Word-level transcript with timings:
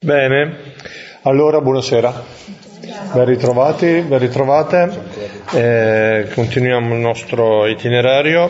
Bene, 0.00 0.74
allora 1.22 1.60
buonasera, 1.60 2.24
ben 3.14 3.24
ritrovati, 3.24 4.04
ben 4.06 4.20
ritrovate, 4.20 4.96
eh, 5.54 6.28
continuiamo 6.32 6.94
il 6.94 7.00
nostro 7.00 7.66
itinerario 7.66 8.48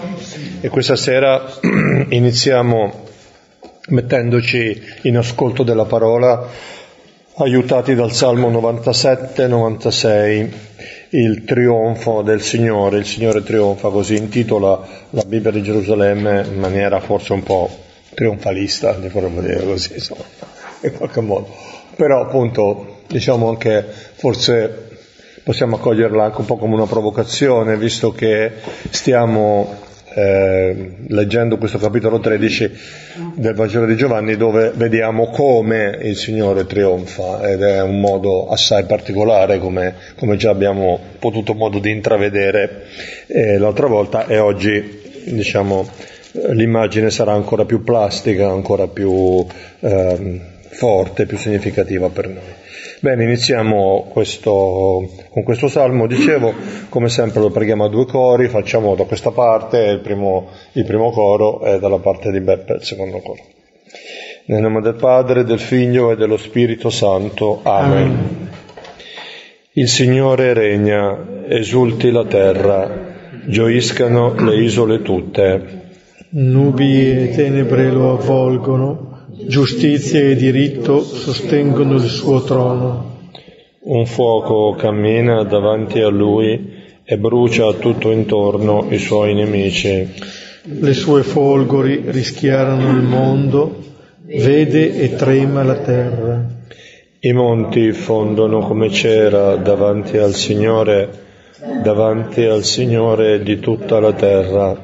e 0.61 0.69
questa 0.69 0.95
sera 0.95 1.43
iniziamo 2.11 3.07
mettendoci 3.89 4.79
in 5.05 5.17
ascolto 5.17 5.63
della 5.63 5.87
parola 5.87 6.47
aiutati 7.37 7.95
dal 7.95 8.13
Salmo 8.13 8.51
97-96, 8.51 10.53
il 11.13 11.45
trionfo 11.45 12.21
del 12.21 12.43
Signore, 12.43 12.99
il 12.99 13.07
Signore 13.07 13.43
trionfa, 13.43 13.89
così 13.89 14.17
intitola 14.17 14.87
la 15.11 15.25
Bibbia 15.25 15.51
di 15.51 15.63
Gerusalemme 15.63 16.45
in 16.47 16.59
maniera 16.59 17.01
forse 17.01 17.33
un 17.33 17.43
po' 17.43 17.71
trionfalista, 18.13 18.99
vorremmo 19.11 19.41
dire 19.41 19.65
così, 19.65 19.95
insomma 19.95 20.58
in 20.83 20.93
qualche 20.93 21.21
modo. 21.21 21.49
Però 21.97 22.23
appunto 22.23 23.01
diciamo 23.07 23.49
anche 23.49 23.85
forse 24.15 24.87
possiamo 25.43 25.77
accoglierla 25.77 26.25
anche 26.25 26.41
un 26.41 26.47
po' 26.47 26.57
come 26.57 26.75
una 26.75 26.87
provocazione, 26.87 27.77
visto 27.77 28.13
che 28.13 28.53
stiamo 28.91 29.87
eh, 30.15 30.95
leggendo 31.07 31.59
questo 31.59 31.79
capitolo 31.79 32.19
13 32.19 32.73
del 33.35 33.55
Vangelo 33.55 33.87
di 33.87 33.97
Giovanni 33.97 34.37
dove 34.37 34.73
vediamo 34.75 35.29
come 35.29 35.99
il 36.03 36.17
Signore 36.17 36.67
trionfa 36.67 37.49
ed 37.49 37.63
è 37.63 37.83
un 37.83 38.01
modo 38.01 38.49
assai 38.49 38.85
particolare 38.85 39.59
come, 39.59 39.95
come 40.17 40.37
già 40.37 40.51
abbiamo 40.51 40.99
potuto 41.19 41.55
modo 41.55 41.79
di 41.79 41.91
intravedere 41.91 42.85
eh, 43.27 43.59
l'altra 43.59 43.87
volta 43.87 44.27
e 44.27 44.39
oggi 44.39 45.23
diciamo 45.27 45.87
l'immagine 46.33 47.11
sarà 47.11 47.33
ancora 47.33 47.65
più 47.65 47.83
plastica, 47.83 48.51
ancora 48.51 48.87
più 48.87 49.47
eh, 49.81 50.41
forte, 50.79 51.27
più 51.27 51.37
significativa 51.37 52.09
per 52.09 52.29
noi. 52.29 52.55
Bene, 53.01 53.25
iniziamo 53.25 54.07
questo, 54.09 55.11
con 55.31 55.43
questo 55.43 55.67
salmo, 55.67 56.07
dicevo, 56.07 56.55
come 56.89 57.09
sempre 57.09 57.41
lo 57.41 57.51
preghiamo 57.51 57.85
a 57.85 57.89
due 57.89 58.07
cori, 58.07 58.47
facciamo 58.47 58.95
da 58.95 59.03
questa 59.03 59.33
parte 59.33 59.79
il 59.79 59.99
primo, 59.99 60.51
il 60.75 60.85
primo 60.85 61.11
coro 61.11 61.65
e 61.65 61.81
dalla 61.81 61.99
parte 61.99 62.31
di 62.31 62.41
Beppe 62.41 62.75
il 62.75 62.85
secondo 62.85 63.19
coro. 63.19 63.43
Nel 64.47 64.63
nome 64.63 64.81
del 64.81 64.95
Padre, 64.95 65.43
del 65.43 65.59
Figlio 65.59 66.13
e 66.13 66.17
dello 66.17 66.37
Spirito 66.37 66.91
Santo. 66.91 67.59
Amen. 67.65 67.97
Amen. 67.97 68.49
Il 69.73 69.89
Signore 69.89 70.55
regna, 70.55 71.45
esulti 71.49 72.13
la 72.13 72.25
terra, 72.25 73.17
gioiscano 73.47 74.35
le 74.35 74.63
isole 74.63 75.03
tutte. 75.03 75.87
Nubi 76.31 77.11
e 77.11 77.31
tenebre 77.35 77.91
lo 77.91 78.13
avvolgono, 78.13 79.08
giustizia 79.49 80.21
e 80.21 80.37
diritto 80.37 81.03
sostengono 81.03 81.95
il 81.95 82.09
suo 82.11 82.43
trono. 82.43 83.17
Un 83.81 84.05
fuoco 84.05 84.75
cammina 84.77 85.43
davanti 85.45 86.01
a 86.01 86.09
lui 86.09 86.77
e 87.03 87.17
brucia 87.17 87.73
tutto 87.73 88.11
intorno 88.11 88.89
i 88.91 88.99
suoi 88.99 89.33
nemici. 89.33 90.07
Le 90.65 90.93
sue 90.93 91.23
folgori 91.23 92.03
rischiarano 92.09 92.91
il 92.91 93.03
mondo, 93.03 93.75
vede 94.27 95.01
e 95.01 95.17
trema 95.17 95.63
la 95.63 95.77
terra. 95.77 96.47
I 97.21 97.33
monti 97.33 97.93
fondono 97.93 98.59
come 98.59 98.91
cera 98.91 99.57
davanti 99.57 100.19
al 100.19 100.35
Signore, 100.35 101.09
davanti 101.83 102.45
al 102.45 102.65
Signore 102.65 103.43
di 103.43 103.59
tutta 103.61 103.99
la 103.99 104.13
terra. 104.13 104.79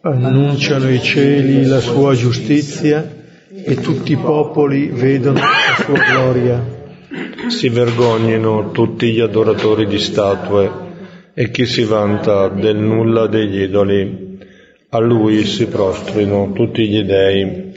Annunciano 0.00 0.90
i 0.90 1.02
cieli 1.02 1.66
la 1.66 1.80
sua 1.80 2.14
giustizia 2.14 3.13
e 3.62 3.76
tutti 3.76 4.12
i 4.12 4.16
popoli 4.16 4.88
vedano 4.88 5.38
la 5.38 5.84
sua 5.84 5.94
gloria. 5.94 6.82
Si 7.48 7.68
vergognino 7.68 8.72
tutti 8.72 9.12
gli 9.12 9.20
adoratori 9.20 9.86
di 9.86 9.98
statue 9.98 10.70
e 11.34 11.50
chi 11.52 11.64
si 11.64 11.84
vanta 11.84 12.48
del 12.48 12.76
nulla 12.76 13.28
degli 13.28 13.62
idoli. 13.62 14.38
A 14.88 14.98
lui 14.98 15.44
si 15.44 15.66
prostrino 15.66 16.50
tutti 16.52 16.88
gli 16.88 17.02
dei. 17.02 17.72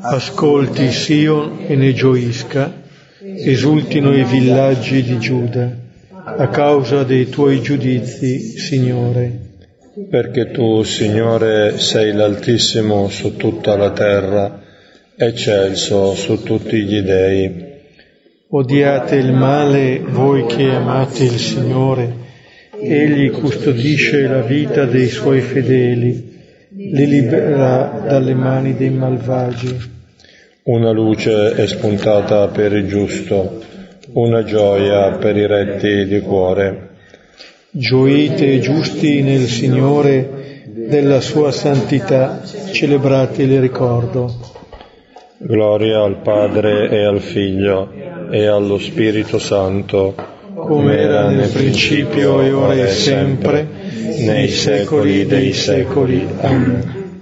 Ascolti 0.00 0.90
Sion 0.90 1.64
e 1.66 1.76
ne 1.76 1.92
gioisca, 1.92 2.82
esultino 3.20 4.14
i 4.16 4.24
villaggi 4.24 5.02
di 5.02 5.18
Giuda, 5.18 5.76
a 6.24 6.48
causa 6.48 7.04
dei 7.04 7.28
tuoi 7.28 7.62
giudizi, 7.62 8.58
Signore. 8.58 9.52
Perché 10.10 10.50
tu, 10.50 10.82
Signore, 10.82 11.78
sei 11.78 12.12
l'Altissimo 12.12 13.08
su 13.08 13.36
tutta 13.36 13.76
la 13.76 13.90
terra 13.90 14.62
eccelso 15.16 16.14
su 16.14 16.42
tutti 16.42 16.82
gli 16.82 17.00
dei. 17.00 17.72
Odiate 18.48 19.16
il 19.16 19.32
male 19.32 20.00
voi 20.00 20.46
che 20.46 20.70
amate 20.70 21.24
il 21.24 21.38
Signore, 21.38 22.22
Egli 22.80 23.30
custodisce 23.30 24.26
la 24.26 24.40
vita 24.40 24.84
dei 24.84 25.08
suoi 25.08 25.40
fedeli, 25.40 26.32
li 26.70 27.06
libera 27.06 28.02
dalle 28.06 28.34
mani 28.34 28.74
dei 28.74 28.90
malvagi. 28.90 29.92
Una 30.64 30.90
luce 30.90 31.52
è 31.52 31.66
spuntata 31.66 32.48
per 32.48 32.72
il 32.72 32.86
giusto, 32.86 33.62
una 34.12 34.42
gioia 34.44 35.12
per 35.12 35.36
i 35.36 35.46
retti 35.46 36.06
di 36.06 36.20
cuore. 36.20 36.88
Gioite 37.70 38.58
giusti 38.58 39.22
nel 39.22 39.46
Signore, 39.46 40.62
della 40.66 41.20
sua 41.20 41.52
santità 41.52 42.42
celebrate 42.72 43.42
il 43.42 43.60
ricordo. 43.60 44.63
Gloria 45.46 46.00
al 46.00 46.22
Padre 46.22 46.88
e 46.88 47.04
al 47.04 47.20
Figlio 47.20 47.92
e 48.30 48.46
allo 48.46 48.78
Spirito 48.78 49.38
Santo, 49.38 50.14
come 50.54 50.96
era 50.96 51.28
nel 51.28 51.50
principio 51.50 52.40
e 52.40 52.50
ora 52.50 52.72
e 52.72 52.88
sempre, 52.88 53.66
nei 54.20 54.48
secoli 54.48 55.26
dei 55.26 55.52
secoli. 55.52 56.26
Amen. 56.40 57.18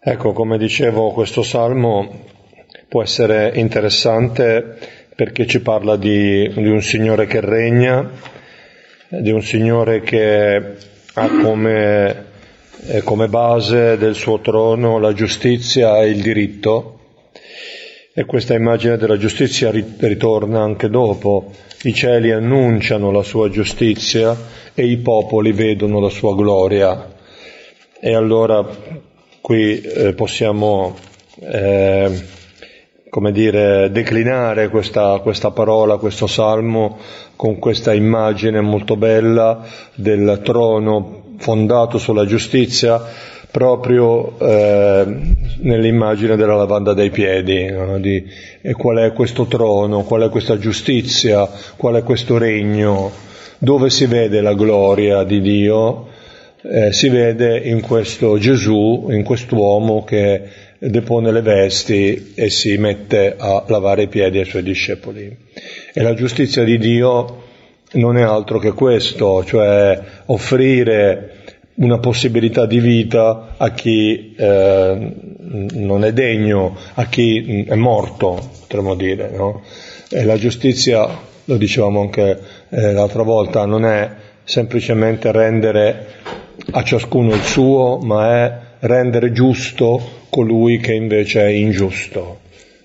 Ecco, 0.00 0.32
come 0.32 0.56
dicevo, 0.56 1.10
questo 1.12 1.42
salmo 1.42 2.24
può 2.88 3.02
essere 3.02 3.52
interessante 3.56 4.74
perché 5.14 5.46
ci 5.46 5.60
parla 5.60 5.96
di, 5.96 6.50
di 6.50 6.70
un 6.70 6.80
Signore 6.80 7.26
che 7.26 7.40
regna, 7.42 8.10
di 9.08 9.30
un 9.30 9.42
Signore 9.42 10.00
che 10.00 10.62
ha 11.12 11.28
come 11.42 12.27
eh, 12.86 13.02
come 13.02 13.28
base 13.28 13.96
del 13.96 14.14
suo 14.14 14.40
trono 14.40 14.98
la 14.98 15.12
giustizia 15.12 16.00
e 16.00 16.08
il 16.08 16.22
diritto 16.22 16.98
e 18.18 18.24
questa 18.24 18.54
immagine 18.54 18.96
della 18.96 19.16
giustizia 19.16 19.70
ritorna 19.70 20.60
anche 20.60 20.88
dopo. 20.88 21.52
I 21.82 21.94
cieli 21.94 22.32
annunciano 22.32 23.12
la 23.12 23.22
sua 23.22 23.48
giustizia 23.48 24.36
e 24.74 24.86
i 24.86 24.96
popoli 24.96 25.52
vedono 25.52 26.00
la 26.00 26.08
sua 26.08 26.34
gloria. 26.34 27.14
E 28.00 28.14
allora 28.14 28.66
qui 29.40 29.80
eh, 29.80 30.14
possiamo, 30.14 30.96
eh, 31.38 32.24
come 33.08 33.30
dire, 33.30 33.88
declinare 33.92 34.68
questa, 34.68 35.20
questa 35.20 35.52
parola, 35.52 35.98
questo 35.98 36.26
salmo 36.26 36.98
con 37.36 37.60
questa 37.60 37.94
immagine 37.94 38.60
molto 38.60 38.96
bella 38.96 39.64
del 39.94 40.40
trono 40.42 41.17
fondato 41.38 41.98
sulla 41.98 42.26
giustizia 42.26 43.02
proprio 43.50 44.38
eh, 44.38 45.06
nell'immagine 45.60 46.36
della 46.36 46.54
lavanda 46.54 46.92
dei 46.92 47.10
piedi, 47.10 47.70
no? 47.70 47.98
di 47.98 48.24
qual 48.72 48.98
è 48.98 49.12
questo 49.12 49.46
trono, 49.46 50.02
qual 50.02 50.22
è 50.22 50.28
questa 50.28 50.58
giustizia, 50.58 51.48
qual 51.76 51.94
è 51.96 52.02
questo 52.02 52.36
regno, 52.36 53.10
dove 53.58 53.90
si 53.90 54.06
vede 54.06 54.40
la 54.40 54.54
gloria 54.54 55.24
di 55.24 55.40
Dio, 55.40 56.08
eh, 56.62 56.92
si 56.92 57.08
vede 57.08 57.58
in 57.58 57.80
questo 57.80 58.38
Gesù, 58.38 59.08
in 59.10 59.22
quest'uomo 59.22 60.04
che 60.04 60.42
depone 60.78 61.32
le 61.32 61.42
vesti 61.42 62.32
e 62.34 62.50
si 62.50 62.76
mette 62.76 63.34
a 63.36 63.64
lavare 63.66 64.02
i 64.02 64.08
piedi 64.08 64.38
ai 64.38 64.44
suoi 64.44 64.62
discepoli. 64.62 65.36
E 65.92 66.02
la 66.02 66.14
giustizia 66.14 66.62
di 66.64 66.78
Dio 66.78 67.46
non 67.92 68.16
è 68.16 68.22
altro 68.22 68.58
che 68.58 68.72
questo, 68.72 69.44
cioè 69.44 70.00
offrire 70.26 71.36
una 71.74 71.98
possibilità 71.98 72.66
di 72.66 72.80
vita 72.80 73.54
a 73.56 73.70
chi 73.70 74.34
eh, 74.36 75.12
non 75.72 76.04
è 76.04 76.12
degno, 76.12 76.76
a 76.94 77.06
chi 77.06 77.64
è 77.64 77.74
morto, 77.74 78.50
potremmo 78.60 78.94
dire. 78.94 79.30
No? 79.30 79.62
E 80.10 80.24
la 80.24 80.36
giustizia, 80.36 81.08
lo 81.44 81.56
dicevamo 81.56 82.00
anche 82.00 82.38
eh, 82.68 82.92
l'altra 82.92 83.22
volta, 83.22 83.64
non 83.64 83.84
è 83.84 84.10
semplicemente 84.44 85.30
rendere 85.30 86.06
a 86.72 86.82
ciascuno 86.82 87.34
il 87.34 87.42
suo, 87.42 87.98
ma 87.98 88.44
è 88.44 88.58
rendere 88.80 89.32
giusto 89.32 90.16
colui 90.28 90.78
che 90.78 90.94
invece 90.94 91.42
è 91.42 91.50
ingiusto. 91.50 92.40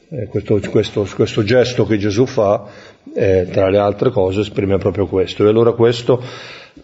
Eh, 0.09 0.27
questo, 0.27 0.59
questo, 0.69 1.07
questo, 1.15 1.43
gesto 1.43 1.85
che 1.85 1.97
Gesù 1.97 2.25
fa, 2.25 2.65
eh, 3.13 3.47
tra 3.51 3.69
le 3.69 3.77
altre 3.77 4.11
cose, 4.11 4.41
esprime 4.41 4.77
proprio 4.77 5.07
questo. 5.07 5.45
E 5.45 5.49
allora 5.49 5.73
questo 5.73 6.21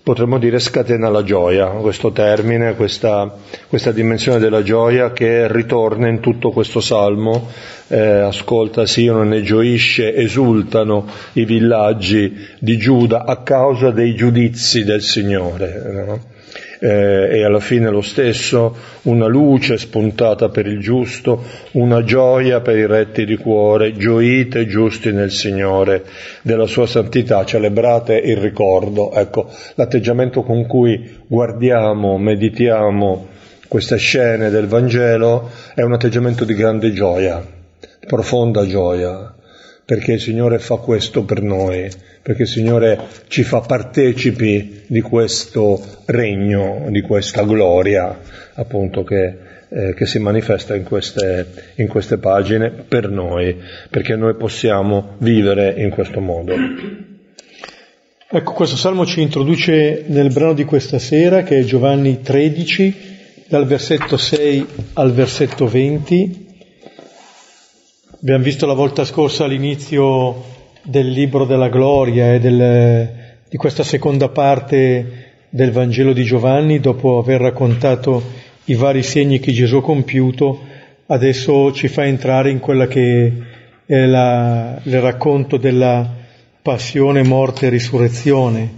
potremmo 0.04 0.38
dire 0.38 0.60
scatena 0.60 1.10
la 1.10 1.24
gioia, 1.24 1.68
questo 1.68 2.12
termine, 2.12 2.75
questa, 2.75 3.38
questa 3.68 3.92
dimensione 3.92 4.39
della 4.39 4.62
gioia 4.62 5.12
che 5.12 5.51
ritorna 5.51 6.07
in 6.07 6.19
tutto 6.19 6.51
questo 6.51 6.80
salmo, 6.80 7.48
eh, 7.88 8.00
ascolta 8.00 8.86
Sion 8.86 9.27
ne 9.27 9.42
gioisce, 9.42 10.13
esultano 10.13 11.07
i 11.33 11.45
villaggi 11.45 12.36
di 12.60 12.77
Giuda 12.77 13.25
a 13.25 13.42
causa 13.42 13.89
dei 13.92 14.13
giudizi 14.15 14.83
del 14.83 15.01
Signore. 15.01 16.06
No? 16.06 16.38
Eh, 16.80 17.38
e 17.38 17.44
alla 17.44 17.60
fine 17.60 17.90
lo 17.90 18.02
stesso, 18.02 18.76
una 19.04 19.28
luce 19.28 19.78
spuntata 19.78 20.50
per 20.50 20.66
il 20.66 20.80
giusto, 20.80 21.44
una 21.74 22.04
gioia 22.04 22.62
per 22.62 22.78
i 22.78 22.86
retti 22.86 23.26
di 23.26 23.38
cuore, 23.38 23.96
gioite 23.96 24.66
giusti 24.66 25.12
nel 25.12 25.31
Signore, 25.31 26.04
della 26.42 26.66
sua 26.66 26.88
santità, 26.88 27.44
celebrate 27.46 28.16
il 28.16 28.38
ricordo. 28.38 29.12
Ecco, 29.14 29.50
l'atteggiamento 29.76 30.44
con 30.44 30.66
cui 30.66 31.18
guardiamo, 31.28 32.18
meditiamo 32.18 33.28
queste 33.68 33.98
scene 33.98 34.50
del 34.50 34.66
Vangelo 34.66 35.52
è 35.75 35.84
un 35.84 35.94
atteggiamento 35.94 36.44
di 36.44 36.56
grande 36.56 36.92
gioia, 36.92 37.46
profonda 38.08 38.66
gioia, 38.66 39.36
perché 39.89 40.12
il 40.12 40.21
Signore 40.21 40.59
fa 40.59 40.75
questo 40.75 41.24
per 41.24 41.41
noi, 41.41 41.89
perché 42.21 42.44
il 42.44 42.47
Signore 42.47 43.07
ci 43.27 43.41
fa 43.41 43.62
partecipi 43.62 44.83
di 44.86 45.01
questo 45.01 45.83
regno, 46.06 46.86
di 46.89 47.01
questa 47.01 47.44
gloria, 47.44 48.19
appunto, 48.53 49.03
che, 49.03 49.38
eh, 49.68 49.95
che 49.95 50.06
si 50.06 50.19
manifesta 50.19 50.75
in 50.75 50.83
queste, 50.83 51.74
in 51.77 51.88
queste 51.88 52.19
pagine 52.19 52.69
per 52.88 53.09
noi, 53.09 53.57
perché 53.89 54.15
noi 54.15 54.36
possiamo 54.36 55.15
vivere 55.18 55.74
in 55.81 55.89
questo 55.89 56.19
modo. 56.19 56.53
Ecco, 58.30 58.53
questo 58.53 58.75
salmo 58.75 59.07
ci 59.07 59.21
introduce 59.21 60.03
nel 60.06 60.31
brano 60.31 60.53
di 60.53 60.65
questa 60.65 61.00
sera, 61.00 61.41
che 61.41 61.57
è 61.57 61.63
Giovanni 61.63 62.21
13, 62.21 62.95
dal 63.47 63.65
versetto 63.65 64.18
6 64.18 64.68
al 64.94 65.13
versetto 65.13 65.65
20, 65.65 66.49
Abbiamo 68.21 68.44
visto 68.44 68.66
la 68.66 68.74
volta 68.74 69.06
scorsa 69.06 69.45
all'inizio 69.45 70.44
del 70.83 71.07
libro 71.07 71.45
della 71.45 71.69
gloria 71.69 72.33
e 72.33 72.39
del, 72.42 73.10
di 73.48 73.56
questa 73.56 73.83
seconda 73.83 74.27
parte 74.27 75.45
del 75.48 75.71
Vangelo 75.71 76.12
di 76.12 76.25
Giovanni, 76.25 76.81
dopo 76.81 77.18
aver 77.18 77.39
raccontato 77.39 78.21
i 78.66 78.74
vari 78.74 79.04
segni 79.04 79.39
che 79.39 79.54
Gesù 79.54 79.77
ha 79.77 79.81
compiuto, 79.81 80.60
adesso 81.06 81.71
ci 81.71 81.88
fa 81.88 82.06
entrare 82.06 82.51
in 82.51 82.60
quella 82.60 82.88
che 82.88 83.31
è 83.86 84.06
la, 84.06 84.77
il 84.83 85.00
racconto 85.00 85.56
della 85.56 86.06
passione, 86.62 87.24
morte 87.24 87.68
e 87.68 87.69
risurrezione. 87.69 88.69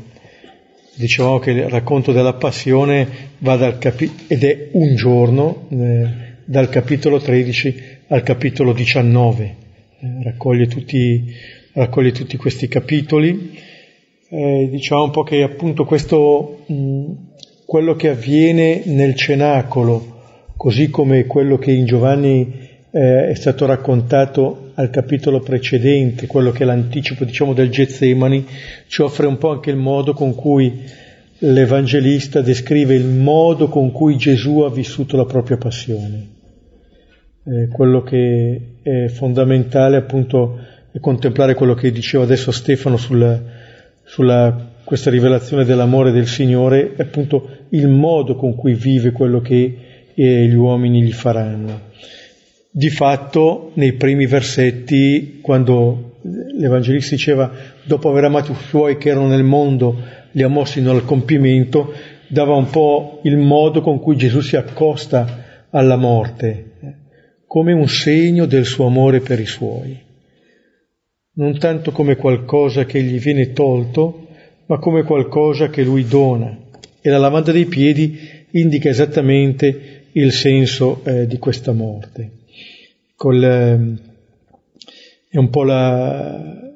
Dicevamo 0.94 1.40
che 1.40 1.50
il 1.50 1.68
racconto 1.68 2.12
della 2.12 2.34
passione 2.34 3.08
va 3.40 3.56
dal 3.56 3.80
capi- 3.80 4.26
ed 4.28 4.44
è 4.44 4.68
un 4.74 4.96
giorno, 4.96 5.66
eh, 5.72 6.08
dal 6.46 6.70
capitolo 6.70 7.20
13 7.20 8.01
al 8.12 8.24
capitolo 8.24 8.74
19, 8.74 9.56
eh, 10.02 10.24
raccoglie, 10.24 10.68
tutti, 10.68 11.34
raccoglie, 11.72 12.12
tutti, 12.12 12.36
questi 12.36 12.68
capitoli. 12.68 13.58
Eh, 14.30 14.68
diciamo 14.70 15.04
un 15.04 15.12
po' 15.12 15.24
che 15.24 15.42
appunto 15.44 15.86
questo, 15.86 16.64
mh, 16.66 17.12
quello 17.66 17.96
che 17.96 18.10
avviene 18.10 18.82
nel 18.86 19.16
cenacolo, 19.16 20.20
così 20.58 20.90
come 20.90 21.26
quello 21.26 21.58
che 21.58 21.72
in 21.72 21.86
Giovanni 21.86 22.70
eh, 22.92 23.30
è 23.30 23.34
stato 23.34 23.66
raccontato 23.66 24.72
al 24.74 24.90
capitolo 24.90 25.40
precedente, 25.40 26.28
quello 26.28 26.52
che 26.52 26.64
è 26.64 26.66
l'anticipo 26.66 27.24
diciamo 27.24 27.54
del 27.54 27.70
Getsemani, 27.70 28.46
ci 28.88 29.02
offre 29.02 29.26
un 29.26 29.38
po' 29.38 29.52
anche 29.52 29.70
il 29.70 29.78
modo 29.78 30.12
con 30.12 30.36
cui 30.36 30.82
l'Evangelista 31.38 32.42
descrive 32.42 32.94
il 32.94 33.06
modo 33.06 33.70
con 33.70 33.94
cui 33.94 34.18
Gesù 34.18 34.60
ha 34.60 34.70
vissuto 34.70 35.16
la 35.16 35.26
propria 35.26 35.56
passione 35.56 36.40
eh, 37.44 37.68
quello 37.70 38.04
che 38.04 38.62
è 38.82 39.08
fondamentale 39.08 39.98
appunto 39.98 40.60
è 40.92 41.00
contemplare 41.00 41.56
quello 41.56 41.74
che 41.74 41.92
diceva 41.92 42.24
adesso 42.24 42.52
Stefano 42.52 42.98
sulla, 42.98 43.42
sulla 44.04 44.70
questa 44.84 45.10
rivelazione 45.10 45.64
dell'amore 45.64 46.12
del 46.12 46.28
Signore, 46.28 46.96
è 46.96 47.04
appunto 47.04 47.50
il 47.70 47.88
modo 47.88 48.36
con 48.36 48.56
cui 48.56 48.74
vive 48.74 49.12
quello 49.12 49.40
che 49.40 49.78
eh, 50.14 50.46
gli 50.46 50.54
uomini 50.54 51.02
gli 51.02 51.14
faranno. 51.14 51.90
Di 52.70 52.90
fatto, 52.90 53.72
nei 53.76 53.94
primi 53.94 54.26
versetti, 54.26 55.40
quando 55.42 56.18
l'Evangelista 56.22 57.16
diceva, 57.16 57.52
dopo 57.84 58.10
aver 58.10 58.26
amato 58.26 58.52
i 58.52 58.56
suoi 58.56 58.98
che 58.98 59.10
erano 59.10 59.28
nel 59.28 59.44
mondo, 59.44 59.98
li 60.32 60.44
ha 60.44 60.48
mossi 60.48 60.80
al 60.82 61.06
compimento, 61.06 61.94
dava 62.28 62.56
un 62.56 62.70
po' 62.70 63.22
il 63.24 63.38
modo 63.38 63.82
con 63.82 64.00
cui 64.00 64.16
Gesù 64.16 64.42
si 64.42 64.56
accosta 64.58 65.68
alla 65.70 65.96
morte 65.96 66.71
come 67.52 67.74
un 67.74 67.90
segno 67.90 68.46
del 68.46 68.64
suo 68.64 68.86
amore 68.86 69.20
per 69.20 69.38
i 69.38 69.46
suoi, 69.46 70.00
non 71.34 71.60
tanto 71.60 71.92
come 71.92 72.16
qualcosa 72.16 72.86
che 72.86 73.04
gli 73.04 73.20
viene 73.20 73.52
tolto, 73.52 74.28
ma 74.68 74.80
come 74.80 75.04
qualcosa 75.04 75.70
che 75.70 75.84
lui 75.84 76.06
dona. 76.06 76.58
E 77.02 77.10
la 77.10 77.18
lavanda 77.18 77.52
dei 77.52 77.66
piedi 77.66 78.18
indica 78.52 78.88
esattamente 78.88 80.06
il 80.14 80.32
senso 80.32 81.02
eh, 81.04 81.28
di 81.28 81.38
questa 81.40 81.74
morte. 81.74 82.32
Col, 83.18 83.44
eh, 83.44 83.98
è 85.28 85.38
un 85.38 85.50
po' 85.50 85.64
la, 85.64 86.72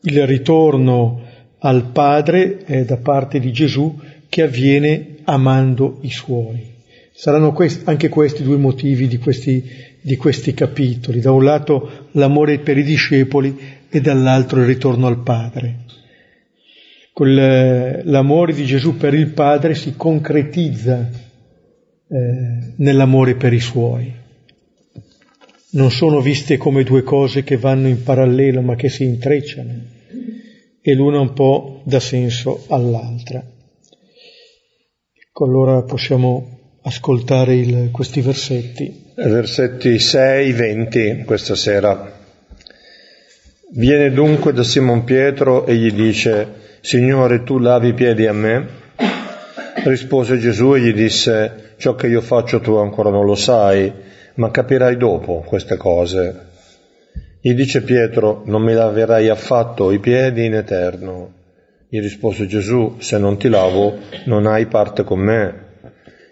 il 0.00 0.26
ritorno 0.26 1.20
al 1.58 1.90
Padre 1.92 2.64
eh, 2.64 2.86
da 2.86 2.96
parte 2.96 3.38
di 3.38 3.52
Gesù 3.52 4.00
che 4.30 4.40
avviene 4.40 5.16
amando 5.24 5.98
i 6.00 6.10
suoi. 6.10 6.72
Saranno 7.12 7.52
questi, 7.52 7.82
anche 7.84 8.08
questi 8.08 8.42
due 8.42 8.56
motivi 8.56 9.06
di 9.06 9.18
questi 9.18 9.92
di 10.04 10.16
questi 10.16 10.52
capitoli, 10.52 11.18
da 11.20 11.32
un 11.32 11.44
lato 11.44 12.08
l'amore 12.12 12.58
per 12.58 12.76
i 12.76 12.82
discepoli 12.82 13.58
e 13.88 14.02
dall'altro 14.02 14.60
il 14.60 14.66
ritorno 14.66 15.06
al 15.06 15.22
Padre. 15.22 15.78
l'amore 17.14 18.52
di 18.52 18.66
Gesù 18.66 18.98
per 18.98 19.14
il 19.14 19.28
Padre 19.28 19.74
si 19.74 19.94
concretizza 19.96 21.08
eh, 21.08 22.72
nell'amore 22.76 23.36
per 23.36 23.54
i 23.54 23.60
suoi. 23.60 24.12
Non 25.70 25.90
sono 25.90 26.20
viste 26.20 26.58
come 26.58 26.84
due 26.84 27.02
cose 27.02 27.42
che 27.42 27.56
vanno 27.56 27.88
in 27.88 28.02
parallelo 28.02 28.60
ma 28.60 28.74
che 28.74 28.90
si 28.90 29.04
intrecciano 29.04 29.72
e 30.82 30.92
l'una 30.92 31.18
un 31.18 31.32
po' 31.32 31.80
dà 31.86 31.98
senso 31.98 32.66
all'altra. 32.68 33.42
Ecco, 35.28 35.44
allora 35.46 35.82
possiamo 35.82 36.76
ascoltare 36.82 37.56
il, 37.56 37.88
questi 37.90 38.20
versetti 38.20 39.03
versetti 39.14 39.90
6-20 39.94 41.24
questa 41.24 41.54
sera. 41.54 42.12
Viene 43.70 44.10
dunque 44.10 44.52
da 44.52 44.62
Simon 44.62 45.04
Pietro 45.04 45.66
e 45.66 45.76
gli 45.76 45.92
dice, 45.92 46.62
Signore, 46.80 47.44
tu 47.44 47.58
lavi 47.58 47.88
i 47.88 47.94
piedi 47.94 48.26
a 48.26 48.32
me? 48.32 48.82
Rispose 49.84 50.38
Gesù 50.38 50.74
e 50.74 50.80
gli 50.80 50.92
disse, 50.92 51.74
ciò 51.76 51.94
che 51.94 52.08
io 52.08 52.20
faccio 52.20 52.60
tu 52.60 52.74
ancora 52.74 53.10
non 53.10 53.24
lo 53.24 53.34
sai, 53.34 53.92
ma 54.34 54.50
capirai 54.50 54.96
dopo 54.96 55.44
queste 55.46 55.76
cose. 55.76 56.52
Gli 57.40 57.52
dice 57.52 57.82
Pietro, 57.82 58.42
non 58.46 58.62
mi 58.62 58.72
laverai 58.72 59.28
affatto 59.28 59.90
i 59.90 59.98
piedi 59.98 60.46
in 60.46 60.54
eterno. 60.54 61.32
Gli 61.88 62.00
rispose 62.00 62.46
Gesù, 62.46 62.96
se 62.98 63.18
non 63.18 63.38
ti 63.38 63.48
lavo 63.48 63.98
non 64.24 64.46
hai 64.46 64.66
parte 64.66 65.04
con 65.04 65.20
me. 65.20 65.63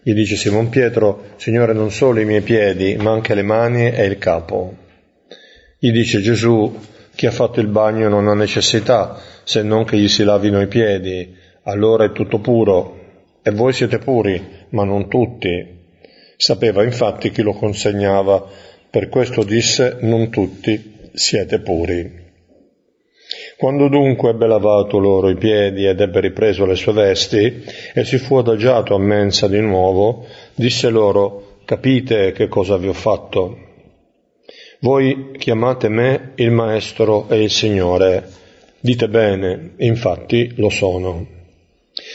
Gli 0.05 0.15
dice 0.15 0.35
Simon 0.35 0.69
Pietro, 0.69 1.27
Signore, 1.37 1.73
non 1.73 1.93
solo 1.93 2.19
i 2.19 2.25
miei 2.25 2.41
piedi, 2.41 2.97
ma 2.97 3.13
anche 3.13 3.35
le 3.35 3.43
mani 3.43 3.89
e 3.89 4.05
il 4.05 4.19
capo. 4.19 4.75
Gli 5.79 5.93
dice 5.93 6.21
Gesù, 6.21 6.77
chi 7.15 7.27
ha 7.27 7.31
fatto 7.31 7.61
il 7.61 7.69
bagno 7.69 8.09
non 8.09 8.27
ha 8.27 8.35
necessità 8.35 9.21
se 9.45 9.63
non 9.63 9.85
che 9.85 9.97
gli 9.97 10.09
si 10.09 10.25
lavino 10.25 10.61
i 10.61 10.67
piedi, 10.67 11.37
allora 11.65 12.05
è 12.05 12.13
tutto 12.13 12.41
puro. 12.41 12.99
E 13.43 13.53
voi 13.53 13.73
siete 13.73 13.99
puri, 13.99 14.45
ma 14.71 14.83
non 14.83 15.09
tutti. 15.09 15.81
Sapeva 16.37 16.83
infatti 16.83 17.31
chi 17.31 17.43
lo 17.43 17.53
consegnava, 17.53 18.45
per 18.91 19.09
questo 19.09 19.45
disse, 19.45 19.99
non 20.01 20.31
tutti 20.31 21.11
siete 21.13 21.61
puri. 21.61 22.32
Quando 23.63 23.87
dunque 23.87 24.31
ebbe 24.31 24.49
lavato 24.49 24.99
loro 24.99 25.31
i 25.31 25.37
piedi 25.37 25.87
ed 25.87 26.01
ebbe 26.01 26.19
ripreso 26.19 26.67
le 26.67 26.75
sue 26.75 26.93
vesti 26.93 27.63
e 27.95 28.05
si 28.05 28.19
fu 28.19 28.35
adagiato 28.35 28.93
a 28.93 28.99
mensa 28.99 29.47
di 29.47 29.61
nuovo, 29.61 30.27
disse 30.57 30.89
loro, 30.89 31.59
capite 31.65 32.33
che 32.33 32.49
cosa 32.49 32.77
vi 32.77 32.89
ho 32.89 32.93
fatto? 32.93 33.57
Voi 34.81 35.31
chiamate 35.39 35.89
me 35.89 36.33
il 36.35 36.51
Maestro 36.51 37.29
e 37.29 37.41
il 37.41 37.51
Signore. 37.51 38.27
Dite 38.81 39.09
bene, 39.09 39.75
infatti 39.77 40.55
lo 40.57 40.69
sono. 40.69 41.25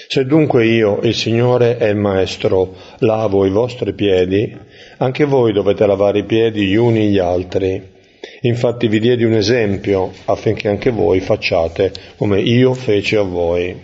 Se 0.09 0.25
dunque 0.25 0.65
io, 0.65 0.99
il 1.03 1.15
Signore 1.15 1.77
e 1.77 1.87
il 1.87 1.95
Maestro, 1.95 2.75
lavo 2.97 3.45
i 3.45 3.51
vostri 3.51 3.93
piedi, 3.93 4.53
anche 4.97 5.23
voi 5.23 5.53
dovete 5.53 5.85
lavare 5.85 6.19
i 6.19 6.25
piedi 6.25 6.65
gli 6.65 6.75
uni 6.75 7.07
gli 7.07 7.19
altri. 7.19 7.95
Infatti 8.41 8.87
vi 8.87 8.99
diedi 8.99 9.23
un 9.23 9.33
esempio 9.33 10.11
affinché 10.25 10.67
anche 10.67 10.91
voi 10.91 11.19
facciate 11.19 11.91
come 12.17 12.39
io 12.39 12.73
feci 12.73 13.15
a 13.15 13.23
voi. 13.23 13.75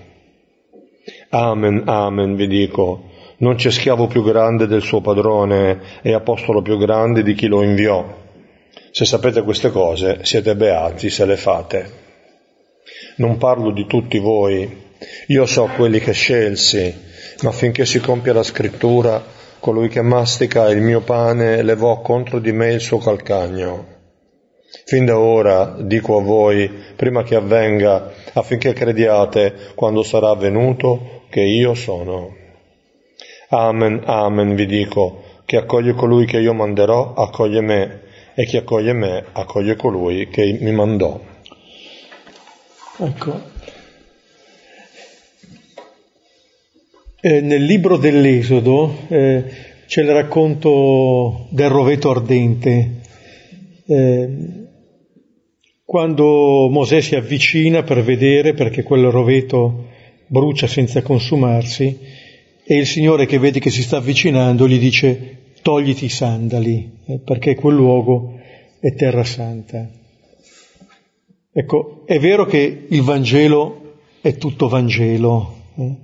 Amen, 1.30 1.84
amen, 1.86 2.36
vi 2.36 2.48
dico, 2.48 3.10
non 3.38 3.56
c'è 3.56 3.72
schiavo 3.72 4.08
più 4.08 4.24
grande 4.24 4.68
del 4.68 4.84
suo 4.84 5.02
padrone 5.02 5.80
e 6.02 6.14
apostolo 6.14 6.62
più 6.62 6.78
grande 6.78 7.24
di 7.24 7.34
chi 7.34 7.48
lo 7.48 7.64
inviò. 7.64 8.22
Se 8.92 9.06
sapete 9.06 9.42
queste 9.42 9.72
cose, 9.72 10.20
siete 10.22 10.56
beati 10.56 11.10
se 11.10 11.26
le 11.26 11.36
fate. 11.36 12.02
Non 13.16 13.38
parlo 13.38 13.72
di 13.72 13.88
tutti 13.88 14.20
voi, 14.20 14.82
io 15.28 15.46
so 15.46 15.70
quelli 15.76 16.00
che 16.00 16.14
scelsi, 16.14 16.94
ma 17.42 17.52
finché 17.52 17.86
si 17.86 18.00
compia 18.00 18.34
la 18.34 18.44
scrittura, 18.44 19.24
colui 19.60 19.90
che 19.90 20.02
mastica 20.02 20.70
il 20.70 20.82
mio 20.82 21.02
pane 21.02 21.64
levò 21.64 22.02
contro 22.02 22.40
di 22.40 22.52
me 22.52 22.74
il 22.74 22.82
suo 22.82 23.00
calcagno. 23.00 23.93
Fin 24.86 25.06
da 25.06 25.18
ora 25.18 25.76
dico 25.80 26.18
a 26.18 26.22
voi, 26.22 26.70
prima 26.96 27.24
che 27.24 27.36
avvenga, 27.36 28.12
affinché 28.34 28.74
crediate 28.74 29.72
quando 29.76 30.04
sarà 30.04 30.30
avvenuto, 30.30 31.22
che 31.30 31.42
io 31.42 31.74
sono. 31.74 32.36
Amen, 33.50 34.02
amen, 34.04 34.56
vi 34.56 34.66
dico, 34.66 35.24
che 35.46 35.58
accoglie 35.58 35.94
colui 35.94 36.26
che 36.26 36.40
io 36.40 36.54
manderò, 36.54 37.14
accoglie 37.14 37.62
me, 37.62 38.02
e 38.34 38.46
chi 38.46 38.58
accoglie 38.58 38.94
me, 38.94 39.26
accoglie 39.32 39.76
colui 39.76 40.28
che 40.28 40.58
mi 40.60 40.72
mandò. 40.72 41.20
Ecco. 42.98 43.52
Eh, 47.22 47.42
nel 47.42 47.64
libro 47.64 47.98
dell'Esodo 47.98 48.94
eh, 49.08 49.44
c'è 49.86 50.02
il 50.02 50.12
racconto 50.12 51.46
del 51.50 51.70
roveto 51.70 52.10
ardente. 52.10 53.02
Eh, 53.86 54.63
quando 55.86 56.70
Mosè 56.70 57.02
si 57.02 57.16
avvicina 57.16 57.84
per 57.84 58.04
vedere, 58.04 58.54
perché 58.54 58.84
quel 58.84 59.06
roveto 59.08 59.90
brucia 60.28 60.68
senza 60.68 61.02
consumarsi, 61.02 61.98
e 62.66 62.78
il 62.78 62.86
Signore 62.86 63.26
che 63.26 63.40
vede 63.40 63.60
che 63.60 63.70
si 63.70 63.84
sta 63.84 63.98
avvicinando 63.98 64.68
gli 64.68 64.80
dice 64.80 65.38
togliti 65.62 66.06
i 66.06 66.10
sandali, 66.10 66.92
eh, 67.06 67.20
perché 67.20 67.56
quel 67.56 67.76
luogo 67.76 68.40
è 68.80 68.94
terra 68.94 69.24
santa. 69.24 69.90
Ecco, 71.52 72.04
è 72.06 72.20
vero 72.20 72.46
che 72.46 72.86
il 72.90 73.02
Vangelo 73.02 73.98
è 74.22 74.36
tutto 74.38 74.68
Vangelo, 74.68 75.56
eh? 75.76 75.96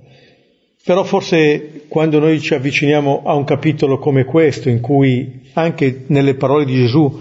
però 0.84 1.02
forse 1.02 1.84
quando 1.88 2.18
noi 2.18 2.40
ci 2.40 2.54
avviciniamo 2.54 3.22
a 3.24 3.34
un 3.34 3.44
capitolo 3.44 3.98
come 3.98 4.24
questo, 4.24 4.68
in 4.68 4.80
cui 4.80 5.48
anche 5.54 6.04
nelle 6.06 6.34
parole 6.34 6.64
di 6.64 6.74
Gesù 6.74 7.20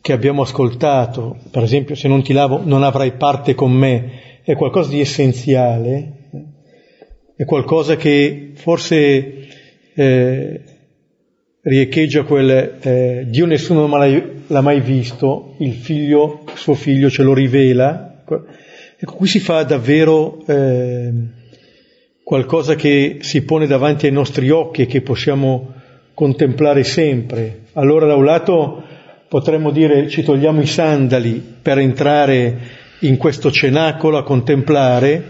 che 0.00 0.12
abbiamo 0.12 0.42
ascoltato, 0.42 1.38
per 1.50 1.62
esempio 1.62 1.94
se 1.94 2.08
non 2.08 2.22
ti 2.22 2.32
lavo 2.32 2.60
non 2.64 2.82
avrai 2.82 3.12
parte 3.12 3.54
con 3.54 3.72
me, 3.72 4.40
è 4.42 4.54
qualcosa 4.54 4.90
di 4.90 5.00
essenziale, 5.00 6.12
è 7.36 7.44
qualcosa 7.44 7.96
che 7.96 8.52
forse 8.54 9.48
eh, 9.94 10.60
riecheggia 11.62 12.22
quel 12.22 12.78
eh, 12.80 13.26
Dio 13.28 13.46
nessuno 13.46 13.86
l'ha 13.86 14.60
mai 14.60 14.80
visto, 14.80 15.54
il 15.58 15.74
figlio, 15.74 16.44
suo 16.54 16.74
figlio 16.74 17.10
ce 17.10 17.22
lo 17.22 17.34
rivela. 17.34 18.24
Ecco, 18.98 19.14
qui 19.14 19.26
si 19.26 19.40
fa 19.40 19.62
davvero 19.62 20.42
eh, 20.46 21.12
qualcosa 22.22 22.74
che 22.74 23.18
si 23.20 23.42
pone 23.42 23.66
davanti 23.66 24.06
ai 24.06 24.12
nostri 24.12 24.50
occhi 24.50 24.82
e 24.82 24.86
che 24.86 25.00
possiamo 25.02 25.74
contemplare 26.14 26.84
sempre. 26.84 27.60
Allora 27.72 28.06
da 28.06 28.14
un 28.14 28.24
lato 28.24 28.82
potremmo 29.30 29.70
dire 29.70 30.08
ci 30.08 30.24
togliamo 30.24 30.60
i 30.60 30.66
sandali 30.66 31.40
per 31.62 31.78
entrare 31.78 32.58
in 33.02 33.16
questo 33.16 33.52
cenacolo 33.52 34.18
a 34.18 34.24
contemplare, 34.24 35.22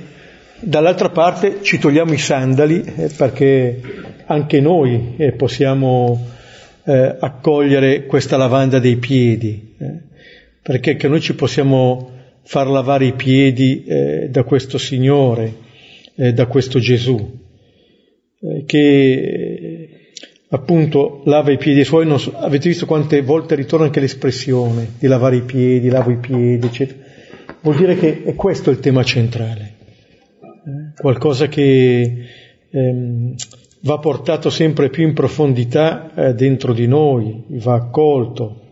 dall'altra 0.61 1.11
parte 1.11 1.59
ci 1.61 1.79
togliamo 1.79 2.15
i 2.15 2.19
sandali 2.19 2.83
eh, 2.83 3.11
perché 3.15 3.79
anche 4.25 4.59
noi 4.59 5.17
eh, 5.19 5.33
possiamo 5.33 6.29
eh, 6.83 7.17
accogliere 7.21 8.07
questa 8.07 8.39
lavanda 8.39 8.79
dei 8.79 8.97
piedi, 8.97 9.77
perché 10.63 10.93
anche 10.93 11.09
noi 11.09 11.21
ci 11.21 11.35
possiamo 11.35 12.11
far 12.45 12.69
lavare 12.69 13.05
i 13.05 13.13
piedi 13.13 13.85
da 14.31 14.45
questo 14.45 14.79
Signore, 14.79 15.53
da 16.15 16.47
questo 16.47 16.79
Gesù, 16.79 17.39
che 18.65 19.50
appunto 20.51 21.23
lava 21.25 21.53
i 21.53 21.59
piedi 21.59 21.85
suoi, 21.85 22.07
non 22.07 22.19
so, 22.19 22.37
avete 22.37 22.69
visto 22.69 22.87
quante 22.87 23.23
volte 23.23 23.55
ritorna 23.55 23.87
anche 23.87 24.01
l'espressione 24.01 24.95
di 24.99 25.07
lavare 25.07 25.37
i 25.37 25.43
piedi, 25.43 25.89
lavo 25.89 26.11
i 26.11 26.19
piedi, 26.19 26.67
eccetera. 26.67 26.99
Vuol 27.63 27.77
dire 27.77 27.97
che 27.97 28.23
è 28.25 28.35
questo 28.35 28.71
il 28.71 28.81
tema 28.81 29.03
centrale, 29.05 29.75
eh? 30.41 31.01
qualcosa 31.01 31.47
che 31.47 32.25
ehm, 32.71 33.35
va 33.83 33.99
portato 33.99 34.51
sempre 34.51 34.89
più 34.89 35.07
in 35.07 35.15
profondità 35.15 36.13
eh, 36.15 36.35
dentro 36.35 36.73
di 36.73 36.87
noi, 36.87 37.45
va 37.49 37.75
accolto 37.75 38.69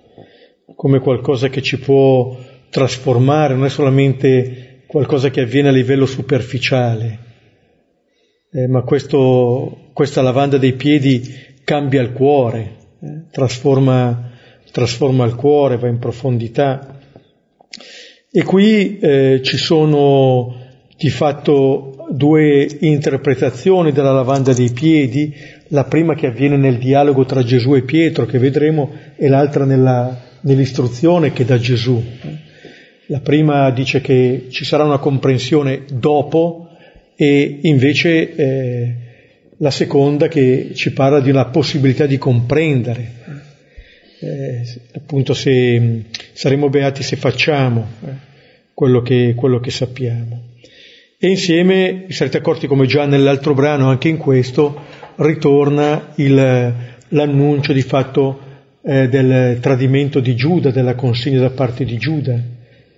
come 0.74 1.00
qualcosa 1.00 1.48
che 1.48 1.62
ci 1.62 1.78
può 1.78 2.36
trasformare, 2.70 3.54
non 3.54 3.64
è 3.64 3.70
solamente 3.70 4.82
qualcosa 4.86 5.30
che 5.30 5.42
avviene 5.42 5.68
a 5.68 5.72
livello 5.72 6.06
superficiale, 6.06 7.18
eh, 8.50 8.66
ma 8.68 8.82
questo, 8.82 9.90
questa 9.92 10.22
lavanda 10.22 10.56
dei 10.56 10.74
piedi 10.74 11.47
cambia 11.68 12.00
il 12.00 12.12
cuore, 12.12 12.76
eh, 12.98 13.24
trasforma, 13.30 14.30
trasforma, 14.72 15.26
il 15.26 15.34
cuore, 15.34 15.76
va 15.76 15.86
in 15.86 15.98
profondità. 15.98 16.98
E 18.32 18.42
qui 18.42 18.98
eh, 18.98 19.42
ci 19.42 19.58
sono 19.58 20.54
di 20.96 21.10
fatto 21.10 22.06
due 22.08 22.66
interpretazioni 22.80 23.92
della 23.92 24.12
lavanda 24.12 24.54
dei 24.54 24.70
piedi, 24.70 25.34
la 25.68 25.84
prima 25.84 26.14
che 26.14 26.28
avviene 26.28 26.56
nel 26.56 26.78
dialogo 26.78 27.26
tra 27.26 27.42
Gesù 27.42 27.74
e 27.74 27.82
Pietro, 27.82 28.24
che 28.24 28.38
vedremo, 28.38 28.90
e 29.14 29.28
l'altra 29.28 29.66
nella, 29.66 30.38
nell'istruzione 30.40 31.34
che 31.34 31.44
dà 31.44 31.58
Gesù. 31.58 32.02
La 33.08 33.20
prima 33.20 33.70
dice 33.72 34.00
che 34.00 34.46
ci 34.48 34.64
sarà 34.64 34.84
una 34.84 34.98
comprensione 34.98 35.84
dopo 35.92 36.70
e 37.14 37.58
invece 37.60 38.34
eh, 38.34 39.07
la 39.58 39.70
seconda 39.70 40.28
che 40.28 40.72
ci 40.74 40.92
parla 40.92 41.20
di 41.20 41.30
una 41.30 41.46
possibilità 41.46 42.06
di 42.06 42.18
comprendere, 42.18 43.12
eh, 44.20 44.62
appunto 44.94 45.34
se 45.34 46.04
saremo 46.32 46.68
beati 46.68 47.02
se 47.02 47.16
facciamo 47.16 47.86
eh, 48.04 48.08
quello, 48.72 49.02
che, 49.02 49.34
quello, 49.36 49.58
che, 49.58 49.70
sappiamo. 49.70 50.42
E 51.18 51.28
insieme, 51.28 52.04
vi 52.06 52.12
sarete 52.12 52.38
accorti 52.38 52.66
come 52.68 52.86
già 52.86 53.06
nell'altro 53.06 53.54
brano, 53.54 53.88
anche 53.88 54.08
in 54.08 54.16
questo, 54.16 54.80
ritorna 55.16 56.12
il, 56.16 56.74
l'annuncio 57.08 57.72
di 57.72 57.82
fatto 57.82 58.40
eh, 58.82 59.08
del 59.08 59.58
tradimento 59.60 60.20
di 60.20 60.36
Giuda, 60.36 60.70
della 60.70 60.94
consegna 60.94 61.40
da 61.40 61.50
parte 61.50 61.84
di 61.84 61.98
Giuda, 61.98 62.40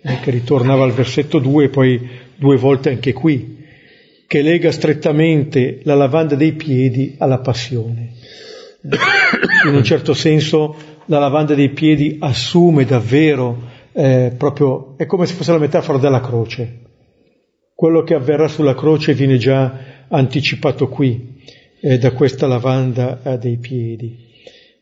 eh, 0.03 0.21
che 0.21 0.31
ritornava 0.31 0.85
al 0.85 0.93
versetto 0.93 1.39
2 1.39 1.65
e 1.65 1.69
poi 1.71 2.09
due 2.37 2.57
volte 2.59 2.91
anche 2.91 3.15
qui 3.15 3.60
che 4.31 4.43
lega 4.43 4.71
strettamente 4.71 5.81
la 5.83 5.97
lavanda 5.97 6.37
dei 6.37 6.53
piedi 6.53 7.17
alla 7.19 7.41
passione. 7.41 8.13
In 9.67 9.75
un 9.75 9.83
certo 9.83 10.15
senso 10.15 10.77
la 11.07 11.19
lavanda 11.19 11.57
dei 11.57 11.71
piedi 11.71 12.17
assume 12.21 12.85
davvero 12.85 13.61
eh, 13.91 14.33
proprio, 14.39 14.95
è 14.97 15.07
come 15.07 15.27
se 15.27 15.35
fosse 15.35 15.51
la 15.51 15.59
metafora 15.59 15.99
della 15.99 16.21
croce. 16.21 16.79
Quello 17.75 18.05
che 18.05 18.15
avverrà 18.15 18.47
sulla 18.47 18.77
croce 18.77 19.15
viene 19.15 19.37
già 19.37 20.05
anticipato 20.07 20.87
qui, 20.87 21.43
eh, 21.81 21.99
da 21.99 22.13
questa 22.13 22.47
lavanda 22.47 23.21
eh, 23.25 23.37
dei 23.37 23.57
piedi. 23.57 24.17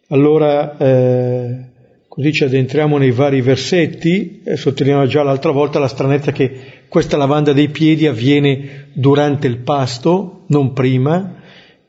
Allora, 0.09 0.77
eh, 0.77 1.71
così 2.07 2.35
ci 2.35 2.45
addentriamo 2.45 2.99
nei 2.99 3.13
vari 3.13 3.41
versetti, 3.41 4.43
e 4.45 4.57
sottolineiamo 4.59 5.07
già 5.07 5.23
l'altra 5.23 5.53
volta 5.53 5.79
la 5.79 5.89
stranezza 5.89 6.33
che 6.33 6.78
questa 6.89 7.17
lavanda 7.17 7.53
dei 7.53 7.69
piedi 7.69 8.07
avviene 8.07 8.89
durante 8.93 9.47
il 9.47 9.59
pasto, 9.59 10.45
non 10.49 10.73
prima, 10.73 11.39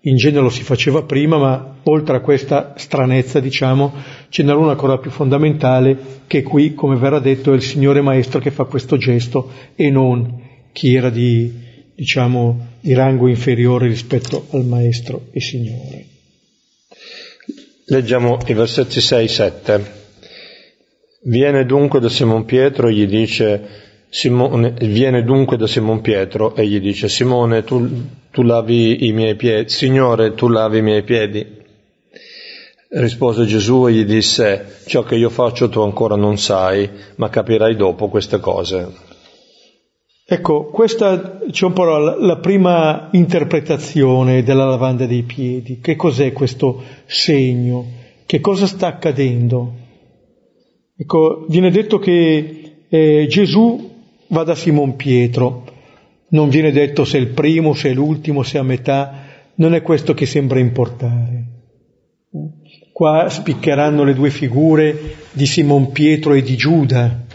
in 0.02 0.16
genere 0.16 0.44
lo 0.44 0.50
si 0.50 0.64
faceva 0.64 1.04
prima, 1.04 1.38
ma 1.38 1.76
oltre 1.84 2.18
a 2.18 2.22
questa 2.22 2.74
stranezza, 2.78 3.40
diciamo, 3.40 3.94
ce 4.30 4.44
n'è 4.44 4.54
una 4.54 4.72
ancora 4.72 4.98
più 4.98 5.12
fondamentale, 5.12 5.98
che 6.28 6.44
qui, 6.44 6.74
come 6.74 6.96
verrà 6.96 7.20
detto, 7.20 7.52
è 7.52 7.56
il 7.56 7.62
Signore 7.62 8.02
Maestro 8.02 8.40
che 8.40 8.52
fa 8.52 8.64
questo 8.64 8.98
gesto 8.98 9.52
e 9.76 9.90
non 9.90 10.48
chi 10.72 10.94
era 10.94 11.10
di, 11.10 11.52
diciamo, 11.96 12.68
di 12.80 12.94
rango 12.94 13.28
inferiore 13.28 13.88
rispetto 13.88 14.48
al 14.52 14.66
Maestro 14.66 15.28
e 15.32 15.42
Signore. 15.42 16.06
Leggiamo 17.86 18.38
i 18.46 18.54
versetti 18.54 19.00
6-7. 19.00 19.82
Viene 21.24 21.66
dunque 21.66 22.00
da 22.00 22.08
Simon 22.08 22.46
Pietro 22.46 22.88
e 22.88 22.94
gli 22.94 23.08
dice 23.08 23.89
Simone 24.10 24.74
viene 24.82 25.24
dunque 25.24 25.56
da 25.56 25.68
Simon 25.68 26.02
Pietro 26.02 26.56
e 26.56 26.66
gli 26.66 26.80
dice 26.80 27.08
Simone 27.08 27.64
tu, 27.64 27.88
tu 28.32 28.42
lavi 28.42 29.08
i 29.08 29.14
miei 29.14 29.36
piedi, 29.36 29.70
Signore 29.70 30.34
tu 30.34 30.48
lavi 30.48 30.80
i 30.80 30.82
miei 30.82 31.04
piedi. 31.04 31.58
Rispose 32.92 33.46
Gesù 33.46 33.88
e 33.88 33.94
gli 33.94 34.06
disse 34.06 34.80
ciò 34.88 35.04
che 35.04 35.16
io 35.16 35.30
faccio 35.30 35.70
tu 35.70 35.82
ancora 35.82 36.16
non 36.16 36.40
sai, 36.40 36.90
ma 37.18 37.30
capirai 37.30 37.76
dopo 37.76 38.10
queste 38.10 38.40
cose. 38.40 39.08
Ecco, 40.26 40.66
questa 40.66 41.40
c'è 41.52 41.66
un 41.66 41.74
po' 41.74 41.84
la, 41.84 42.16
la, 42.20 42.38
prima 42.38 43.10
interpretazione 43.12 44.44
della 44.44 44.66
lavanda 44.66 45.06
dei 45.06 45.24
piedi. 45.24 45.80
Che 45.80 45.96
cos'è 45.96 46.34
questo 46.34 46.84
segno? 47.06 47.86
Che 48.26 48.40
cosa 48.40 48.66
sta 48.66 48.88
accadendo? 48.88 49.74
Ecco, 50.96 51.46
viene 51.48 51.70
detto 51.72 52.00
che 52.00 52.86
eh, 52.90 53.26
Gesù 53.28 53.89
va 54.30 54.44
da 54.44 54.56
Simon 54.56 54.96
Pietro, 54.96 55.66
non 56.30 56.50
viene 56.50 56.72
detto 56.72 57.06
se 57.06 57.18
è 57.18 57.22
il 57.22 57.28
primo, 57.28 57.74
se 57.74 57.90
è 57.90 57.94
l'ultimo, 57.94 58.44
se 58.44 58.58
è 58.58 58.62
a 58.62 58.64
metà, 58.64 59.26
non 59.56 59.74
è 59.74 59.82
questo 59.82 60.14
che 60.14 60.26
sembra 60.26 60.60
importare. 60.60 61.44
Qua 62.92 63.28
spiccheranno 63.30 64.04
le 64.04 64.14
due 64.14 64.30
figure 64.30 65.16
di 65.32 65.46
Simon 65.46 65.92
Pietro 65.92 66.34
e 66.34 66.42
di 66.42 66.56
Giuda 66.56 67.28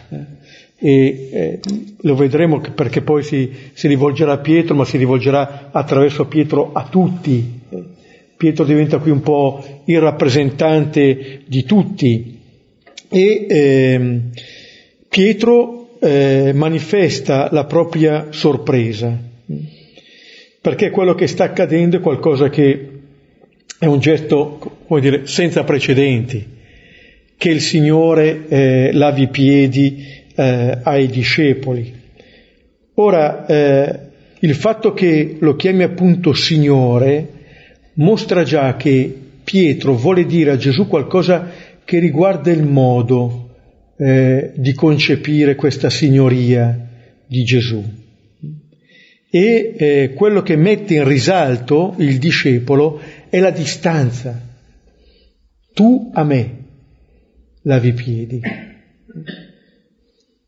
e 0.77 1.29
eh, 1.33 1.61
lo 2.03 2.15
vedremo 2.15 2.61
perché 2.61 3.01
poi 3.01 3.23
si, 3.23 3.51
si, 3.73 3.89
rivolgerà 3.89 4.33
a 4.33 4.39
Pietro, 4.39 4.75
ma 4.75 4.85
si 4.85 4.99
rivolgerà 4.99 5.71
attraverso 5.73 6.27
Pietro 6.27 6.73
a 6.75 6.87
tutti. 6.91 7.63
Pietro 8.37 8.65
diventa 8.67 8.99
qui 8.99 9.11
un 9.11 9.23
po' 9.23 9.65
il 9.87 10.01
rappresentante 10.01 11.41
di 11.47 11.65
tutti 11.65 12.39
e 13.09 13.47
eh, 13.49 14.21
Pietro 15.09 15.74
eh, 16.04 16.52
manifesta 16.54 17.49
la 17.50 17.64
propria 17.64 18.26
sorpresa 18.30 19.32
perché 20.64 20.88
quello 20.88 21.14
che 21.14 21.26
sta 21.26 21.44
accadendo 21.44 21.99
è 21.99 22.00
qualcosa 22.00 22.49
che 22.49 22.88
è 23.78 23.84
un 23.84 23.99
gesto, 23.99 24.78
come 24.87 25.00
dire, 25.02 25.26
senza 25.26 25.62
precedenti, 25.62 26.42
che 27.37 27.50
il 27.50 27.61
Signore 27.61 28.49
eh, 28.49 28.90
lavi 28.94 29.25
i 29.25 29.28
piedi 29.28 30.06
eh, 30.34 30.78
ai 30.82 31.06
discepoli. 31.08 31.92
Ora, 32.94 33.44
eh, 33.44 33.99
il 34.38 34.54
fatto 34.54 34.94
che 34.94 35.37
lo 35.38 35.54
chiami 35.54 35.82
appunto 35.82 36.32
Signore 36.32 37.28
mostra 37.96 38.42
già 38.42 38.75
che 38.76 39.14
Pietro 39.44 39.92
vuole 39.92 40.25
dire 40.25 40.52
a 40.52 40.56
Gesù 40.56 40.88
qualcosa 40.88 41.46
che 41.84 41.99
riguarda 41.99 42.50
il 42.50 42.62
modo 42.62 43.44
eh, 43.97 44.53
di 44.57 44.73
concepire 44.73 45.55
questa 45.55 45.91
signoria 45.91 46.89
di 47.27 47.45
Gesù. 47.45 47.83
E 49.31 49.75
eh, 49.77 50.13
quello 50.15 50.43
che 50.43 50.57
mette 50.57 50.95
in 50.95 51.05
risalto 51.05 51.95
il 51.99 52.19
discepolo 52.19 53.01
è 53.29 53.41
la 53.41 53.51
distanza. 53.51 54.41
Tu 55.73 56.11
a 56.15 56.23
me 56.23 56.65
lavi 57.63 57.89
i 57.89 57.93
piedi. 57.93 58.41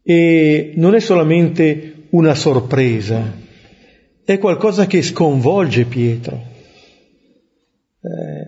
E 0.03 0.73
non 0.77 0.95
è 0.95 1.01
solamente 1.01 2.07
una 2.11 2.35
sorpresa, 2.35 3.45
è 4.25 4.39
qualcosa 4.39 4.87
che 4.87 5.03
sconvolge 5.03 5.85
Pietro. 5.85 6.43
Eh, 8.01 8.47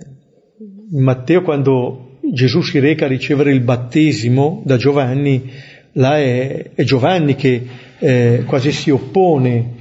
Matteo 0.90 1.42
quando 1.42 2.07
Gesù 2.32 2.62
si 2.62 2.78
reca 2.78 3.04
a 3.04 3.08
ricevere 3.08 3.52
il 3.52 3.60
battesimo 3.60 4.62
da 4.64 4.76
Giovanni, 4.76 5.50
là 5.92 6.18
è, 6.18 6.70
è 6.74 6.82
Giovanni 6.84 7.34
che 7.34 7.62
eh, 7.98 8.42
quasi 8.46 8.72
si 8.72 8.90
oppone 8.90 9.76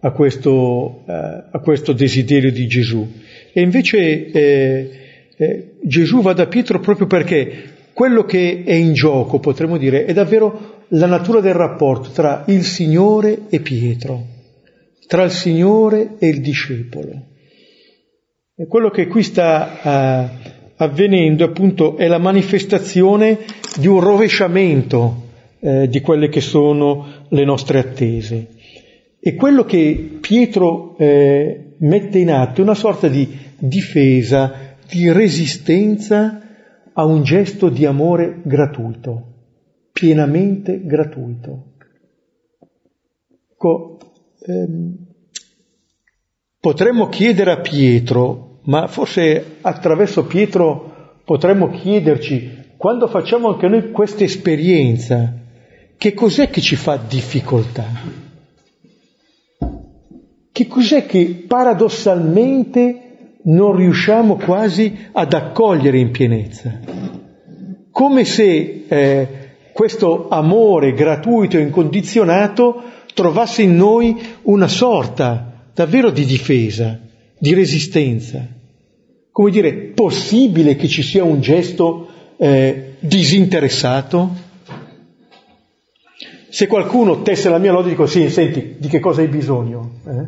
a 0.00 0.10
questo, 0.10 1.02
eh, 1.06 1.12
a 1.50 1.58
questo, 1.62 1.92
desiderio 1.92 2.52
di 2.52 2.66
Gesù. 2.66 3.06
E 3.52 3.60
invece 3.60 4.30
eh, 4.30 4.90
eh, 5.36 5.72
Gesù 5.82 6.22
va 6.22 6.32
da 6.32 6.46
Pietro 6.46 6.80
proprio 6.80 7.06
perché 7.06 7.76
quello 7.92 8.24
che 8.24 8.62
è 8.64 8.74
in 8.74 8.92
gioco, 8.92 9.40
potremmo 9.40 9.76
dire, 9.76 10.04
è 10.04 10.12
davvero 10.12 10.84
la 10.90 11.06
natura 11.06 11.40
del 11.40 11.54
rapporto 11.54 12.10
tra 12.10 12.44
il 12.46 12.62
Signore 12.62 13.42
e 13.50 13.60
Pietro, 13.60 14.24
tra 15.06 15.24
il 15.24 15.30
Signore 15.30 16.14
e 16.18 16.28
il 16.28 16.40
discepolo. 16.40 17.26
E 18.56 18.66
quello 18.66 18.90
che 18.90 19.06
qui 19.06 19.22
sta 19.22 20.30
uh, 20.44 20.48
avvenendo 20.78 21.44
appunto 21.44 21.96
è 21.96 22.08
la 22.08 22.18
manifestazione 22.18 23.38
di 23.78 23.86
un 23.86 24.00
rovesciamento 24.00 25.26
eh, 25.60 25.88
di 25.88 26.00
quelle 26.00 26.28
che 26.28 26.40
sono 26.40 27.06
le 27.28 27.44
nostre 27.44 27.78
attese. 27.78 28.48
E 29.20 29.34
quello 29.34 29.64
che 29.64 30.18
Pietro 30.20 30.96
eh, 30.96 31.74
mette 31.78 32.18
in 32.18 32.30
atto 32.30 32.60
è 32.60 32.64
una 32.64 32.74
sorta 32.74 33.08
di 33.08 33.28
difesa, 33.58 34.74
di 34.88 35.12
resistenza 35.12 36.40
a 36.92 37.04
un 37.04 37.22
gesto 37.22 37.68
di 37.68 37.84
amore 37.84 38.40
gratuito 38.42 39.28
pienamente 39.98 40.80
gratuito. 40.84 41.72
Ecco, 43.50 43.98
ehm, 44.46 44.96
potremmo 46.60 47.08
chiedere 47.08 47.50
a 47.50 47.60
Pietro, 47.60 48.47
ma 48.68 48.86
forse 48.86 49.56
attraverso 49.62 50.24
Pietro 50.24 51.20
potremmo 51.24 51.70
chiederci, 51.70 52.66
quando 52.76 53.08
facciamo 53.08 53.48
anche 53.48 53.66
noi 53.66 53.90
questa 53.90 54.24
esperienza, 54.24 55.34
che 55.96 56.14
cos'è 56.14 56.48
che 56.50 56.60
ci 56.60 56.76
fa 56.76 56.96
difficoltà? 56.96 57.86
Che 60.52 60.66
cos'è 60.66 61.06
che 61.06 61.44
paradossalmente 61.46 63.02
non 63.42 63.74
riusciamo 63.74 64.36
quasi 64.36 65.08
ad 65.12 65.32
accogliere 65.32 65.98
in 65.98 66.10
pienezza? 66.10 66.78
Come 67.90 68.24
se 68.24 68.84
eh, 68.86 69.28
questo 69.72 70.28
amore 70.28 70.92
gratuito 70.92 71.56
e 71.56 71.62
incondizionato 71.62 72.82
trovasse 73.14 73.62
in 73.62 73.76
noi 73.76 74.16
una 74.42 74.68
sorta 74.68 75.70
davvero 75.72 76.10
di 76.10 76.24
difesa, 76.24 76.98
di 77.38 77.54
resistenza. 77.54 78.56
Come 79.38 79.52
dire, 79.52 79.72
possibile 79.94 80.74
che 80.74 80.88
ci 80.88 81.00
sia 81.00 81.22
un 81.22 81.40
gesto 81.40 82.08
eh, 82.38 82.94
disinteressato? 82.98 84.30
Se 86.48 86.66
qualcuno 86.66 87.22
tesse 87.22 87.48
la 87.48 87.58
mia 87.58 87.70
logica, 87.70 87.90
dico 87.90 88.06
sì, 88.06 88.28
senti, 88.30 88.74
di 88.78 88.88
che 88.88 88.98
cosa 88.98 89.20
hai 89.20 89.28
bisogno? 89.28 89.92
Eh? 90.04 90.26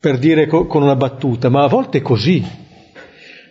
Per 0.00 0.18
dire 0.18 0.48
co- 0.48 0.66
con 0.66 0.82
una 0.82 0.96
battuta, 0.96 1.48
ma 1.48 1.62
a 1.62 1.68
volte 1.68 1.98
è 1.98 2.02
così. 2.02 2.44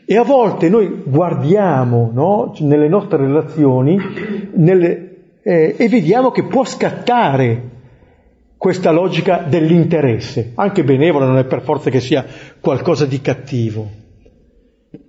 E 0.05 0.17
a 0.17 0.23
volte 0.23 0.67
noi 0.67 1.01
guardiamo 1.05 2.11
no, 2.13 2.53
nelle 2.59 2.89
nostre 2.89 3.19
relazioni 3.19 3.97
nelle, 4.55 5.37
eh, 5.43 5.75
e 5.77 5.87
vediamo 5.87 6.31
che 6.31 6.43
può 6.43 6.65
scattare 6.65 7.69
questa 8.57 8.91
logica 8.91 9.45
dell'interesse, 9.47 10.51
anche 10.55 10.83
benevola, 10.83 11.25
non 11.25 11.37
è 11.37 11.45
per 11.45 11.61
forza 11.61 11.89
che 11.89 12.01
sia 12.01 12.25
qualcosa 12.59 13.05
di 13.05 13.21
cattivo. 13.21 14.00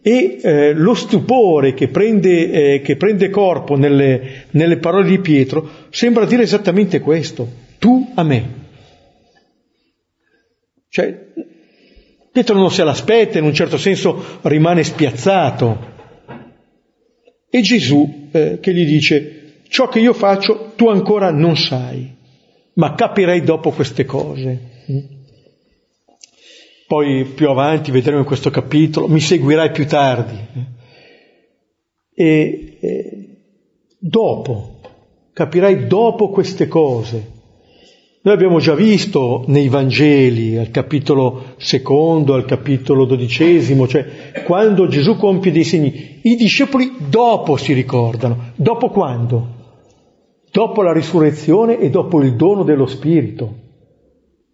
E 0.01 0.39
eh, 0.41 0.73
lo 0.75 0.95
stupore 0.95 1.75
che 1.75 1.89
prende, 1.89 2.75
eh, 2.75 2.81
che 2.83 2.97
prende 2.97 3.31
corpo 3.31 3.77
nelle, 3.77 4.45
nelle 4.51 4.79
parole 4.79 5.09
di 5.09 5.19
Pietro 5.19 5.69
sembra 5.91 6.25
dire 6.25 6.43
esattamente 6.43 7.01
questo, 7.01 7.49
tu 7.79 8.13
a 8.15 8.23
me. 8.23 8.61
Cioè, 10.89 11.31
Pietro 12.31 12.55
non 12.55 12.71
se 12.71 12.85
l'aspetta, 12.85 13.39
in 13.39 13.45
un 13.45 13.55
certo 13.55 13.77
senso 13.77 14.39
rimane 14.43 14.85
spiazzato. 14.85 15.91
E 17.51 17.61
Gesù 17.61 18.29
eh, 18.31 18.59
che 18.61 18.73
gli 18.73 18.87
dice, 18.87 19.63
ciò 19.69 19.89
che 19.89 19.99
io 19.99 20.13
faccio 20.13 20.73
tu 20.77 20.89
ancora 20.89 21.31
non 21.31 21.57
sai, 21.57 22.15
ma 22.75 22.95
capirai 22.95 23.43
dopo 23.43 23.73
queste 23.73 24.05
cose. 24.05 24.71
Poi 26.93 27.25
più 27.25 27.49
avanti 27.49 27.91
vedremo 27.91 28.19
in 28.19 28.27
questo 28.27 28.51
capitolo, 28.51 29.09
mi 29.09 29.19
seguirai 29.19 29.71
più 29.71 29.87
tardi. 29.87 30.37
E, 32.15 32.77
e 32.79 33.29
dopo, 33.99 34.81
capirai 35.33 35.87
dopo 35.87 36.29
queste 36.29 36.69
cose. 36.69 37.31
Noi 38.21 38.35
abbiamo 38.35 38.59
già 38.59 38.75
visto 38.75 39.43
nei 39.47 39.69
Vangeli, 39.69 40.59
al 40.59 40.71
capitolo 40.71 41.55
secondo, 41.57 42.35
al 42.35 42.45
capitolo 42.45 43.07
dodicesimo, 43.07 43.89
cioè 43.89 44.43
quando 44.45 44.87
Gesù 44.87 45.17
compie 45.17 45.51
dei 45.51 45.65
segni, 45.65 46.21
i 46.21 46.37
discepoli 46.37 46.93
dopo 47.09 47.57
si 47.57 47.73
ricordano. 47.73 48.53
Dopo 48.57 48.91
quando? 48.91 49.47
Dopo 50.53 50.83
la 50.83 50.93
risurrezione 50.93 51.81
e 51.81 51.89
dopo 51.89 52.21
il 52.21 52.37
dono 52.37 52.65
dello 52.65 52.85
Spirito. 52.85 53.61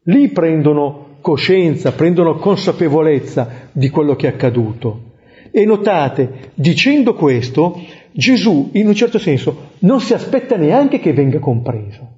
Lì 0.05 0.29
prendono 0.29 1.08
coscienza, 1.21 1.93
prendono 1.93 2.37
consapevolezza 2.37 3.69
di 3.73 3.89
quello 3.91 4.17
che 4.17 4.27
è 4.27 4.31
accaduto. 4.31 5.07
E 5.51 5.65
notate, 5.65 6.51
dicendo 6.55 7.15
questo, 7.15 7.81
Gesù, 8.13 8.71
in 8.73 8.87
un 8.87 8.95
certo 8.95 9.19
senso, 9.19 9.71
non 9.81 10.01
si 10.01 10.15
aspetta 10.15 10.57
neanche 10.57 10.99
che 10.99 11.13
venga 11.13 11.39
compreso. 11.39 12.17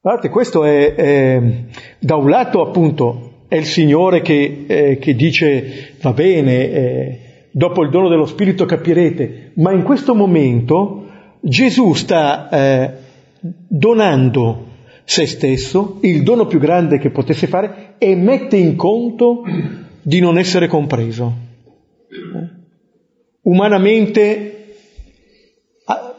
Guardate, 0.00 0.30
questo 0.30 0.64
è, 0.64 0.94
è, 0.94 1.42
da 1.98 2.16
un 2.16 2.30
lato 2.30 2.62
appunto 2.62 3.44
è 3.48 3.56
il 3.56 3.66
Signore 3.66 4.22
che, 4.22 4.64
eh, 4.66 4.98
che 4.98 5.14
dice 5.14 5.94
va 6.00 6.12
bene, 6.12 6.70
eh, 6.70 7.18
dopo 7.50 7.82
il 7.82 7.90
dono 7.90 8.08
dello 8.08 8.24
Spirito 8.24 8.64
capirete, 8.64 9.52
ma 9.56 9.72
in 9.72 9.82
questo 9.82 10.14
momento 10.14 11.06
Gesù 11.40 11.92
sta 11.94 12.48
eh, 12.48 12.92
donando 13.40 14.68
se 15.10 15.26
stesso, 15.26 15.98
il 16.02 16.22
dono 16.22 16.46
più 16.46 16.60
grande 16.60 17.00
che 17.00 17.10
potesse 17.10 17.48
fare, 17.48 17.94
e 17.98 18.14
mette 18.14 18.56
in 18.56 18.76
conto 18.76 19.42
di 20.00 20.20
non 20.20 20.38
essere 20.38 20.68
compreso. 20.68 21.34
Umanamente, 23.40 24.76
ah, 25.86 26.14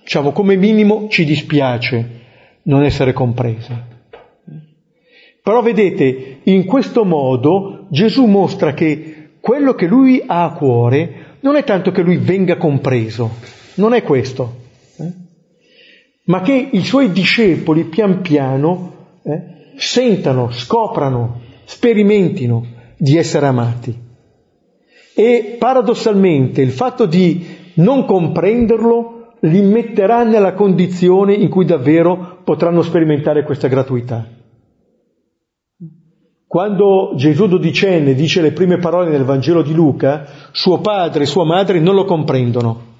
diciamo, 0.00 0.30
come 0.30 0.54
minimo 0.54 1.08
ci 1.08 1.24
dispiace 1.24 2.20
non 2.62 2.84
essere 2.84 3.12
compresa. 3.12 3.84
Però 5.42 5.60
vedete, 5.60 6.38
in 6.44 6.66
questo 6.66 7.04
modo 7.04 7.88
Gesù 7.90 8.26
mostra 8.26 8.74
che 8.74 9.30
quello 9.40 9.74
che 9.74 9.86
lui 9.88 10.22
ha 10.24 10.44
a 10.44 10.52
cuore 10.52 11.38
non 11.40 11.56
è 11.56 11.64
tanto 11.64 11.90
che 11.90 12.02
lui 12.02 12.18
venga 12.18 12.56
compreso, 12.58 13.38
non 13.74 13.92
è 13.92 14.04
questo? 14.04 14.65
Ma 16.26 16.40
che 16.40 16.68
i 16.72 16.82
suoi 16.84 17.12
discepoli 17.12 17.84
pian 17.84 18.20
piano 18.20 18.94
eh, 19.22 19.74
sentano, 19.76 20.50
scoprano, 20.50 21.40
sperimentino 21.64 22.64
di 22.96 23.16
essere 23.16 23.46
amati. 23.46 24.04
E 25.14 25.56
paradossalmente 25.58 26.62
il 26.62 26.70
fatto 26.70 27.06
di 27.06 27.46
non 27.74 28.04
comprenderlo 28.04 29.34
li 29.40 29.60
metterà 29.60 30.24
nella 30.24 30.54
condizione 30.54 31.34
in 31.34 31.48
cui 31.48 31.64
davvero 31.64 32.40
potranno 32.42 32.82
sperimentare 32.82 33.44
questa 33.44 33.68
gratuità. 33.68 34.26
Quando 36.46 37.12
Gesù 37.16 37.46
dodicenne 37.46 38.14
dice 38.14 38.40
le 38.40 38.52
prime 38.52 38.78
parole 38.78 39.10
nel 39.10 39.24
Vangelo 39.24 39.62
di 39.62 39.74
Luca, 39.74 40.26
suo 40.52 40.80
padre 40.80 41.24
e 41.24 41.26
sua 41.26 41.44
madre 41.44 41.80
non 41.80 41.94
lo 41.94 42.04
comprendono. 42.04 42.94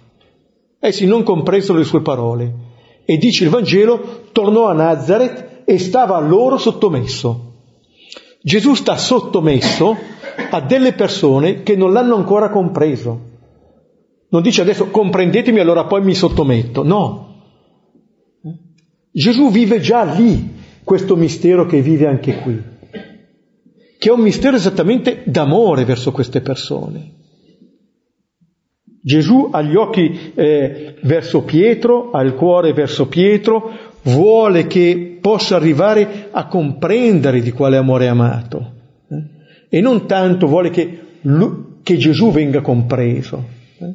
Essi 0.78 1.06
non 1.06 1.22
compresero 1.22 1.78
le 1.78 1.84
sue 1.84 2.02
parole. 2.02 2.65
E 3.06 3.16
dice 3.16 3.44
il 3.44 3.50
Vangelo, 3.50 4.24
tornò 4.32 4.66
a 4.66 4.74
Nazareth 4.74 5.62
e 5.64 5.78
stava 5.78 6.16
a 6.16 6.20
loro 6.20 6.58
sottomesso. 6.58 7.54
Gesù 8.42 8.74
sta 8.74 8.96
sottomesso 8.96 9.96
a 10.50 10.60
delle 10.60 10.92
persone 10.92 11.62
che 11.62 11.76
non 11.76 11.92
l'hanno 11.92 12.16
ancora 12.16 12.50
compreso. 12.50 13.20
Non 14.28 14.42
dice 14.42 14.60
adesso 14.60 14.88
comprendetemi 14.88 15.60
allora 15.60 15.84
poi 15.84 16.02
mi 16.02 16.14
sottometto. 16.14 16.82
No. 16.82 17.34
Gesù 19.12 19.50
vive 19.50 19.80
già 19.80 20.02
lì 20.02 20.54
questo 20.84 21.16
mistero 21.16 21.64
che 21.64 21.80
vive 21.80 22.06
anche 22.06 22.40
qui 22.40 22.74
che 23.98 24.12
è 24.12 24.14
un 24.14 24.20
mistero 24.20 24.56
esattamente 24.56 25.22
d'amore 25.24 25.84
verso 25.84 26.12
queste 26.12 26.40
persone. 26.40 27.15
Gesù 29.06 29.50
ha 29.52 29.62
gli 29.62 29.76
occhi 29.76 30.32
eh, 30.34 30.96
verso 31.02 31.44
Pietro, 31.44 32.10
ha 32.10 32.22
il 32.22 32.34
cuore 32.34 32.72
verso 32.72 33.06
Pietro, 33.06 33.70
vuole 34.02 34.66
che 34.66 35.18
possa 35.20 35.54
arrivare 35.54 36.26
a 36.32 36.48
comprendere 36.48 37.40
di 37.40 37.52
quale 37.52 37.76
amore 37.76 38.06
è 38.06 38.08
amato 38.08 38.72
eh? 39.08 39.22
e 39.68 39.80
non 39.80 40.08
tanto 40.08 40.48
vuole 40.48 40.70
che, 40.70 40.98
che 41.84 41.96
Gesù 41.96 42.32
venga 42.32 42.60
compreso. 42.62 43.44
Eh? 43.78 43.92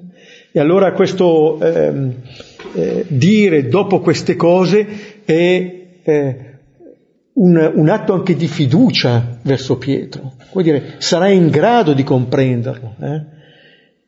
E 0.53 0.59
allora 0.61 0.93
questo 0.93 1.59
ehm, 1.59 2.13
eh, 2.75 3.03
dire 3.09 3.67
dopo 3.67 3.99
queste 3.99 4.37
cose 4.37 4.87
è 5.25 5.81
eh, 6.03 6.35
un, 7.33 7.71
un, 7.75 7.89
atto 7.89 8.13
anche 8.13 8.37
di 8.37 8.47
fiducia 8.47 9.39
verso 9.41 9.77
Pietro. 9.77 10.35
Vuol 10.53 10.63
dire, 10.63 10.83
sarà 10.99 11.27
in 11.27 11.49
grado 11.49 11.91
di 11.91 12.03
comprenderlo. 12.03 12.95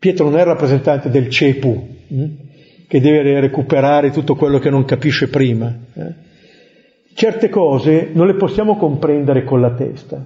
Eh? 0.03 0.09
Pietro 0.09 0.25
non 0.25 0.37
è 0.37 0.41
il 0.41 0.47
rappresentante 0.47 1.09
del 1.09 1.29
cepu, 1.29 1.87
hm? 2.07 2.25
che 2.87 2.99
deve 2.99 3.39
recuperare 3.39 4.11
tutto 4.11 4.35
quello 4.35 4.59
che 4.59 4.69
non 4.69 4.83
capisce 4.85 5.29
prima. 5.29 5.73
Eh? 5.93 6.13
Certe 7.13 7.49
cose 7.49 8.09
non 8.11 8.27
le 8.27 8.35
possiamo 8.35 8.77
comprendere 8.77 9.43
con 9.43 9.61
la 9.61 9.71
testa. 9.71 10.25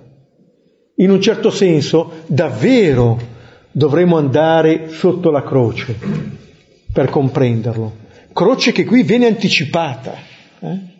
In 0.96 1.12
un 1.12 1.22
certo 1.22 1.52
senso, 1.52 2.24
davvero 2.26 3.20
dovremo 3.72 4.18
andare 4.18 4.90
sotto 4.90 5.30
la 5.30 5.44
croce 5.44 5.96
per 6.92 7.10
comprenderlo. 7.10 8.06
Croce 8.34 8.72
che 8.72 8.86
qui 8.86 9.04
viene 9.04 9.28
anticipata. 9.28 10.14
Eh? 10.60 10.96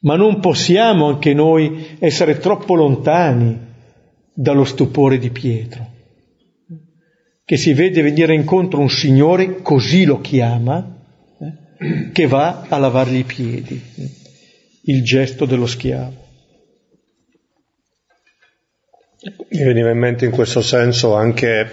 ma 0.00 0.16
non 0.16 0.40
possiamo 0.40 1.08
anche 1.08 1.34
noi 1.34 1.96
essere 1.98 2.38
troppo 2.38 2.74
lontani 2.74 3.58
dallo 4.32 4.64
stupore 4.64 5.18
di 5.18 5.30
Pietro, 5.30 5.86
che 7.50 7.56
si 7.56 7.74
vede 7.74 8.00
venire 8.00 8.32
incontro 8.32 8.78
un 8.78 8.88
Signore, 8.88 9.60
così 9.60 10.04
lo 10.04 10.20
chiama, 10.20 10.86
eh, 11.40 12.12
che 12.12 12.28
va 12.28 12.66
a 12.68 12.78
lavargli 12.78 13.16
i 13.16 13.24
piedi, 13.24 13.82
eh, 13.96 14.08
il 14.82 15.02
gesto 15.02 15.46
dello 15.46 15.66
schiavo. 15.66 16.14
Mi 19.48 19.64
veniva 19.64 19.90
in 19.90 19.98
mente 19.98 20.26
in 20.26 20.30
questo 20.30 20.62
senso 20.62 21.16
anche 21.16 21.68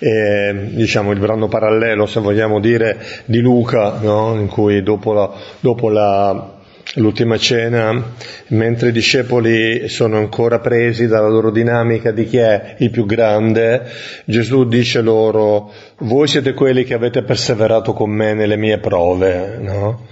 eh, 0.00 0.70
diciamo, 0.72 1.12
il 1.12 1.20
brano 1.20 1.46
parallelo, 1.46 2.06
se 2.06 2.18
vogliamo 2.18 2.58
dire, 2.58 2.98
di 3.24 3.38
Luca, 3.38 4.00
no? 4.00 4.34
in 4.34 4.48
cui 4.48 4.82
dopo 4.82 5.12
la, 5.12 5.32
dopo 5.60 5.88
la 5.88 6.61
l'ultima 6.94 7.38
cena, 7.38 8.14
mentre 8.48 8.88
i 8.88 8.92
discepoli 8.92 9.88
sono 9.88 10.18
ancora 10.18 10.60
presi 10.60 11.06
dalla 11.06 11.28
loro 11.28 11.50
dinamica 11.50 12.10
di 12.10 12.26
chi 12.26 12.36
è 12.38 12.76
il 12.78 12.90
più 12.90 13.06
grande, 13.06 13.82
Gesù 14.24 14.64
dice 14.66 15.00
loro, 15.00 15.72
voi 15.98 16.28
siete 16.28 16.52
quelli 16.52 16.84
che 16.84 16.94
avete 16.94 17.22
perseverato 17.22 17.92
con 17.92 18.10
me 18.10 18.34
nelle 18.34 18.56
mie 18.56 18.78
prove, 18.78 19.58
no? 19.58 20.06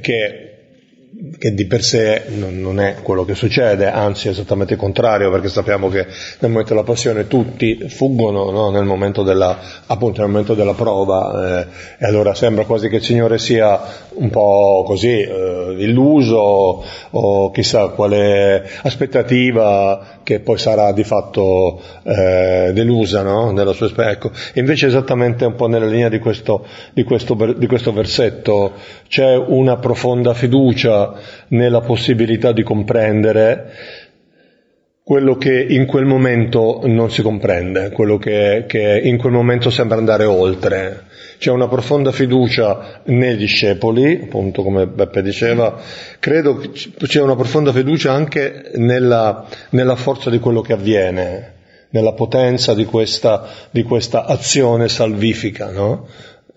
Che 0.00 0.45
che 1.38 1.54
di 1.54 1.66
per 1.66 1.82
sé 1.82 2.24
non, 2.28 2.78
è 2.78 2.96
quello 3.02 3.24
che 3.24 3.34
succede, 3.34 3.90
anzi 3.90 4.28
è 4.28 4.30
esattamente 4.30 4.74
il 4.74 4.78
contrario, 4.78 5.30
perché 5.30 5.48
sappiamo 5.48 5.88
che 5.88 6.06
nel 6.40 6.50
momento 6.50 6.74
della 6.74 6.84
passione 6.84 7.26
tutti 7.26 7.88
fuggono 7.88 8.50
no? 8.50 8.70
nel, 8.70 8.84
momento 8.84 9.22
della, 9.22 9.58
appunto, 9.86 10.20
nel 10.20 10.30
momento 10.30 10.54
della 10.54 10.74
prova 10.74 11.60
eh, 11.60 11.66
e 11.98 12.06
allora 12.06 12.34
sembra 12.34 12.64
quasi 12.64 12.88
che 12.88 12.96
il 12.96 13.02
Signore 13.02 13.38
sia 13.38 13.80
un 14.14 14.30
po' 14.30 14.82
così 14.86 15.20
eh, 15.20 15.74
illuso 15.78 16.84
o 17.10 17.50
chissà 17.50 17.88
quale 17.88 18.68
aspettativa 18.82 20.20
che 20.22 20.40
poi 20.40 20.58
sarà 20.58 20.92
di 20.92 21.04
fatto 21.04 21.80
eh, 22.02 22.72
delusa 22.74 23.22
no? 23.22 23.52
nella 23.52 23.72
sua 23.72 23.86
esperienza. 23.86 24.18
Ecco, 24.18 24.30
invece 24.54 24.86
esattamente 24.86 25.44
un 25.44 25.54
po' 25.54 25.66
nella 25.66 25.86
linea 25.86 26.08
di 26.08 26.18
questo, 26.18 26.66
di 26.92 27.04
questo, 27.04 27.34
di 27.56 27.66
questo 27.66 27.92
versetto 27.92 28.72
c'è 29.08 29.36
una 29.36 29.76
profonda 29.76 30.34
fiducia 30.34 31.05
nella 31.48 31.80
possibilità 31.80 32.52
di 32.52 32.62
comprendere 32.62 33.72
quello 35.06 35.36
che 35.36 35.64
in 35.68 35.86
quel 35.86 36.04
momento 36.04 36.80
non 36.84 37.12
si 37.12 37.22
comprende, 37.22 37.92
quello 37.92 38.18
che, 38.18 38.64
che, 38.66 39.00
in 39.04 39.18
quel 39.18 39.32
momento 39.32 39.70
sembra 39.70 39.98
andare 39.98 40.24
oltre. 40.24 41.04
C'è 41.38 41.52
una 41.52 41.68
profonda 41.68 42.10
fiducia 42.10 43.02
nei 43.04 43.36
discepoli, 43.36 44.22
appunto 44.24 44.64
come 44.64 44.88
Beppe 44.88 45.22
diceva, 45.22 45.80
credo 46.18 46.56
che 46.56 46.70
c'è 47.06 47.20
una 47.20 47.36
profonda 47.36 47.70
fiducia 47.70 48.10
anche 48.10 48.72
nella, 48.74 49.46
nella 49.70 49.94
forza 49.94 50.28
di 50.28 50.40
quello 50.40 50.60
che 50.60 50.72
avviene, 50.72 51.52
nella 51.90 52.12
potenza 52.14 52.74
di 52.74 52.84
questa, 52.84 53.46
di 53.70 53.84
questa 53.84 54.24
azione 54.24 54.88
salvifica, 54.88 55.70
no? 55.70 56.08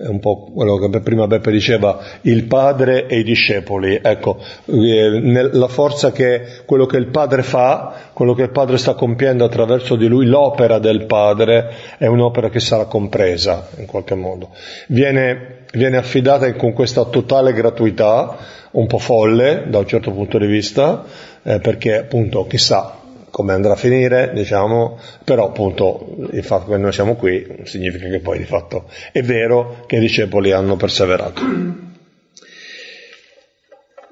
È 0.02 0.08
un 0.08 0.20
po' 0.20 0.50
quello 0.54 0.78
che 0.78 1.02
prima 1.02 1.28
Beppe 1.28 1.52
diceva, 1.52 2.00
il 2.22 2.46
padre 2.46 3.06
e 3.08 3.20
i 3.20 3.24
discepoli. 3.24 4.00
Ecco, 4.02 4.38
eh, 4.68 5.50
la 5.52 5.68
forza 5.68 6.14
che 6.14 6.62
quello 6.64 6.86
che 6.86 6.96
il 6.96 7.08
padre 7.08 7.44
fa, 7.44 7.94
quello 8.14 8.34
che 8.34 8.44
il 8.44 8.52
padre 8.52 8.78
sta 8.78 8.94
compiendo 8.94 9.44
attraverso 9.44 9.98
di 9.98 10.08
lui, 10.08 10.26
l'opera 10.26 10.80
del 10.80 11.06
padre 11.06 11.70
è 11.98 12.06
un'opera 12.06 12.50
che 12.50 12.62
sarà 12.62 12.86
compresa 12.86 13.68
in 13.76 13.88
qualche 13.88 14.16
modo. 14.16 14.52
Viene, 14.88 15.66
viene 15.74 15.98
affidata 15.98 16.50
con 16.54 16.72
questa 16.72 17.04
totale 17.04 17.52
gratuità, 17.52 18.38
un 18.72 18.88
po' 18.88 19.00
folle 19.00 19.66
da 19.68 19.80
un 19.80 19.86
certo 19.86 20.12
punto 20.12 20.38
di 20.38 20.48
vista, 20.48 21.04
eh, 21.44 21.60
perché 21.60 21.98
appunto 21.98 22.48
chissà 22.48 23.00
come 23.40 23.54
andrà 23.54 23.72
a 23.72 23.78
finire, 23.78 24.32
diciamo, 24.34 25.00
però 25.24 25.48
appunto 25.48 26.28
il 26.34 26.44
fatto 26.44 26.72
che 26.72 26.78
noi 26.78 26.92
siamo 26.92 27.16
qui 27.16 27.62
significa 27.64 28.10
che 28.10 28.20
poi 28.20 28.38
di 28.38 28.44
fatto 28.44 28.90
è 29.14 29.22
vero 29.22 29.86
che 29.88 29.96
i 29.96 30.00
discepoli 30.02 30.52
hanno 30.52 30.76
perseverato. 30.76 31.42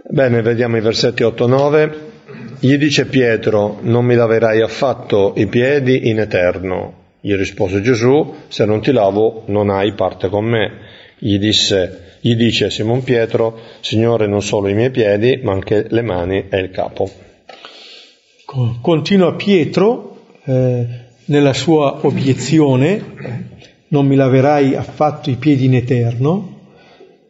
Bene, 0.09 0.41
vediamo 0.41 0.77
i 0.77 0.79
versetti 0.79 1.23
8-9. 1.23 1.95
Gli 2.61 2.77
dice 2.77 3.07
Pietro, 3.07 3.79
non 3.81 4.05
mi 4.05 4.15
laverai 4.15 4.61
affatto 4.61 5.33
i 5.35 5.47
piedi 5.47 6.07
in 6.07 6.19
eterno. 6.19 6.93
Gli 7.19 7.35
rispose 7.35 7.81
Gesù, 7.81 8.33
se 8.47 8.63
non 8.63 8.81
ti 8.81 8.93
lavo 8.93 9.43
non 9.47 9.69
hai 9.69 9.91
parte 9.91 10.29
con 10.29 10.45
me. 10.45 10.71
Gli, 11.17 11.37
disse, 11.37 12.19
gli 12.21 12.35
dice 12.35 12.69
Simon 12.69 13.03
Pietro, 13.03 13.59
Signore 13.81 14.25
non 14.25 14.41
solo 14.41 14.69
i 14.69 14.73
miei 14.73 14.89
piedi, 14.89 15.41
ma 15.43 15.51
anche 15.51 15.85
le 15.89 16.01
mani 16.01 16.45
e 16.47 16.59
il 16.59 16.71
capo. 16.71 17.26
Continua 18.49 19.33
Pietro 19.33 20.19
eh, 20.45 20.85
nella 21.25 21.51
sua 21.51 22.05
obiezione, 22.05 23.03
non 23.89 24.07
mi 24.07 24.15
laverai 24.15 24.73
affatto 24.73 25.29
i 25.29 25.35
piedi 25.35 25.65
in 25.65 25.75
eterno, 25.75 26.59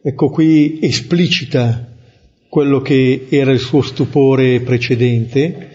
ecco 0.00 0.28
qui 0.28 0.78
esplicita 0.80 1.88
quello 2.48 2.80
che 2.82 3.26
era 3.30 3.50
il 3.50 3.58
suo 3.58 3.82
stupore 3.82 4.60
precedente. 4.60 5.70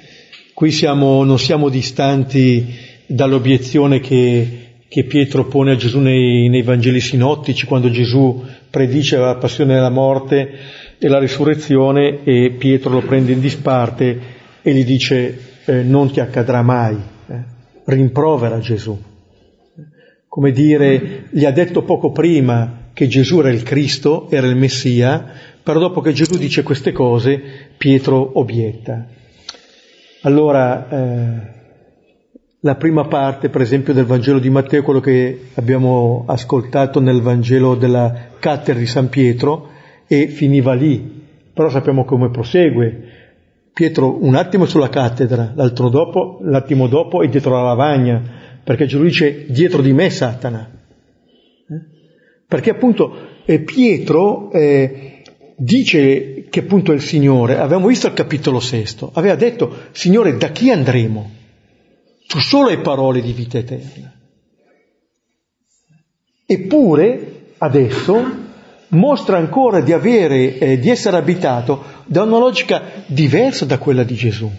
Qui 0.54 0.72
siamo, 0.72 1.26
non 1.26 1.38
siamo 1.38 1.68
distanti 1.68 2.66
dall'obiezione 3.06 4.00
che, 4.00 4.48
che 4.88 5.04
Pietro 5.04 5.44
pone 5.48 5.74
a 5.74 5.76
Gesù 5.76 6.00
nei, 6.00 6.48
nei, 6.48 6.62
Vangeli 6.62 7.02
sinottici, 7.02 7.66
quando 7.66 7.90
Gesù 7.90 8.42
predice 8.70 9.18
la 9.18 9.36
passione 9.36 9.76
e 9.76 9.80
la 9.82 9.90
morte 9.90 10.50
e 10.98 11.08
la 11.10 11.20
risurrezione 11.20 12.24
e 12.24 12.52
Pietro 12.58 12.92
lo 12.92 13.02
prende 13.02 13.34
in 13.34 13.42
disparte 13.42 14.40
e 14.64 14.74
gli 14.74 14.84
dice 14.84 15.38
eh, 15.66 15.84
non 15.84 16.12
ti 16.12 16.20
accadrà 16.20 16.64
mai, 16.64 16.98
eh. 17.28 17.44
rimprovera 17.86 18.60
Gesù. 18.60 19.00
Come 20.28 20.52
dire, 20.52 21.26
gli 21.30 21.46
ha 21.46 21.52
detto 21.52 21.84
poco 21.84 22.12
prima 22.12 22.90
che 22.94 23.08
Gesù 23.08 23.40
era 23.40 23.52
il 23.52 23.62
Cristo, 23.62 24.28
era 24.32 24.48
il 24.48 24.56
Messia, 24.56 25.32
però 25.62 25.80
dopo 25.80 26.02
che 26.02 26.12
Gesù 26.12 26.38
dice 26.38 26.64
queste 26.64 26.92
cose, 26.92 27.42
Pietro 27.78 28.40
obietta. 28.40 29.06
Allora, 30.22 30.90
eh, 30.90 31.54
la 32.62 32.76
prima 32.76 33.06
parte, 33.06 33.50
per 33.50 33.62
esempio, 33.62 33.94
del 33.94 34.06
Vangelo 34.06 34.40
di 34.40 34.50
Matteo, 34.50 34.82
quello 34.84 35.02
che 35.02 35.50
abbiamo 35.56 36.24
ascoltato 36.28 37.00
nel 37.00 37.22
Vangelo 37.22 37.76
della 37.76 38.30
cattedra 38.40 38.80
di 38.80 38.88
San 38.88 39.10
Pietro, 39.10 39.70
e 40.08 40.28
finiva 40.28 40.74
lì. 40.74 41.22
Però 41.54 41.70
sappiamo 41.70 42.06
come 42.06 42.30
prosegue. 42.30 43.13
Pietro 43.74 44.24
un 44.24 44.36
attimo 44.36 44.66
sulla 44.66 44.90
cattedra, 44.90 45.52
l'altro 45.56 45.90
dopo, 45.90 46.40
l'attimo 46.44 46.88
dopo 46.88 47.24
è 47.24 47.28
dietro 47.28 47.52
la 47.52 47.64
lavagna, 47.64 48.22
perché 48.64 48.86
Gesù 48.86 49.04
dice 49.04 49.46
dietro 49.48 49.82
di 49.82 49.94
me 49.94 50.12
Satana. 50.12 50.70
Eh? 50.70 51.82
Perché 52.48 52.70
appunto 52.70 53.32
eh, 53.46 53.60
Pietro 53.62 54.52
eh, 54.52 55.24
dice 55.58 56.46
che 56.50 56.60
appunto 56.60 56.92
è 56.92 56.96
il 56.96 57.02
Signore, 57.02 57.58
avevamo 57.58 57.88
visto 57.88 58.06
il 58.06 58.14
capitolo 58.14 58.60
sesto, 58.60 59.10
aveva 59.14 59.36
detto, 59.36 59.76
Signore, 59.92 60.38
da 60.38 60.50
chi 60.50 60.70
andremo? 60.70 61.32
Tu 62.28 62.40
solo 62.40 62.70
hai 62.70 62.80
parole 62.80 63.22
di 63.22 63.34
vita 63.34 63.58
eterna. 63.58 64.14
Eppure, 66.46 67.54
adesso, 67.58 68.43
mostra 68.94 69.38
ancora 69.38 69.82
di 69.82 69.92
avere, 69.92 70.58
eh, 70.58 70.80
di 70.80 70.90
essere 70.90 71.18
abitato 71.18 71.84
da 72.06 72.24
una 72.24 72.38
logica 72.38 72.82
diversa 73.06 73.66
da 73.66 73.78
quella 73.78 74.04
di 74.04 74.16
Gesù. 74.16 74.50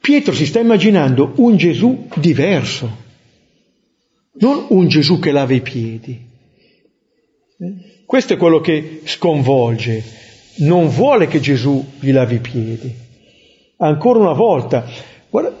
Pietro 0.00 0.32
si 0.32 0.46
sta 0.46 0.60
immaginando 0.60 1.32
un 1.36 1.56
Gesù 1.56 2.08
diverso, 2.14 3.04
non 4.38 4.66
un 4.68 4.88
Gesù 4.88 5.18
che 5.18 5.32
lava 5.32 5.54
i 5.54 5.60
piedi. 5.60 6.24
Questo 8.04 8.34
è 8.34 8.36
quello 8.36 8.60
che 8.60 9.00
sconvolge. 9.04 10.04
Non 10.58 10.88
vuole 10.88 11.26
che 11.26 11.40
Gesù 11.40 11.84
gli 11.98 12.12
lavi 12.12 12.36
i 12.36 12.40
piedi. 12.40 12.94
Ancora 13.78 14.20
una 14.20 14.32
volta, 14.32 14.86
guarda, 15.28 15.54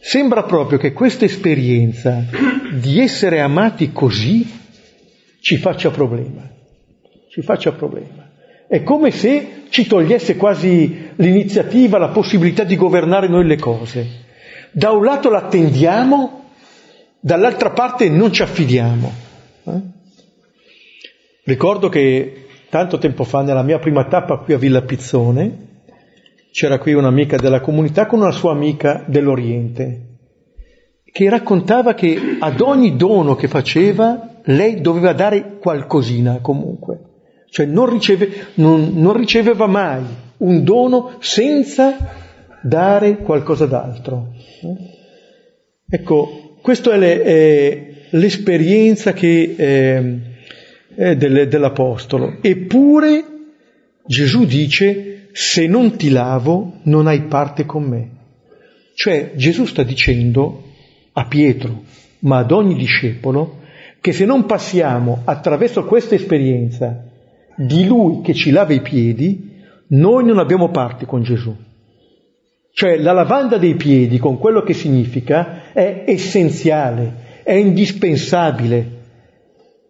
sembra 0.00 0.42
proprio 0.44 0.78
che 0.78 0.92
questa 0.92 1.24
esperienza 1.24 2.24
di 2.72 3.00
essere 3.00 3.40
amati 3.40 3.92
così 3.92 4.46
ci 5.40 5.56
faccia 5.56 5.90
problema. 5.90 6.48
Ci 7.28 7.42
faccia 7.42 7.72
problema. 7.72 8.28
È 8.68 8.82
come 8.82 9.10
se 9.10 9.62
ci 9.70 9.86
togliesse 9.86 10.36
quasi 10.36 11.10
l'iniziativa, 11.16 11.98
la 11.98 12.08
possibilità 12.08 12.62
di 12.62 12.76
governare 12.76 13.28
noi 13.28 13.46
le 13.46 13.56
cose. 13.56 14.06
Da 14.70 14.92
un 14.92 15.04
lato 15.04 15.28
l'attendiamo, 15.28 16.50
dall'altra 17.18 17.70
parte 17.70 18.08
non 18.08 18.32
ci 18.32 18.42
affidiamo. 18.42 19.12
Eh? 19.64 19.80
Ricordo 21.44 21.88
che 21.88 22.46
tanto 22.68 22.98
tempo 22.98 23.24
fa, 23.24 23.42
nella 23.42 23.62
mia 23.62 23.80
prima 23.80 24.04
tappa 24.06 24.38
qui 24.38 24.54
a 24.54 24.58
Villa 24.58 24.82
Pizzone, 24.82 25.68
c'era 26.52 26.78
qui 26.78 26.92
un'amica 26.92 27.36
della 27.36 27.60
comunità 27.60 28.06
con 28.06 28.20
una 28.20 28.30
sua 28.30 28.52
amica 28.52 29.04
dell'Oriente, 29.06 30.06
che 31.10 31.28
raccontava 31.28 31.94
che 31.94 32.36
ad 32.38 32.60
ogni 32.60 32.96
dono 32.96 33.34
che 33.34 33.48
faceva 33.48 34.29
lei 34.54 34.80
doveva 34.80 35.12
dare 35.12 35.58
qualcosina 35.58 36.38
comunque, 36.40 37.00
cioè 37.50 37.66
non, 37.66 37.90
riceve, 37.90 38.28
non, 38.54 38.92
non 38.94 39.16
riceveva 39.16 39.66
mai 39.66 40.02
un 40.38 40.64
dono 40.64 41.16
senza 41.20 41.96
dare 42.62 43.18
qualcosa 43.18 43.66
d'altro. 43.66 44.32
Ecco, 45.88 46.58
questa 46.62 46.92
è, 46.94 47.22
è 47.22 47.92
l'esperienza 48.10 49.12
che 49.12 49.54
eh, 49.56 50.18
eh, 50.94 51.16
del, 51.16 51.48
dell'Apostolo. 51.48 52.38
Eppure 52.40 53.24
Gesù 54.06 54.44
dice, 54.44 55.28
se 55.32 55.66
non 55.66 55.96
ti 55.96 56.10
lavo 56.10 56.80
non 56.84 57.06
hai 57.06 57.22
parte 57.22 57.64
con 57.64 57.84
me. 57.84 58.10
Cioè 58.94 59.32
Gesù 59.34 59.64
sta 59.64 59.82
dicendo 59.82 60.64
a 61.12 61.26
Pietro, 61.26 61.82
ma 62.20 62.38
ad 62.38 62.50
ogni 62.50 62.74
discepolo, 62.74 63.59
che 64.00 64.12
se 64.12 64.24
non 64.24 64.46
passiamo 64.46 65.20
attraverso 65.24 65.84
questa 65.84 66.14
esperienza 66.14 67.04
di 67.56 67.84
Lui 67.84 68.22
che 68.22 68.34
ci 68.34 68.50
lava 68.50 68.72
i 68.72 68.80
piedi, 68.80 69.50
noi 69.88 70.24
non 70.24 70.38
abbiamo 70.38 70.70
parte 70.70 71.04
con 71.04 71.22
Gesù. 71.22 71.54
Cioè 72.72 72.96
la 72.98 73.12
lavanda 73.12 73.58
dei 73.58 73.74
piedi, 73.74 74.18
con 74.18 74.38
quello 74.38 74.62
che 74.62 74.72
significa, 74.72 75.72
è 75.72 76.04
essenziale, 76.06 77.42
è 77.42 77.52
indispensabile 77.52 78.98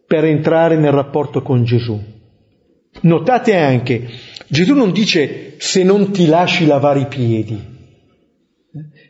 per 0.06 0.24
entrare 0.24 0.76
nel 0.76 0.92
rapporto 0.92 1.42
con 1.42 1.62
Gesù. 1.64 2.00
Notate 3.02 3.54
anche, 3.56 4.08
Gesù 4.48 4.74
non 4.74 4.90
dice 4.90 5.54
se 5.58 5.84
non 5.84 6.10
ti 6.10 6.26
lasci 6.26 6.66
lavare 6.66 7.00
i 7.00 7.06
piedi, 7.06 7.62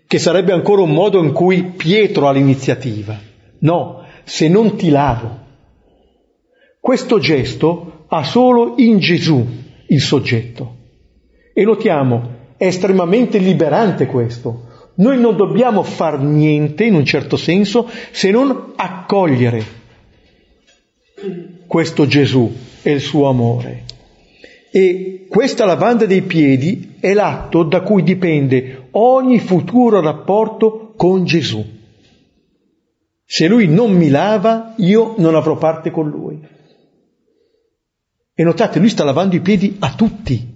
che 0.07 0.19
sarebbe 0.19 0.53
ancora 0.53 0.83
un 0.83 0.91
modo 0.91 1.23
in 1.23 1.33
cui 1.33 1.73
Pietro 1.77 2.29
ha 2.29 2.33
l'iniziativa. 2.33 3.19
No, 3.61 4.00
se 4.31 4.47
non 4.47 4.77
ti 4.77 4.90
lavo. 4.90 5.38
Questo 6.79 7.19
gesto 7.19 8.05
ha 8.07 8.23
solo 8.23 8.75
in 8.77 9.01
Gesù 9.01 9.45
il 9.88 10.01
soggetto. 10.01 10.77
E 11.53 11.64
notiamo, 11.64 12.37
è 12.57 12.66
estremamente 12.66 13.38
liberante 13.38 14.07
questo. 14.07 14.69
Noi 14.95 15.19
non 15.19 15.35
dobbiamo 15.35 15.83
far 15.83 16.21
niente, 16.21 16.85
in 16.85 16.95
un 16.95 17.05
certo 17.05 17.37
senso, 17.37 17.90
se 18.12 18.31
non 18.31 18.75
accogliere 18.77 19.64
questo 21.66 22.07
Gesù 22.07 22.55
e 22.83 22.93
il 22.93 23.01
suo 23.01 23.29
amore. 23.29 23.83
E 24.71 25.27
questa 25.29 25.64
lavanda 25.64 26.07
dei 26.07 26.23
piedi 26.23 26.95
è 27.01 27.14
l'atto 27.14 27.64
da 27.64 27.81
cui 27.81 28.05
dipende 28.05 28.87
ogni 28.93 29.40
futuro 29.40 30.01
rapporto 30.01 30.93
con 30.95 31.25
Gesù. 31.25 31.79
Se 33.33 33.47
lui 33.47 33.69
non 33.69 33.93
mi 33.93 34.09
lava, 34.09 34.75
io 34.79 35.14
non 35.19 35.37
avrò 35.37 35.57
parte 35.57 35.93
con 35.93 36.11
lui. 36.11 36.37
E 38.35 38.43
notate, 38.43 38.81
lui 38.81 38.88
sta 38.88 39.05
lavando 39.05 39.37
i 39.37 39.40
piedi 39.40 39.77
a 39.79 39.95
tutti, 39.95 40.53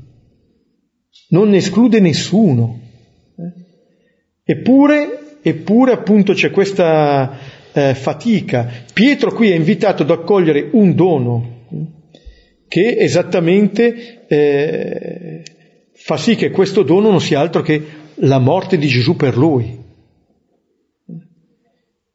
non 1.28 1.50
ne 1.50 1.58
esclude 1.58 2.00
nessuno. 2.00 2.80
Eppure, 4.42 5.38
eppure 5.40 5.92
appunto 5.92 6.32
c'è 6.32 6.50
questa 6.50 7.38
eh, 7.72 7.94
fatica. 7.94 8.68
Pietro 8.92 9.32
qui 9.32 9.52
è 9.52 9.54
invitato 9.54 10.02
ad 10.02 10.10
accogliere 10.10 10.70
un 10.72 10.96
dono 10.96 11.66
che 12.66 12.96
esattamente 12.98 14.26
eh, 14.26 15.44
fa 15.92 16.16
sì 16.16 16.34
che 16.34 16.50
questo 16.50 16.82
dono 16.82 17.08
non 17.08 17.20
sia 17.20 17.38
altro 17.38 17.62
che 17.62 17.80
la 18.14 18.40
morte 18.40 18.76
di 18.78 18.88
Gesù 18.88 19.14
per 19.14 19.36
lui. 19.36 19.83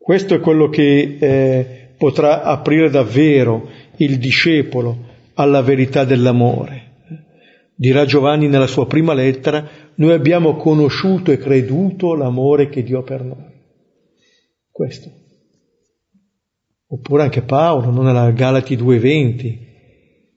Questo 0.10 0.34
è 0.34 0.40
quello 0.40 0.70
che 0.70 1.18
eh, 1.20 1.90
potrà 1.96 2.42
aprire 2.42 2.90
davvero 2.90 3.70
il 3.98 4.18
discepolo 4.18 5.06
alla 5.36 5.62
verità 5.62 6.04
dell'amore. 6.04 6.94
Dirà 7.76 8.06
Giovanni 8.06 8.48
nella 8.48 8.66
sua 8.66 8.88
prima 8.88 9.14
lettera, 9.14 9.70
noi 9.94 10.14
abbiamo 10.14 10.56
conosciuto 10.56 11.32
e 11.32 11.38
creduto 11.38 12.16
l'amore 12.16 12.70
che 12.70 12.82
Dio 12.82 13.02
ha 13.02 13.04
per 13.04 13.24
noi. 13.24 13.54
Questo. 14.72 15.12
Oppure 16.88 17.22
anche 17.22 17.44
Paolo, 17.44 17.92
non 17.92 18.06
nella 18.06 18.32
Galati 18.32 18.76
2.20. 18.76 19.58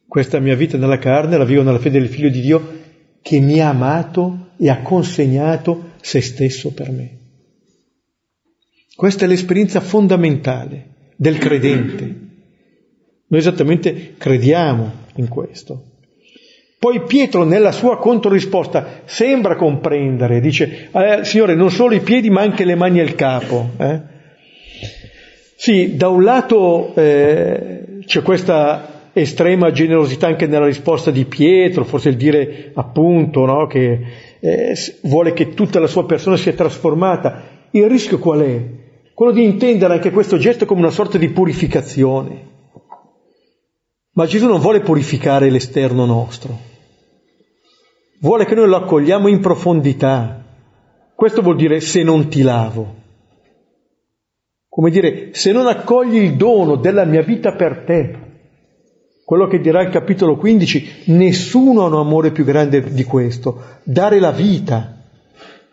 Questa 0.07 0.39
mia 0.39 0.55
vita 0.55 0.77
nella 0.77 0.99
carne 0.99 1.39
la 1.39 1.45
vivo 1.45 1.63
nella 1.63 1.79
fede 1.79 1.99
del 1.99 2.11
Figlio 2.11 2.29
di 2.29 2.43
Dio 2.43 2.81
che 3.23 3.41
mi 3.41 3.59
ha 3.59 3.71
amato 3.71 4.51
e 4.59 4.69
ha 4.69 4.83
consegnato 4.83 5.93
se 6.03 6.21
stesso 6.21 6.75
per 6.75 6.91
me. 6.91 7.21
Questa 8.95 9.25
è 9.25 9.29
l'esperienza 9.29 9.81
fondamentale 9.81 10.87
del 11.17 11.39
credente. 11.39 12.05
Noi 13.27 13.41
esattamente 13.41 14.15
crediamo 14.19 14.93
in 15.17 15.29
questo. 15.29 15.85
Poi 16.79 17.03
Pietro 17.05 17.45
nella 17.45 17.73
sua 17.73 17.97
controrisposta 17.99 19.03
sembra 19.05 19.57
comprendere, 19.57 20.41
dice, 20.41 20.89
eh, 20.93 21.25
Signore, 21.25 21.55
non 21.55 21.71
solo 21.71 21.95
i 21.95 22.01
piedi 22.01 22.29
ma 22.29 22.43
anche 22.43 22.65
le 22.65 22.75
mani 22.75 22.99
e 22.99 23.05
il 23.05 23.15
capo. 23.15 23.71
Eh? 23.79 24.01
Sì, 25.57 25.97
da 25.97 26.09
un 26.09 26.25
lato 26.25 26.93
eh, 26.97 28.01
c'è 28.05 28.21
questa 28.23 29.11
estrema 29.13 29.71
generosità 29.71 30.27
anche 30.27 30.47
nella 30.47 30.67
risposta 30.67 31.13
di 31.13 31.25
Pietro, 31.25 31.85
forse 31.85 32.09
il 32.09 32.17
dire 32.17 32.73
appunto 32.75 33.45
no, 33.45 33.67
che 33.69 34.01
eh, 34.41 34.77
vuole 35.03 35.33
che 35.35 35.55
tutta 35.55 35.79
la 35.79 35.87
sua 35.87 36.05
persona 36.05 36.37
sia 36.37 36.53
trasformata. 36.53 37.43
Il 37.71 37.89
rischio 37.89 38.19
qual 38.19 38.41
è? 38.41 38.82
Quello 39.23 39.37
di 39.37 39.45
intendere 39.45 39.95
anche 39.95 40.11
questo 40.11 40.37
gesto 40.37 40.67
come 40.67 40.81
una 40.81 40.91
sorta 40.91 41.17
di 41.17 41.29
purificazione. 41.29 42.45
Ma 44.15 44.27
Gesù 44.27 44.49
non 44.49 44.59
vuole 44.59 44.81
purificare 44.81 45.49
l'esterno 45.49 46.07
nostro, 46.07 46.59
vuole 48.19 48.45
che 48.47 48.57
noi 48.57 48.67
lo 48.67 48.75
accogliamo 48.75 49.29
in 49.29 49.39
profondità. 49.39 50.45
Questo 51.15 51.41
vuol 51.41 51.55
dire 51.55 51.79
se 51.79 52.03
non 52.03 52.27
ti 52.27 52.43
lavo. 52.43 52.95
Come 54.69 54.91
dire, 54.91 55.33
se 55.35 55.53
non 55.53 55.69
accogli 55.69 56.17
il 56.17 56.35
dono 56.35 56.75
della 56.75 57.05
mia 57.05 57.23
vita 57.23 57.53
per 57.55 57.85
te, 57.87 58.19
quello 59.25 59.47
che 59.47 59.61
dirà 59.61 59.83
il 59.83 59.91
capitolo 59.91 60.37
15, 60.37 61.05
nessuno 61.13 61.83
ha 61.83 61.87
un 61.87 61.95
amore 61.95 62.33
più 62.33 62.43
grande 62.43 62.93
di 62.93 63.05
questo, 63.05 63.79
dare 63.85 64.19
la 64.19 64.33
vita 64.33 65.01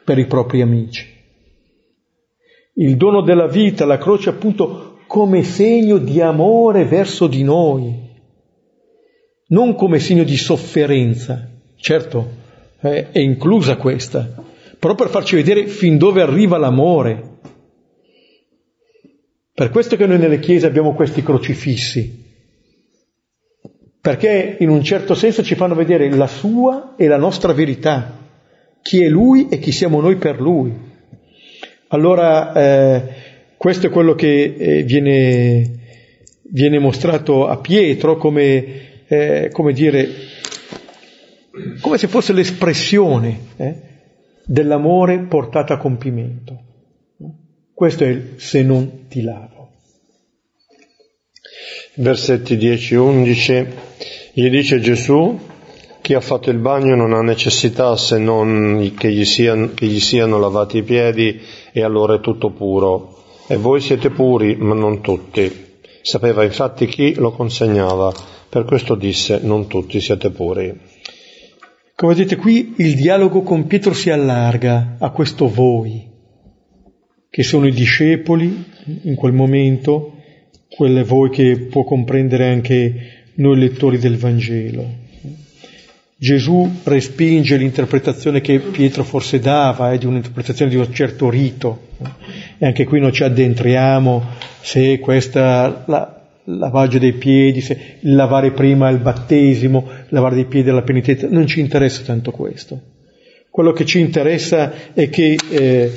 per 0.04 0.20
i 0.20 0.28
propri 0.28 0.62
amici. 0.62 1.18
Il 2.82 2.96
dono 2.96 3.22
della 3.22 3.48
vita, 3.48 3.86
la 3.86 3.98
croce 3.98 4.30
appunto 4.30 5.02
come 5.06 5.44
segno 5.44 5.98
di 5.98 6.22
amore 6.22 6.86
verso 6.86 7.28
di 7.28 7.44
noi, 7.44 7.94
non 9.48 9.76
come 9.76 10.00
segno 10.00 10.24
di 10.24 10.38
sofferenza. 10.38 11.46
Certo, 11.76 12.30
eh, 12.80 13.12
è 13.12 13.20
inclusa 13.20 13.76
questa, 13.76 14.32
però 14.80 14.96
per 14.96 15.10
farci 15.10 15.36
vedere 15.36 15.68
fin 15.68 15.98
dove 15.98 16.22
arriva 16.22 16.58
l'amore. 16.58 17.39
Per 19.54 19.72
questo 19.72 19.98
che 19.98 20.06
noi 20.06 20.18
nelle 20.18 20.39
chiese 20.39 20.65
abbiamo 20.65 20.94
questi 20.94 21.22
crocifissi, 21.22 22.28
perché 24.00 24.56
in 24.58 24.70
un 24.70 24.82
certo 24.84 25.15
senso 25.15 25.44
ci 25.44 25.56
fanno 25.56 25.76
vedere 25.76 26.10
la 26.15 26.28
sua 26.28 26.94
e 26.96 27.08
la 27.08 27.18
nostra 27.18 27.52
verità, 27.52 28.18
chi 28.82 29.04
è 29.04 29.10
lui 29.10 29.50
e 29.50 29.60
chi 29.60 29.74
siamo 29.74 30.00
noi 30.00 30.15
per 30.15 30.39
lui. 30.39 30.88
Allora, 31.91 32.54
eh, 32.54 33.04
questo 33.58 33.88
è 33.88 33.89
quello 33.89 34.13
che 34.13 34.43
eh, 34.43 34.84
viene, 34.84 35.80
viene, 36.43 36.78
mostrato 36.78 37.47
a 37.47 37.58
Pietro 37.58 38.15
come, 38.15 39.06
eh, 39.08 39.49
come 39.52 39.73
dire, 39.73 40.08
come 41.82 41.97
se 41.97 42.08
fosse 42.08 42.34
l'espressione 42.34 43.39
eh, 43.58 43.75
dell'amore 44.45 45.17
portata 45.21 45.73
a 45.73 45.78
compimento. 45.78 46.62
Questo 47.73 48.04
è 48.04 48.08
il 48.08 48.34
se 48.36 48.62
non 48.62 49.08
ti 49.08 49.21
lavo. 49.21 49.71
Versetti 51.95 52.56
10-11, 52.56 53.67
gli 54.34 54.47
dice 54.49 54.80
Gesù, 54.80 55.39
chi 56.10 56.15
ha 56.15 56.22
fatto 56.22 56.50
il 56.50 56.58
bagno 56.58 56.95
non 56.95 57.13
ha 57.13 57.22
necessità 57.22 57.95
se 57.95 58.17
non 58.17 58.93
che 58.98 59.12
gli, 59.12 59.26
siano, 59.26 59.76
che 59.76 59.86
gli 59.86 60.00
siano 60.00 60.39
lavati 60.39 60.78
i 60.78 60.82
piedi 60.82 61.39
e 61.72 61.84
allora 61.84 62.15
è 62.15 62.19
tutto 62.19 62.50
puro. 62.50 63.26
E 63.45 63.58
voi 63.58 63.80
siete 63.80 64.10
puri, 64.10 64.56
ma 64.56 64.74
non 64.74 65.02
tutti. 65.02 65.78
Sapeva 66.02 66.43
infatti 66.43 66.88
chi 66.88 67.13
lo 67.13 67.32
consegnava, 67.32 68.12
per 68.50 68.65
questo 68.65 68.95
disse 68.95 69.39
non 69.43 69.67
tutti 69.67 70.02
siete 70.02 70.32
puri. 70.32 70.76
Come 71.93 72.15
vedete 72.15 72.38
qui 72.38 72.74
il 72.78 72.95
dialogo 72.95 73.43
con 73.43 73.67
Pietro 73.67 73.93
si 73.93 74.10
allarga 74.10 74.95
a 74.98 75.12
questo 75.12 75.48
voi, 75.48 76.10
che 77.30 77.43
sono 77.43 77.67
i 77.67 77.72
discepoli 77.72 78.65
in 79.04 79.13
quel 79.13 79.34
momento, 79.34 80.15
quelle 80.76 81.04
voi 81.04 81.30
che 81.30 81.67
può 81.69 81.84
comprendere 81.84 82.50
anche 82.50 82.93
noi 83.36 83.60
lettori 83.60 84.00
del 84.00 84.17
Vangelo. 84.17 85.06
Gesù 86.22 86.70
respinge 86.84 87.56
l'interpretazione 87.56 88.42
che 88.42 88.60
Pietro 88.60 89.06
forse 89.06 89.40
dava, 89.40 89.94
eh, 89.94 89.98
di 89.98 90.06
un'interpretazione 90.06 90.70
di 90.70 90.76
un 90.76 90.94
certo 90.94 91.30
rito, 91.30 91.88
e 92.58 92.66
anche 92.66 92.84
qui 92.84 93.00
non 93.00 93.14
ci 93.14 93.24
addentriamo 93.24 94.26
se 94.60 95.00
questa 95.00 95.86
la, 95.88 96.22
lavaggio 96.44 97.00
dei 97.00 97.14
piedi, 97.14 97.62
se 97.62 98.00
lavare 98.02 98.52
prima 98.52 98.90
il 98.90 98.98
battesimo, 98.98 99.88
lavare 100.10 100.36
dei 100.36 100.44
piedi 100.44 100.68
alla 100.68 100.82
penitenza, 100.82 101.30
non 101.30 101.48
ci 101.48 101.62
interessa 101.62 102.02
tanto 102.04 102.32
questo. 102.32 102.82
Quello 103.50 103.72
che 103.72 103.86
ci 103.86 104.00
interessa 104.00 104.92
è 104.94 105.08
che 105.08 105.38
eh, 105.50 105.94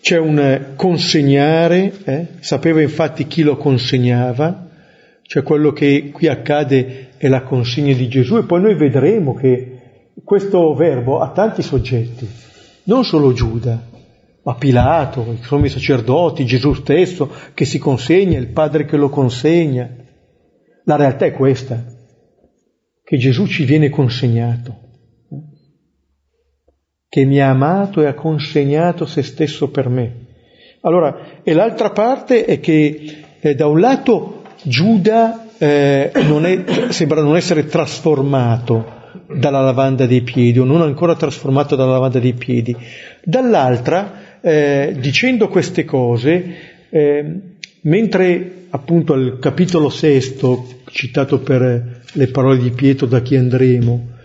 c'è 0.00 0.18
un 0.18 0.72
consegnare, 0.76 1.92
eh, 2.04 2.26
sapeva 2.38 2.80
infatti 2.80 3.26
chi 3.26 3.42
lo 3.42 3.56
consegnava, 3.56 4.68
cioè 5.22 5.42
quello 5.42 5.72
che 5.72 6.10
qui 6.12 6.28
accade 6.28 7.07
è 7.18 7.28
la 7.28 7.42
consegna 7.42 7.92
di 7.94 8.08
Gesù 8.08 8.36
e 8.36 8.44
poi 8.44 8.62
noi 8.62 8.74
vedremo 8.76 9.34
che 9.34 10.12
questo 10.24 10.72
verbo 10.74 11.18
ha 11.18 11.30
tanti 11.32 11.62
soggetti, 11.62 12.28
non 12.84 13.04
solo 13.04 13.32
Giuda, 13.32 13.80
ma 14.42 14.54
Pilato, 14.54 15.36
i 15.38 15.42
sommi 15.42 15.68
sacerdoti, 15.68 16.46
Gesù 16.46 16.72
stesso 16.72 17.30
che 17.52 17.64
si 17.64 17.78
consegna, 17.78 18.38
il 18.38 18.48
Padre 18.48 18.84
che 18.84 18.96
lo 18.96 19.10
consegna. 19.10 19.90
La 20.84 20.96
realtà 20.96 21.26
è 21.26 21.32
questa, 21.32 21.84
che 23.04 23.16
Gesù 23.18 23.46
ci 23.46 23.64
viene 23.64 23.90
consegnato, 23.90 24.76
che 27.08 27.24
mi 27.24 27.40
ha 27.40 27.50
amato 27.50 28.00
e 28.00 28.06
ha 28.06 28.14
consegnato 28.14 29.04
se 29.04 29.22
stesso 29.22 29.70
per 29.70 29.88
me. 29.88 30.26
Allora, 30.82 31.42
e 31.42 31.52
l'altra 31.52 31.90
parte 31.90 32.44
è 32.44 32.60
che 32.60 33.24
eh, 33.40 33.54
da 33.54 33.66
un 33.66 33.80
lato 33.80 34.42
Giuda 34.62 35.47
eh, 35.58 36.10
non 36.26 36.46
è, 36.46 36.90
sembra 36.90 37.22
non 37.22 37.36
essere 37.36 37.66
trasformato 37.66 38.96
dalla 39.34 39.60
lavanda 39.60 40.06
dei 40.06 40.22
piedi 40.22 40.58
o 40.58 40.64
non 40.64 40.80
ancora 40.80 41.14
trasformato 41.14 41.76
dalla 41.76 41.92
lavanda 41.92 42.18
dei 42.18 42.34
piedi, 42.34 42.74
dall'altra 43.22 44.40
eh, 44.40 44.96
dicendo 44.98 45.48
queste 45.48 45.84
cose, 45.84 46.56
eh, 46.90 47.40
mentre 47.82 48.66
appunto 48.70 49.12
al 49.14 49.38
capitolo 49.40 49.88
sesto, 49.88 50.66
citato 50.90 51.40
per 51.40 52.02
le 52.12 52.26
parole 52.28 52.58
di 52.58 52.70
Pietro 52.70 53.06
da 53.06 53.20
chi 53.20 53.36
andremo, 53.36 54.16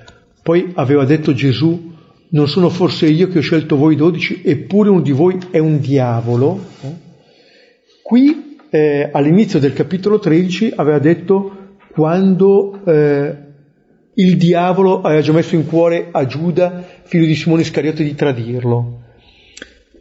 poi 0.41 0.71
aveva 0.75 1.05
detto 1.05 1.33
Gesù, 1.33 1.91
non 2.29 2.47
sono 2.47 2.69
forse 2.69 3.07
io 3.07 3.27
che 3.27 3.39
ho 3.39 3.41
scelto 3.41 3.75
voi 3.75 3.95
dodici, 3.95 4.41
eppure 4.43 4.89
uno 4.89 5.01
di 5.01 5.11
voi 5.11 5.37
è 5.51 5.59
un 5.59 5.79
diavolo. 5.79 6.65
Eh? 6.81 6.93
Qui 8.01 8.42
eh, 8.73 9.09
all'inizio 9.11 9.59
del 9.59 9.73
capitolo 9.73 10.17
13 10.17 10.73
aveva 10.75 10.99
detto 10.99 11.75
quando 11.91 12.83
eh, 12.83 13.37
il 14.15 14.37
diavolo 14.37 15.01
aveva 15.01 15.21
già 15.21 15.31
messo 15.31 15.55
in 15.55 15.65
cuore 15.67 16.09
a 16.11 16.25
Giuda, 16.25 16.83
figlio 17.03 17.25
di 17.25 17.35
Simone 17.35 17.61
Iscariote, 17.61 18.03
di 18.03 18.15
tradirlo 18.15 19.01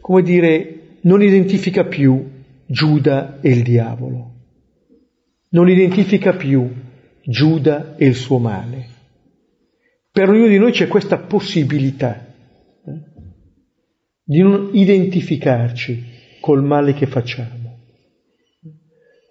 come 0.03 0.21
dire, 0.21 0.97
non 1.03 1.23
identifica 1.23 1.85
più 1.85 2.29
Giuda 2.65 3.39
e 3.39 3.51
il 3.51 3.63
diavolo, 3.63 4.31
non 5.51 5.69
identifica 5.69 6.33
più 6.33 6.69
Giuda 7.23 7.95
e 7.95 8.05
il 8.05 8.15
suo 8.15 8.37
male. 8.37 8.87
Per 10.11 10.27
ognuno 10.27 10.49
di 10.49 10.57
noi 10.57 10.73
c'è 10.73 10.87
questa 10.89 11.19
possibilità 11.19 12.25
eh, 12.85 12.91
di 14.25 14.41
non 14.41 14.71
identificarci 14.73 16.03
col 16.41 16.63
male 16.63 16.93
che 16.93 17.05
facciamo. 17.05 17.62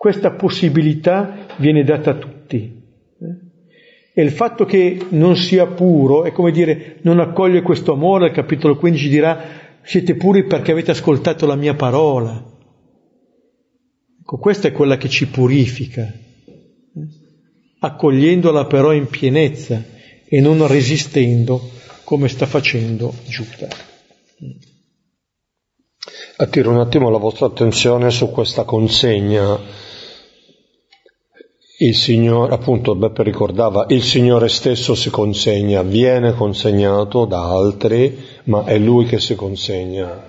Questa 0.02 0.32
possibilità 0.32 1.46
viene 1.58 1.84
data 1.84 2.10
a 2.10 2.14
tutti. 2.14 2.56
Eh. 2.56 4.12
E 4.12 4.20
il 4.20 4.32
fatto 4.32 4.64
che 4.64 5.06
non 5.10 5.36
sia 5.36 5.64
puro, 5.66 6.24
è 6.24 6.32
come 6.32 6.50
dire, 6.50 6.98
non 7.02 7.20
accoglie 7.20 7.62
questo 7.62 7.92
amore, 7.92 8.24
al 8.24 8.32
capitolo 8.32 8.76
15 8.76 9.08
dirà 9.08 9.40
siete 9.84 10.16
puri 10.16 10.42
perché 10.42 10.72
avete 10.72 10.90
ascoltato 10.90 11.46
la 11.46 11.54
mia 11.54 11.74
parola. 11.74 12.44
Ecco, 14.22 14.38
questa 14.38 14.66
è 14.66 14.72
quella 14.72 14.96
che 14.96 15.08
ci 15.08 15.28
purifica, 15.28 16.12
accogliendola 17.78 18.64
però 18.64 18.92
in 18.92 19.06
pienezza 19.06 19.80
e 20.24 20.40
non 20.40 20.66
resistendo 20.66 21.70
come 22.02 22.26
sta 22.26 22.46
facendo 22.46 23.14
Giuda. 23.28 23.68
Attiro 26.38 26.70
un 26.72 26.80
attimo 26.80 27.08
la 27.08 27.18
vostra 27.18 27.46
attenzione 27.46 28.10
su 28.10 28.32
questa 28.32 28.64
consegna 28.64 29.90
il 31.82 31.96
Signore, 31.96 32.54
appunto 32.54 32.94
Beppe 32.94 33.24
ricordava, 33.24 33.86
il 33.88 34.04
Signore 34.04 34.48
stesso 34.48 34.94
si 34.94 35.10
consegna, 35.10 35.82
viene 35.82 36.32
consegnato 36.32 37.24
da 37.24 37.48
altri, 37.48 38.18
ma 38.44 38.64
è 38.64 38.78
Lui 38.78 39.06
che 39.06 39.18
si 39.18 39.34
consegna. 39.34 40.24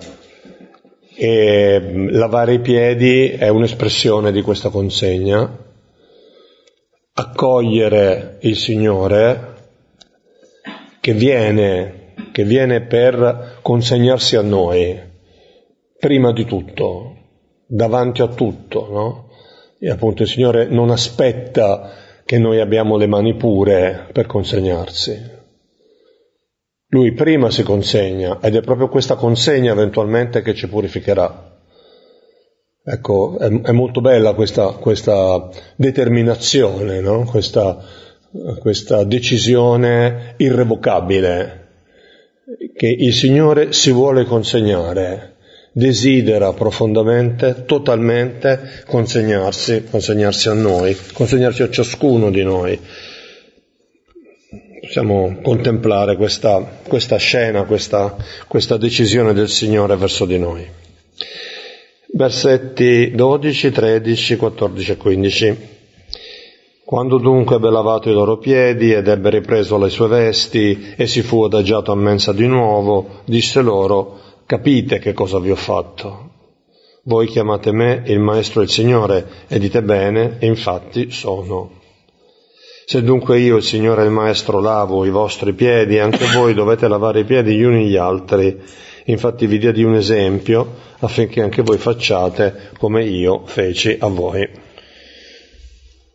E 1.14 1.80
mm, 1.80 2.08
lavare 2.08 2.54
i 2.54 2.60
piedi 2.60 3.28
è 3.28 3.48
un'espressione 3.48 4.32
di 4.32 4.42
questa 4.42 4.70
consegna. 4.70 5.48
Accogliere 7.12 8.38
il 8.40 8.56
Signore 8.56 9.52
che 11.00 11.12
viene, 11.12 12.14
che 12.32 12.42
viene 12.42 12.80
per 12.80 13.60
consegnarsi 13.62 14.34
a 14.34 14.42
noi, 14.42 15.00
prima 16.00 16.32
di 16.32 16.44
tutto, 16.44 17.16
davanti 17.64 18.22
a 18.22 18.26
tutto, 18.26 18.88
no? 18.90 19.24
E 19.84 19.90
appunto 19.90 20.22
il 20.22 20.28
Signore 20.28 20.66
non 20.66 20.88
aspetta 20.88 21.92
che 22.24 22.38
noi 22.38 22.58
abbiamo 22.58 22.96
le 22.96 23.06
mani 23.06 23.34
pure 23.34 24.08
per 24.14 24.24
consegnarsi. 24.24 25.32
Lui 26.88 27.12
prima 27.12 27.50
si 27.50 27.62
consegna 27.62 28.38
ed 28.40 28.56
è 28.56 28.62
proprio 28.62 28.88
questa 28.88 29.16
consegna 29.16 29.72
eventualmente 29.72 30.40
che 30.40 30.54
ci 30.54 30.68
purificherà. 30.68 31.58
Ecco, 32.82 33.36
è, 33.36 33.50
è 33.60 33.72
molto 33.72 34.00
bella 34.00 34.32
questa, 34.32 34.68
questa 34.68 35.50
determinazione, 35.76 37.00
no? 37.00 37.24
questa, 37.24 37.76
questa 38.60 39.04
decisione 39.04 40.32
irrevocabile 40.38 41.68
che 42.74 42.86
il 42.86 43.12
Signore 43.12 43.74
si 43.74 43.92
vuole 43.92 44.24
consegnare, 44.24 45.33
desidera 45.76 46.52
profondamente, 46.52 47.64
totalmente 47.66 48.84
consegnarsi, 48.86 49.84
consegnarsi 49.90 50.48
a 50.48 50.54
noi, 50.54 50.96
consegnarsi 51.12 51.62
a 51.62 51.70
ciascuno 51.70 52.30
di 52.30 52.44
noi. 52.44 52.78
Possiamo 54.80 55.40
contemplare 55.42 56.14
questa, 56.16 56.78
questa 56.86 57.16
scena, 57.16 57.64
questa, 57.64 58.14
questa 58.46 58.76
decisione 58.76 59.32
del 59.32 59.48
Signore 59.48 59.96
verso 59.96 60.24
di 60.24 60.38
noi 60.38 60.82
versetti 62.14 63.10
12, 63.12 63.70
13, 63.72 64.36
14 64.36 64.92
e 64.92 64.96
15. 64.96 65.68
Quando 66.84 67.18
dunque 67.18 67.56
ebbe 67.56 67.70
lavato 67.70 68.08
i 68.08 68.12
loro 68.12 68.38
piedi 68.38 68.92
ed 68.92 69.08
ebbe 69.08 69.30
ripreso 69.30 69.78
le 69.78 69.88
sue 69.88 70.06
vesti 70.06 70.94
e 70.96 71.06
si 71.06 71.22
fu 71.22 71.42
adagiato 71.42 71.90
a 71.90 71.96
mensa 71.96 72.32
di 72.32 72.46
nuovo, 72.46 73.22
disse 73.24 73.62
loro, 73.62 74.20
capite 74.46 74.98
che 74.98 75.12
cosa 75.12 75.38
vi 75.38 75.50
ho 75.50 75.56
fatto. 75.56 76.30
Voi 77.04 77.26
chiamate 77.26 77.70
me 77.72 78.02
il 78.06 78.18
Maestro 78.18 78.60
e 78.60 78.64
il 78.64 78.70
Signore 78.70 79.26
e 79.48 79.58
dite 79.58 79.82
bene, 79.82 80.36
e 80.38 80.46
infatti 80.46 81.10
sono. 81.10 81.82
Se 82.86 83.02
dunque 83.02 83.40
io, 83.40 83.56
il 83.56 83.62
Signore 83.62 84.02
e 84.02 84.06
il 84.06 84.10
Maestro, 84.10 84.60
lavo 84.60 85.04
i 85.04 85.10
vostri 85.10 85.52
piedi, 85.52 85.98
anche 85.98 86.26
voi 86.32 86.54
dovete 86.54 86.88
lavare 86.88 87.20
i 87.20 87.24
piedi 87.24 87.56
gli 87.56 87.62
uni 87.62 87.88
gli 87.88 87.96
altri. 87.96 88.58
Infatti 89.06 89.46
vi 89.46 89.58
diedi 89.58 89.82
un 89.82 89.94
esempio 89.94 90.76
affinché 91.00 91.42
anche 91.42 91.62
voi 91.62 91.76
facciate 91.76 92.70
come 92.78 93.04
io 93.04 93.42
feci 93.44 93.96
a 93.98 94.08
voi. 94.08 94.48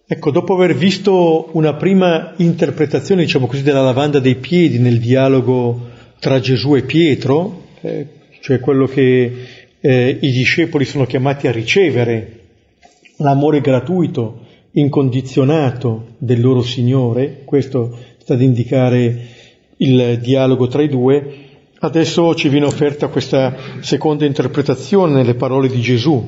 Ecco, 0.07 0.31
dopo 0.31 0.55
aver 0.55 0.75
visto 0.75 1.49
una 1.51 1.75
prima 1.75 2.33
interpretazione, 2.37 3.21
diciamo 3.21 3.45
così, 3.45 3.61
della 3.61 3.83
lavanda 3.83 4.17
dei 4.17 4.35
piedi 4.35 4.79
nel 4.79 4.99
dialogo 4.99 5.87
tra 6.19 6.39
Gesù 6.39 6.75
e 6.75 6.81
Pietro, 6.81 7.65
eh, 7.81 8.07
cioè 8.41 8.59
quello 8.59 8.85
che 8.85 9.31
eh, 9.79 10.17
i 10.21 10.31
discepoli 10.31 10.85
sono 10.85 11.05
chiamati 11.05 11.47
a 11.47 11.51
ricevere, 11.51 12.39
l'amore 13.17 13.61
gratuito, 13.61 14.45
incondizionato 14.71 16.15
del 16.17 16.41
loro 16.41 16.61
Signore, 16.61 17.41
questo 17.45 17.97
sta 18.19 18.33
ad 18.33 18.41
indicare 18.41 19.27
il 19.77 20.19
dialogo 20.19 20.67
tra 20.67 20.81
i 20.81 20.89
due, 20.89 21.47
Adesso 21.81 22.35
ci 22.35 22.49
viene 22.49 22.65
offerta 22.65 23.07
questa 23.07 23.55
seconda 23.79 24.25
interpretazione 24.25 25.13
nelle 25.13 25.35
parole 25.35 25.69
di 25.69 25.79
Gesù, 25.79 26.27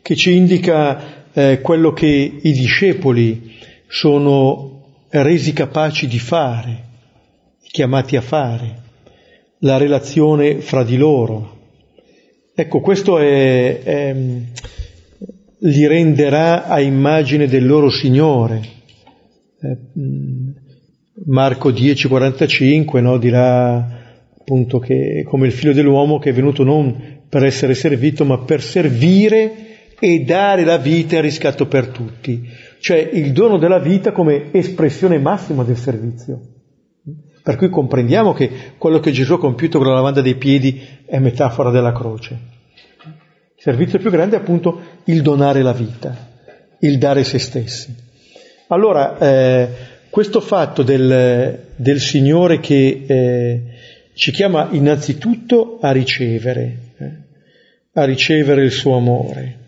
che 0.00 0.16
ci 0.16 0.34
indica 0.34 1.26
eh, 1.30 1.60
quello 1.60 1.92
che 1.92 2.06
i 2.06 2.52
discepoli 2.52 3.54
sono 3.86 4.84
resi 5.10 5.52
capaci 5.52 6.06
di 6.06 6.18
fare, 6.18 6.84
chiamati 7.70 8.16
a 8.16 8.22
fare, 8.22 8.82
la 9.60 9.76
relazione 9.76 10.60
fra 10.60 10.84
di 10.84 10.96
loro. 10.96 11.56
Ecco, 12.54 12.80
questo 12.80 13.18
è, 13.18 13.80
è, 13.82 14.16
li 15.58 15.86
renderà 15.86 16.66
a 16.66 16.80
immagine 16.80 17.46
del 17.46 17.66
loro 17.66 17.90
Signore. 17.90 18.60
Eh, 19.60 19.76
Marco 21.26 21.70
10,45 21.70 23.00
no, 23.00 23.18
dirà 23.18 23.96
appunto 24.38 24.78
che 24.78 25.24
come 25.26 25.46
il 25.46 25.52
figlio 25.52 25.72
dell'uomo 25.72 26.18
che 26.18 26.30
è 26.30 26.32
venuto 26.32 26.62
non 26.62 27.20
per 27.28 27.44
essere 27.44 27.74
servito, 27.74 28.24
ma 28.24 28.38
per 28.38 28.62
servire 28.62 29.66
e 29.98 30.20
dare 30.20 30.64
la 30.64 30.78
vita 30.78 31.18
a 31.18 31.20
riscatto 31.20 31.66
per 31.66 31.88
tutti. 31.88 32.48
Cioè 32.80 32.98
il 33.12 33.32
dono 33.32 33.58
della 33.58 33.80
vita 33.80 34.12
come 34.12 34.52
espressione 34.52 35.18
massima 35.18 35.64
del 35.64 35.76
servizio. 35.76 36.40
Per 37.48 37.56
cui 37.56 37.70
comprendiamo 37.70 38.34
che 38.34 38.50
quello 38.76 39.00
che 39.00 39.10
Gesù 39.10 39.32
ha 39.32 39.38
compiuto 39.38 39.78
con 39.78 39.86
la 39.86 39.94
lavanda 39.94 40.20
dei 40.20 40.34
piedi 40.34 40.86
è 41.06 41.18
metafora 41.18 41.70
della 41.70 41.94
croce. 41.94 42.38
Il 43.56 43.62
servizio 43.62 43.98
più 43.98 44.10
grande 44.10 44.36
è 44.36 44.40
appunto 44.40 44.78
il 45.04 45.22
donare 45.22 45.62
la 45.62 45.72
vita, 45.72 46.14
il 46.80 46.98
dare 46.98 47.24
se 47.24 47.38
stessi. 47.38 47.94
Allora, 48.66 49.16
eh, 49.16 49.68
questo 50.10 50.42
fatto 50.42 50.82
del, 50.82 51.68
del 51.74 52.00
Signore 52.00 52.60
che 52.60 53.04
eh, 53.06 53.62
ci 54.12 54.30
chiama 54.30 54.68
innanzitutto 54.72 55.78
a 55.80 55.90
ricevere, 55.90 56.78
eh, 56.98 57.12
a 57.94 58.04
ricevere 58.04 58.62
il 58.62 58.72
suo 58.72 58.94
amore. 58.94 59.58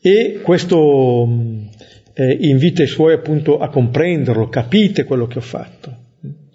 Eh. 0.00 0.10
E 0.10 0.40
questo 0.40 1.26
mm, 1.26 1.66
eh, 2.14 2.38
invita 2.40 2.82
i 2.82 2.86
suoi 2.86 3.12
appunto 3.12 3.58
a 3.58 3.68
comprenderlo, 3.68 4.48
capite 4.48 5.04
quello 5.04 5.26
che 5.26 5.36
ho 5.36 5.42
fatto, 5.42 5.97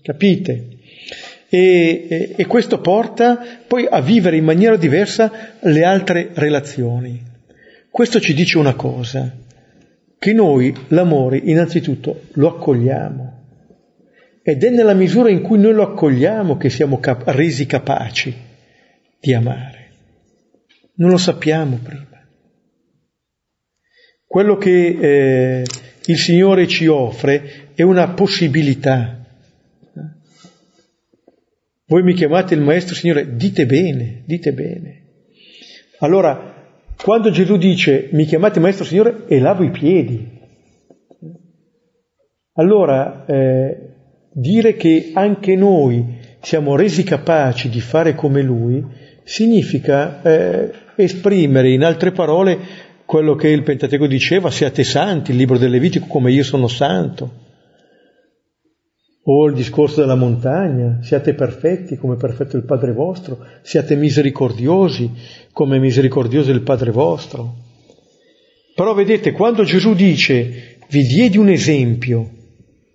capite. 0.04 0.68
E, 1.50 2.08
e, 2.10 2.34
e 2.36 2.46
questo 2.46 2.80
porta 2.80 3.40
poi 3.68 3.88
a 3.90 4.02
vivere 4.02 4.38
in 4.38 4.44
maniera 4.44 4.76
diversa 4.76 5.56
le 5.60 5.84
altre 5.84 6.30
relazioni. 6.34 7.22
Questo 7.90 8.20
ci 8.20 8.36
dice 8.36 8.60
una 8.60 8.76
cosa, 8.76 9.32
che 10.20 10.34
noi 10.34 10.74
l'amore 10.90 11.38
innanzitutto 11.38 12.24
lo 12.34 12.56
accogliamo 12.56 13.42
ed 14.42 14.64
è 14.64 14.70
nella 14.70 14.94
misura 14.94 15.30
in 15.30 15.42
cui 15.42 15.58
noi 15.58 15.74
lo 15.74 15.84
accogliamo 15.84 16.58
che 16.58 16.70
siamo 16.70 17.00
cap- 17.00 17.28
resi 17.28 17.66
capaci 17.66 18.34
di 19.20 19.34
amare. 19.34 19.92
Non 20.96 21.12
lo 21.12 21.18
sappiamo 21.18 21.80
prima. 21.82 22.26
Quello 24.26 24.58
che 24.58 24.98
eh, 25.00 25.64
il 26.06 26.18
Signore 26.18 26.68
ci 26.68 26.88
offre 26.88 27.70
è 27.74 27.84
una 27.84 28.10
possibilità. 28.10 29.23
Voi 31.86 32.02
mi 32.02 32.14
chiamate 32.14 32.54
il 32.54 32.62
Maestro 32.62 32.96
Signore, 32.96 33.36
dite 33.36 33.66
bene, 33.66 34.24
dite 34.26 34.54
bene. 34.54 35.02
Allora, 36.00 36.54
quando 37.02 37.30
Gesù 37.30 37.58
dice 37.58 38.10
mi 38.12 38.26
chiamate 38.26 38.60
Maestro 38.60 38.86
Signore 38.86 39.26
e 39.28 39.40
lavo 39.40 39.64
i 39.64 39.72
piedi, 39.72 40.32
allora 42.54 43.26
eh, 43.26 43.78
dire 44.32 44.76
che 44.76 45.12
anche 45.14 45.56
noi 45.56 46.20
siamo 46.42 46.76
resi 46.76 47.04
capaci 47.04 47.70
di 47.70 47.82
fare 47.82 48.16
come 48.16 48.42
Lui 48.42 48.84
significa 49.24 50.22
eh, 50.22 50.72
esprimere 50.96 51.72
in 51.72 51.84
altre 51.84 52.12
parole 52.12 52.58
quello 53.06 53.36
che 53.36 53.50
il 53.50 53.64
Pentateuco 53.64 54.08
diceva, 54.08 54.50
siate 54.50 54.84
santi, 54.84 55.32
il 55.32 55.38
libro 55.38 55.58
del 55.58 55.70
Levitico, 55.70 56.08
come 56.08 56.32
io 56.32 56.44
sono 56.44 56.68
santo. 56.68 57.43
O 59.26 59.48
il 59.48 59.54
discorso 59.54 60.02
della 60.02 60.16
montagna, 60.16 61.00
siate 61.02 61.34
perfetti 61.34 61.98
come 61.98 62.18
perfetto 62.18 62.58
il 62.58 62.64
Padre 62.64 62.92
vostro, 62.92 63.40
siate 63.62 63.96
misericordiosi 63.96 65.10
come 65.54 65.80
misericordioso 65.80 66.52
il 66.52 66.62
Padre 66.62 66.92
vostro. 66.92 67.56
Però 68.76 68.94
vedete, 68.94 69.32
quando 69.32 69.64
Gesù 69.64 69.94
dice 69.94 70.78
vi 70.90 71.04
diedi 71.04 71.38
un 71.38 71.50
esempio 71.50 72.30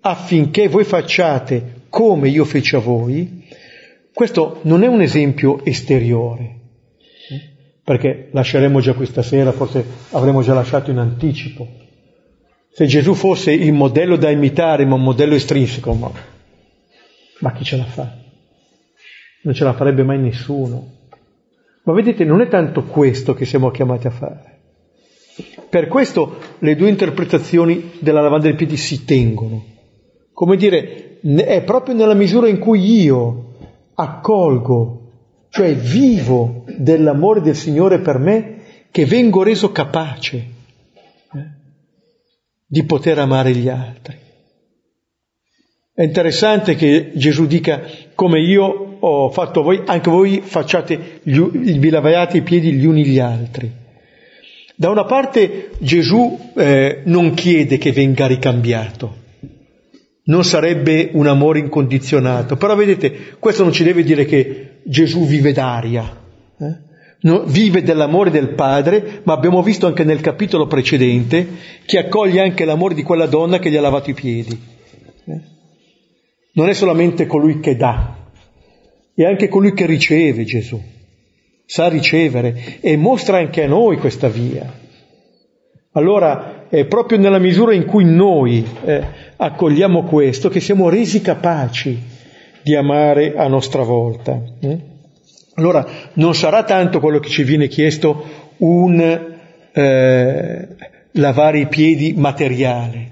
affinché 0.00 0.68
voi 0.68 0.84
facciate 0.84 1.76
come 1.88 2.28
io 2.28 2.44
feci 2.44 2.76
a 2.76 2.80
voi, 2.80 3.44
questo 4.12 4.60
non 4.62 4.82
è 4.82 4.86
un 4.86 5.00
esempio 5.00 5.64
esteriore, 5.64 6.56
perché 7.82 8.28
lasceremo 8.32 8.80
già 8.80 8.92
questa 8.92 9.22
sera, 9.22 9.52
forse 9.52 9.84
avremo 10.10 10.42
già 10.42 10.52
lasciato 10.54 10.90
in 10.90 10.98
anticipo. 10.98 11.86
Se 12.78 12.86
Gesù 12.86 13.14
fosse 13.14 13.50
il 13.50 13.72
modello 13.72 14.14
da 14.14 14.30
imitare, 14.30 14.84
ma 14.84 14.94
un 14.94 15.02
modello 15.02 15.34
estrinseco, 15.34 15.94
ma, 15.94 16.12
ma 17.40 17.50
chi 17.50 17.64
ce 17.64 17.76
la 17.76 17.82
fa? 17.84 18.16
Non 19.42 19.52
ce 19.52 19.64
la 19.64 19.72
farebbe 19.72 20.04
mai 20.04 20.20
nessuno. 20.20 20.92
Ma 21.82 21.92
vedete, 21.92 22.22
non 22.22 22.40
è 22.40 22.46
tanto 22.46 22.84
questo 22.84 23.34
che 23.34 23.46
siamo 23.46 23.72
chiamati 23.72 24.06
a 24.06 24.10
fare. 24.10 24.60
Per 25.68 25.88
questo 25.88 26.38
le 26.60 26.76
due 26.76 26.88
interpretazioni 26.88 27.94
della 27.98 28.20
lavanda 28.20 28.46
dei 28.46 28.54
piedi 28.54 28.76
si 28.76 29.04
tengono 29.04 29.64
come 30.32 30.54
dire, 30.54 31.18
è 31.20 31.64
proprio 31.64 31.96
nella 31.96 32.14
misura 32.14 32.46
in 32.46 32.60
cui 32.60 33.02
io 33.02 33.54
accolgo, 33.94 35.10
cioè 35.48 35.74
vivo 35.74 36.62
dell'amore 36.78 37.40
del 37.40 37.56
Signore 37.56 37.98
per 37.98 38.18
me, 38.20 38.60
che 38.92 39.04
vengo 39.04 39.42
reso 39.42 39.72
capace 39.72 40.57
di 42.68 42.84
poter 42.84 43.18
amare 43.18 43.52
gli 43.52 43.68
altri. 43.68 44.16
È 45.94 46.02
interessante 46.02 46.74
che 46.76 47.10
Gesù 47.14 47.46
dica 47.46 47.82
come 48.14 48.40
io 48.40 48.98
ho 49.00 49.30
fatto 49.30 49.62
voi, 49.62 49.82
anche 49.86 50.10
voi 50.10 50.42
facciate, 50.44 51.20
vi 51.22 51.88
lavaiate 51.88 52.36
i 52.36 52.42
piedi 52.42 52.72
gli 52.72 52.84
uni 52.84 53.04
gli 53.04 53.18
altri. 53.18 53.72
Da 54.76 54.90
una 54.90 55.06
parte 55.06 55.70
Gesù 55.78 56.52
eh, 56.54 57.00
non 57.06 57.34
chiede 57.34 57.78
che 57.78 57.90
venga 57.90 58.26
ricambiato, 58.26 59.16
non 60.24 60.44
sarebbe 60.44 61.10
un 61.14 61.26
amore 61.26 61.58
incondizionato, 61.58 62.56
però 62.56 62.76
vedete, 62.76 63.36
questo 63.40 63.64
non 63.64 63.72
ci 63.72 63.82
deve 63.82 64.04
dire 64.04 64.24
che 64.24 64.80
Gesù 64.84 65.26
vive 65.26 65.52
d'aria, 65.52 66.22
eh? 66.60 66.86
Vive 67.20 67.82
dell'amore 67.82 68.30
del 68.30 68.50
Padre, 68.50 69.20
ma 69.24 69.32
abbiamo 69.32 69.62
visto 69.62 69.86
anche 69.86 70.04
nel 70.04 70.20
capitolo 70.20 70.66
precedente 70.66 71.46
che 71.84 71.98
accoglie 71.98 72.40
anche 72.40 72.64
l'amore 72.64 72.94
di 72.94 73.02
quella 73.02 73.26
donna 73.26 73.58
che 73.58 73.70
gli 73.70 73.76
ha 73.76 73.80
lavato 73.80 74.10
i 74.10 74.14
piedi. 74.14 74.76
Non 76.52 76.68
è 76.68 76.74
solamente 76.74 77.26
colui 77.26 77.60
che 77.60 77.76
dà, 77.76 78.16
è 79.14 79.24
anche 79.24 79.48
colui 79.48 79.74
che 79.74 79.86
riceve 79.86 80.44
Gesù, 80.44 80.80
sa 81.64 81.88
ricevere 81.88 82.78
e 82.80 82.96
mostra 82.96 83.38
anche 83.38 83.64
a 83.64 83.68
noi 83.68 83.96
questa 83.96 84.28
via. 84.28 84.86
Allora 85.92 86.68
è 86.68 86.84
proprio 86.86 87.18
nella 87.18 87.38
misura 87.38 87.74
in 87.74 87.84
cui 87.84 88.04
noi 88.04 88.64
eh, 88.84 89.04
accogliamo 89.36 90.04
questo 90.04 90.48
che 90.48 90.60
siamo 90.60 90.88
resi 90.88 91.20
capaci 91.20 91.98
di 92.62 92.74
amare 92.74 93.34
a 93.34 93.48
nostra 93.48 93.82
volta. 93.82 94.40
Eh? 94.60 94.87
Allora 95.58 95.84
non 96.14 96.36
sarà 96.36 96.62
tanto 96.62 97.00
quello 97.00 97.18
che 97.18 97.28
ci 97.28 97.42
viene 97.42 97.66
chiesto 97.66 98.24
un 98.58 99.00
eh, 99.72 100.68
lavare 101.12 101.58
i 101.58 101.66
piedi 101.66 102.14
materiale, 102.16 103.10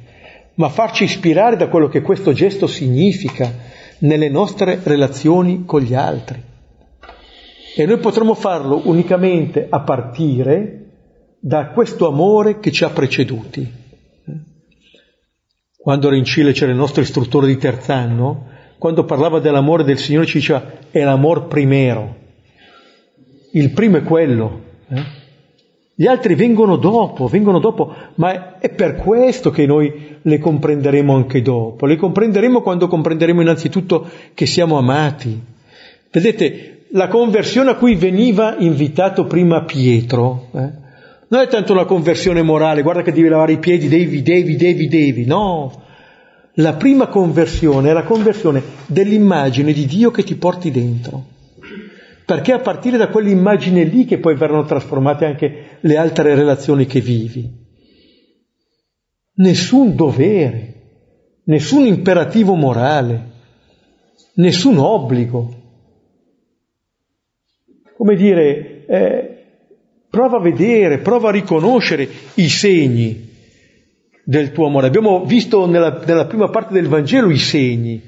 ma 0.55 0.68
farci 0.68 1.05
ispirare 1.05 1.57
da 1.57 1.66
quello 1.66 1.88
che 1.88 2.03
questo 2.03 2.32
gesto 2.32 2.68
significa 2.68 3.53
nelle 3.99 4.28
nostre 4.28 4.78
relazioni 4.84 5.64
con 5.64 5.80
gli 5.80 5.94
altri. 5.94 6.40
E 7.76 7.84
noi 7.84 7.99
potremo 7.99 8.34
farlo 8.34 8.80
unicamente 8.84 9.66
a 9.68 9.80
partire 9.80 10.84
da 11.40 11.70
questo 11.70 12.07
amore 12.07 12.61
che 12.61 12.70
ci 12.70 12.84
ha 12.84 12.90
preceduti. 12.90 13.84
Quando 15.76 16.07
ero 16.07 16.16
in 16.16 16.24
Cile 16.24 16.53
c'era 16.53 16.70
il 16.70 16.78
nostro 16.78 17.03
istruttore 17.03 17.49
di 17.49 17.57
terz'anno, 17.57 18.47
quando 18.78 19.05
parlava 19.05 19.40
dell'amore 19.40 19.82
del 19.82 19.99
Signore 19.99 20.26
ci 20.26 20.38
diceva 20.38 20.62
è 20.92 21.03
l'amor 21.03 21.49
primero. 21.49 22.24
Il 23.57 23.70
primo 23.70 23.96
è 23.96 24.02
quello. 24.02 24.61
Eh? 24.88 25.02
Gli 25.94 26.07
altri 26.07 26.34
vengono 26.34 26.76
dopo, 26.76 27.26
vengono 27.26 27.59
dopo, 27.59 27.90
ma 28.16 28.59
è 28.59 28.68
per 28.68 28.96
questo 28.96 29.50
che 29.50 29.64
noi 29.64 30.18
le 30.20 30.38
comprenderemo 30.38 31.14
anche 31.14 31.40
dopo. 31.40 31.86
Le 31.86 31.96
comprenderemo 31.96 32.61
quando 32.61 32.86
comprenderemo 32.86 33.40
innanzitutto 33.40 34.07
che 34.34 34.44
siamo 34.44 34.76
amati. 34.76 35.40
Vedete, 36.11 36.84
la 36.90 37.09
conversione 37.09 37.70
a 37.70 37.76
cui 37.76 37.94
veniva 37.94 38.57
invitato 38.59 39.24
prima 39.24 39.64
Pietro, 39.64 40.48
eh, 40.52 40.70
non 41.28 41.40
è 41.40 41.48
tanto 41.48 41.72
una 41.72 41.86
conversione 41.86 42.42
morale, 42.42 42.82
guarda 42.82 43.00
che 43.00 43.12
devi 43.12 43.28
lavare 43.28 43.52
i 43.52 43.59
piedi, 43.59 43.88
devi, 43.88 44.20
devi, 44.20 44.54
devi, 44.54 44.86
devi, 44.86 45.24
no. 45.24 45.82
La 46.59 46.74
prima 46.74 47.07
conversione 47.07 47.88
è 47.88 47.92
la 47.94 48.04
conversione 48.04 48.62
dell'immagine 48.84 49.72
di 49.72 49.86
Dio 49.86 50.11
che 50.11 50.24
ti 50.24 50.34
porti 50.34 50.70
dentro 50.70 51.34
perché 52.26 52.52
a 52.52 52.58
partire 52.58 52.96
da 52.96 53.06
quell'immagine 53.06 53.84
lì 53.84 54.04
che 54.04 54.18
poi 54.18 54.34
verranno 54.34 54.64
trasformate 54.64 55.24
anche 55.24 55.78
le 55.80 55.96
altre 55.96 56.34
relazioni 56.34 56.84
che 56.84 57.00
vivi. 57.00 57.48
Nessun 59.34 59.94
dovere, 59.94 60.74
nessun 61.44 61.86
imperativo 61.86 62.54
morale, 62.54 63.30
nessun 64.34 64.76
obbligo. 64.78 65.54
Come 67.96 68.16
dire, 68.16 68.84
eh, 68.86 69.44
prova 70.10 70.38
a 70.38 70.42
vedere, 70.42 70.98
prova 70.98 71.28
a 71.28 71.32
riconoscere 71.32 72.08
i 72.34 72.48
segni 72.48 73.30
del 74.24 74.50
tuo 74.50 74.66
amore. 74.66 74.88
Abbiamo 74.88 75.24
visto 75.24 75.64
nella, 75.66 76.02
nella 76.04 76.26
prima 76.26 76.48
parte 76.48 76.74
del 76.74 76.88
Vangelo 76.88 77.30
i 77.30 77.38
segni. 77.38 78.02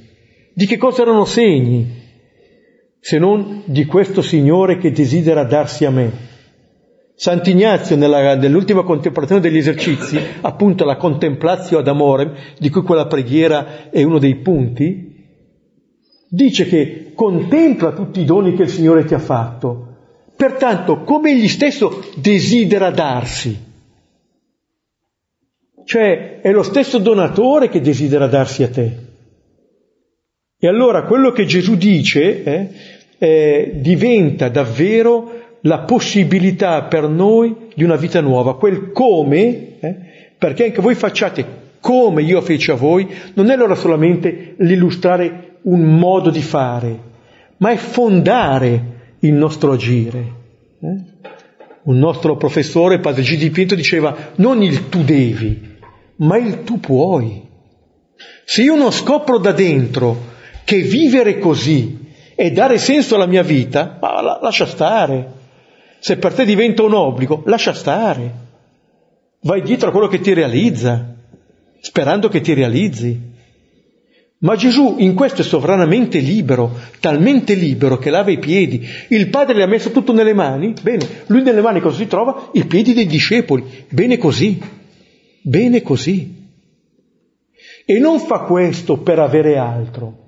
Di 0.52 0.66
che 0.66 0.76
cosa 0.76 1.02
erano 1.02 1.24
segni? 1.24 2.06
Se 3.08 3.16
non 3.16 3.62
di 3.64 3.86
questo 3.86 4.20
Signore 4.20 4.76
che 4.76 4.90
desidera 4.90 5.42
darsi 5.42 5.86
a 5.86 5.90
me. 5.90 6.12
Sant'Ignazio, 7.14 7.96
nella, 7.96 8.36
nell'ultima 8.36 8.82
contemplazione 8.82 9.40
degli 9.40 9.56
esercizi, 9.56 10.20
appunto 10.42 10.84
la 10.84 10.98
contemplatio 10.98 11.78
ad 11.78 11.88
amore, 11.88 12.54
di 12.58 12.68
cui 12.68 12.82
quella 12.82 13.06
preghiera 13.06 13.88
è 13.88 14.02
uno 14.02 14.18
dei 14.18 14.36
punti, 14.36 15.24
dice 16.28 16.66
che 16.66 17.12
contempla 17.14 17.92
tutti 17.92 18.20
i 18.20 18.26
doni 18.26 18.54
che 18.54 18.64
il 18.64 18.68
Signore 18.68 19.06
ti 19.06 19.14
ha 19.14 19.18
fatto, 19.18 19.86
pertanto 20.36 21.00
come 21.04 21.30
egli 21.30 21.48
stesso 21.48 22.04
desidera 22.14 22.90
darsi. 22.90 23.58
Cioè 25.82 26.40
è 26.42 26.52
lo 26.52 26.62
stesso 26.62 26.98
donatore 26.98 27.70
che 27.70 27.80
desidera 27.80 28.26
darsi 28.26 28.62
a 28.64 28.68
te. 28.68 29.06
E 30.60 30.66
allora 30.66 31.04
quello 31.04 31.30
che 31.30 31.46
Gesù 31.46 31.76
dice 31.76 32.42
eh, 32.42 32.70
eh, 33.18 33.72
diventa 33.74 34.48
davvero 34.48 35.38
la 35.62 35.80
possibilità 35.80 36.82
per 36.84 37.08
noi 37.08 37.54
di 37.74 37.82
una 37.84 37.96
vita 37.96 38.20
nuova, 38.20 38.56
quel 38.56 38.92
come, 38.92 39.78
eh, 39.80 39.96
perché 40.38 40.66
anche 40.66 40.80
voi 40.80 40.94
facciate 40.94 41.66
come 41.80 42.22
io 42.22 42.40
feci 42.40 42.70
a 42.70 42.74
voi, 42.74 43.08
non 43.34 43.50
è 43.50 43.54
allora 43.54 43.74
solamente 43.74 44.54
l'illustrare 44.58 45.56
un 45.62 45.80
modo 45.98 46.30
di 46.30 46.42
fare, 46.42 46.98
ma 47.58 47.70
è 47.70 47.76
fondare 47.76 49.16
il 49.20 49.32
nostro 49.32 49.72
agire. 49.72 50.36
Eh? 50.80 51.16
Un 51.82 51.98
nostro 51.98 52.36
professore, 52.36 53.00
padre 53.00 53.22
G. 53.22 53.36
Di 53.36 53.50
Pietro, 53.50 53.74
diceva 53.74 54.14
non 54.36 54.62
il 54.62 54.88
tu 54.88 55.02
devi, 55.02 55.76
ma 56.16 56.36
il 56.36 56.62
tu 56.62 56.78
puoi. 56.78 57.42
Se 58.44 58.62
io 58.62 58.76
non 58.76 58.92
scopro 58.92 59.38
da 59.38 59.52
dentro 59.52 60.36
che 60.64 60.78
vivere 60.82 61.38
così 61.38 61.97
e 62.40 62.52
dare 62.52 62.78
senso 62.78 63.16
alla 63.16 63.26
mia 63.26 63.42
vita, 63.42 63.98
ma 64.00 64.22
la, 64.22 64.38
lascia 64.40 64.64
stare. 64.64 65.32
Se 65.98 66.18
per 66.18 66.34
te 66.34 66.44
diventa 66.44 66.84
un 66.84 66.94
obbligo, 66.94 67.42
lascia 67.46 67.74
stare. 67.74 68.32
Vai 69.40 69.60
dietro 69.60 69.88
a 69.88 69.90
quello 69.90 70.06
che 70.06 70.20
ti 70.20 70.32
realizza, 70.34 71.16
sperando 71.80 72.28
che 72.28 72.40
ti 72.40 72.54
realizzi. 72.54 73.20
Ma 74.38 74.54
Gesù 74.54 74.98
in 74.98 75.14
questo 75.14 75.40
è 75.40 75.44
sovranamente 75.44 76.20
libero, 76.20 76.78
talmente 77.00 77.54
libero 77.54 77.98
che 77.98 78.10
lava 78.10 78.30
i 78.30 78.38
piedi. 78.38 78.86
Il 79.08 79.30
Padre 79.30 79.56
le 79.56 79.64
ha 79.64 79.66
messo 79.66 79.90
tutto 79.90 80.12
nelle 80.12 80.32
mani, 80.32 80.74
bene, 80.80 81.24
lui 81.26 81.42
nelle 81.42 81.60
mani 81.60 81.80
cosa 81.80 81.96
si 81.96 82.06
trova? 82.06 82.50
I 82.52 82.66
piedi 82.66 82.92
dei 82.92 83.06
discepoli. 83.06 83.64
Bene 83.88 84.16
così, 84.16 84.62
bene 85.42 85.82
così. 85.82 86.36
E 87.84 87.98
non 87.98 88.20
fa 88.20 88.42
questo 88.42 88.98
per 88.98 89.18
avere 89.18 89.58
altro, 89.58 90.27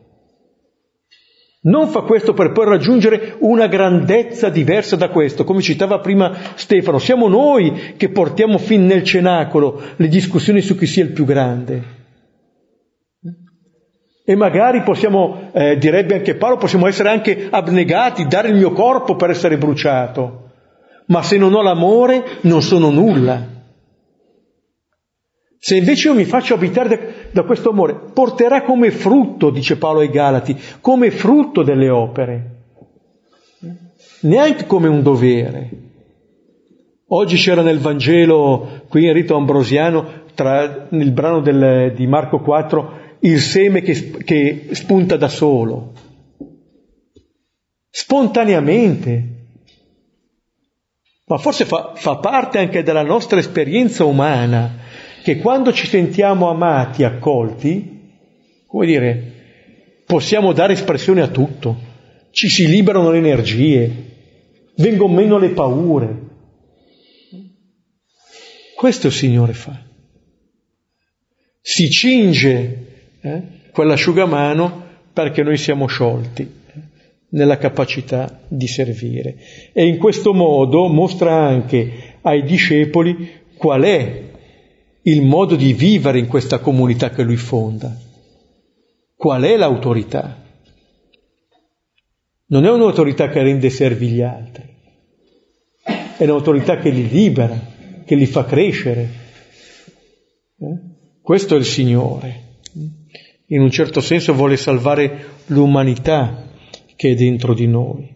non 1.63 1.89
fa 1.89 2.01
questo 2.01 2.33
per 2.33 2.53
poi 2.53 2.65
raggiungere 2.65 3.37
una 3.41 3.67
grandezza 3.67 4.49
diversa 4.49 4.97
da 4.97 5.11
questo, 5.11 5.45
come 5.45 5.61
citava 5.61 5.99
prima 6.01 6.35
Stefano. 6.55 6.99
Siamo 6.99 7.29
noi 7.29 7.95
che 7.99 8.09
portiamo 8.09 8.57
fin 8.57 8.87
nel 8.87 9.05
cenacolo 9.05 9.81
le 9.97 10.09
discussioni 10.09 10.63
su 10.63 10.75
chi 10.77 10.87
sia 10.87 11.05
il 11.05 11.13
più 11.13 11.27
grande. 11.27 11.99
E 14.25 14.37
magari 14.37 14.83
possiamo, 14.83 15.51
eh, 15.53 15.77
direbbe 15.77 16.15
anche 16.15 16.37
Paolo, 16.37 16.57
possiamo 16.57 16.87
essere 16.87 17.11
anche 17.11 17.49
abnegati, 17.51 18.27
dare 18.27 18.49
il 18.49 18.55
mio 18.55 18.73
corpo 18.73 19.17
per 19.17 19.31
essere 19.31 19.59
bruciato. 19.59 20.51
Ma 21.07 21.23
se 21.23 21.37
non 21.37 21.53
ho 21.53 21.63
l'amore 21.63 22.39
non 22.43 22.63
sono 22.63 22.91
nulla. 22.91 23.59
Se 25.63 25.77
invece 25.77 26.09
io 26.09 26.15
mi 26.15 26.25
faccio 26.25 26.55
abitare 26.55 27.29
da, 27.33 27.43
questo 27.43 27.69
amore, 27.69 27.95
porterà 28.15 28.63
come 28.63 28.91
frutto, 28.91 29.51
dice 29.51 29.77
Paolo 29.77 30.01
ai 30.01 30.09
Galati, 30.09 30.59
come 30.81 31.11
frutto 31.11 31.63
delle 31.63 31.91
opere, 31.91 32.63
neanche 34.21 34.65
come 34.65 34.89
un 34.89 35.03
dovere. 35.03 35.71
Oggi 37.09 37.37
c'era 37.37 37.61
nel 37.61 37.79
Vangelo, 37.79 38.85
qui 38.89 39.05
in 39.05 39.13
rito 39.13 39.37
ambrosiano, 39.37 40.23
tra, 40.35 40.87
nel 40.89 41.11
brano 41.11 41.41
del, 41.41 41.93
di 41.95 42.07
Marco 42.07 42.41
4, 42.41 43.19
il 43.21 43.39
seme 43.39 43.83
che, 43.83 44.13
che 44.25 44.69
spunta 44.71 45.19
da 45.19 45.29
solo, 45.29 45.93
spontaneamente. 47.91 49.29
Ma 51.27 51.37
forse 51.37 51.67
fa, 51.67 51.93
fa 51.97 52.17
parte 52.17 52.59
anche 52.59 52.83
della 52.83 53.03
nostra 53.03 53.39
esperienza 53.39 54.05
umana 54.05 54.89
che 55.31 55.37
quando 55.37 55.73
ci 55.73 55.87
sentiamo 55.87 56.51
amati, 56.51 57.05
accolti, 57.05 58.01
come 58.67 58.85
dire, 58.85 59.33
possiamo 60.05 60.53
dare 60.53 60.73
espressione 60.73 61.21
a 61.21 61.29
tutto, 61.29 61.79
ci 62.33 62.49
si 62.49 62.67
liberano 62.67 63.13
le 63.13 63.19
energie, 63.19 63.93
vengono 64.75 65.15
meno 65.15 65.39
le 65.39 65.51
paure. 65.51 66.19
Questo 68.75 69.07
il 69.07 69.13
Signore 69.13 69.53
fa. 69.53 69.81
Si 71.61 71.89
cinge 71.91 72.87
eh, 73.21 73.43
quell'asciugamano 73.71 74.87
perché 75.13 75.45
noi 75.45 75.59
siamo 75.59 75.87
sciolti 75.87 76.43
eh, 76.43 76.73
nella 77.29 77.57
capacità 77.57 78.41
di 78.49 78.67
servire. 78.67 79.37
E 79.73 79.87
in 79.87 79.97
questo 79.97 80.35
modo 80.35 80.89
mostra 80.89 81.33
anche 81.33 82.17
ai 82.23 82.43
discepoli 82.43 83.31
qual 83.57 83.83
è 83.83 84.30
il 85.03 85.23
modo 85.23 85.57
di 85.57 85.73
vivere 85.73 86.19
in 86.19 86.27
questa 86.27 86.59
comunità 86.59 87.11
che 87.11 87.23
lui 87.23 87.37
fonda. 87.37 87.97
Qual 89.17 89.43
è 89.43 89.57
l'autorità? 89.57 90.43
Non 92.47 92.65
è 92.65 92.71
un'autorità 92.71 93.29
che 93.29 93.43
rende 93.43 93.71
servi 93.71 94.09
gli 94.09 94.23
altri, 94.23 94.65
è 96.17 96.25
un'autorità 96.25 96.79
che 96.79 96.91
li 96.91 97.09
libera, 97.09 97.59
che 98.05 98.15
li 98.17 98.27
fa 98.27 98.45
crescere. 98.45 99.09
Eh? 100.59 100.79
Questo 101.23 101.55
è 101.55 101.59
il 101.59 101.65
Signore. 101.65 102.49
In 103.47 103.61
un 103.61 103.71
certo 103.71 104.01
senso 104.01 104.35
vuole 104.35 104.57
salvare 104.57 105.27
l'umanità 105.47 106.49
che 106.97 107.11
è 107.11 107.15
dentro 107.15 107.55
di 107.55 107.67
noi. 107.67 108.13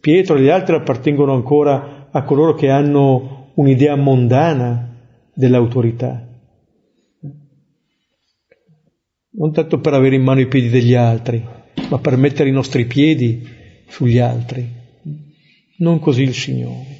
Pietro 0.00 0.36
e 0.36 0.42
gli 0.42 0.48
altri 0.48 0.74
appartengono 0.74 1.34
ancora 1.34 2.08
a 2.10 2.22
coloro 2.24 2.54
che 2.54 2.70
hanno 2.70 3.50
un'idea 3.54 3.94
mondana 3.96 4.95
dell'autorità. 5.36 6.26
Non 9.38 9.52
tanto 9.52 9.80
per 9.80 9.92
avere 9.92 10.16
in 10.16 10.22
mano 10.22 10.40
i 10.40 10.48
piedi 10.48 10.70
degli 10.70 10.94
altri, 10.94 11.44
ma 11.90 11.98
per 11.98 12.16
mettere 12.16 12.48
i 12.48 12.52
nostri 12.52 12.86
piedi 12.86 13.46
sugli 13.86 14.18
altri. 14.18 14.66
Non 15.78 16.00
così 16.00 16.22
il 16.22 16.34
Signore. 16.34 16.94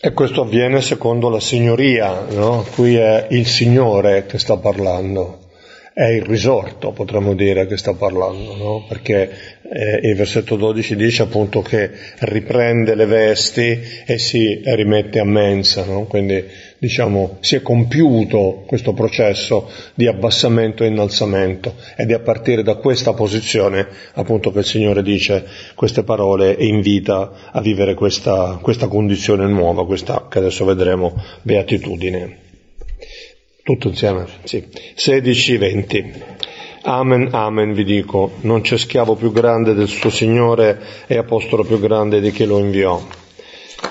E 0.00 0.12
questo 0.12 0.42
avviene 0.42 0.80
secondo 0.80 1.28
la 1.28 1.40
signoria, 1.40 2.24
no? 2.30 2.64
Qui 2.72 2.94
è 2.94 3.26
il 3.30 3.46
Signore 3.46 4.26
che 4.26 4.38
sta 4.38 4.56
parlando 4.56 5.39
è 6.00 6.06
il 6.06 6.22
risorto, 6.22 6.92
potremmo 6.92 7.34
dire, 7.34 7.66
che 7.66 7.76
sta 7.76 7.92
parlando, 7.92 8.56
no? 8.56 8.86
perché 8.88 9.30
eh, 9.70 10.08
il 10.08 10.16
versetto 10.16 10.56
12 10.56 10.96
dice 10.96 11.24
appunto 11.24 11.60
che 11.60 11.90
riprende 12.20 12.94
le 12.94 13.04
vesti 13.04 13.78
e 14.06 14.16
si 14.16 14.62
rimette 14.64 15.18
a 15.18 15.24
mensa, 15.24 15.84
no? 15.84 16.04
quindi 16.04 16.42
diciamo 16.78 17.36
si 17.40 17.56
è 17.56 17.60
compiuto 17.60 18.64
questo 18.66 18.94
processo 18.94 19.70
di 19.92 20.06
abbassamento 20.06 20.84
e 20.84 20.86
innalzamento 20.86 21.74
ed 21.94 22.10
è 22.10 22.14
a 22.14 22.20
partire 22.20 22.62
da 22.62 22.76
questa 22.76 23.12
posizione 23.12 23.86
appunto 24.14 24.50
che 24.52 24.60
il 24.60 24.64
Signore 24.64 25.02
dice 25.02 25.44
queste 25.74 26.02
parole 26.02 26.56
e 26.56 26.64
invita 26.64 27.50
a 27.52 27.60
vivere 27.60 27.92
questa, 27.92 28.58
questa 28.62 28.88
condizione 28.88 29.46
nuova, 29.46 29.84
questa 29.84 30.28
che 30.30 30.38
adesso 30.38 30.64
vedremo 30.64 31.22
beatitudine. 31.42 32.48
Tutto 33.62 33.88
insieme, 33.88 34.26
sì. 34.44 34.66
16, 34.94 35.56
20. 35.56 36.12
Amen, 36.82 37.28
amen, 37.32 37.74
vi 37.74 37.84
dico, 37.84 38.32
non 38.40 38.62
c'è 38.62 38.78
schiavo 38.78 39.14
più 39.14 39.32
grande 39.32 39.74
del 39.74 39.88
suo 39.88 40.08
Signore 40.08 40.80
e 41.06 41.18
apostolo 41.18 41.62
più 41.62 41.78
grande 41.78 42.20
di 42.20 42.30
chi 42.30 42.46
lo 42.46 42.58
inviò. 42.58 42.98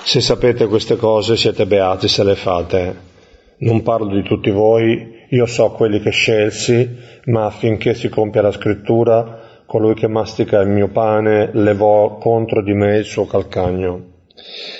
Se 0.03 0.21
sapete 0.21 0.65
queste 0.65 0.95
cose 0.95 1.37
siete 1.37 1.67
beati 1.67 2.07
se 2.07 2.23
le 2.23 2.35
fate. 2.35 3.07
Non 3.59 3.83
parlo 3.83 4.15
di 4.15 4.23
tutti 4.23 4.49
voi, 4.49 5.17
io 5.29 5.45
so 5.45 5.69
quelli 5.71 5.99
che 5.99 6.09
scelsi, 6.09 6.97
ma 7.25 7.45
affinché 7.45 7.93
si 7.93 8.09
compia 8.09 8.41
la 8.41 8.51
scrittura, 8.51 9.61
colui 9.67 9.93
che 9.93 10.07
mastica 10.07 10.59
il 10.61 10.69
mio 10.69 10.87
pane 10.87 11.51
levò 11.53 12.17
contro 12.17 12.63
di 12.63 12.73
me 12.73 12.97
il 12.97 13.05
suo 13.05 13.27
calcagno. 13.27 14.18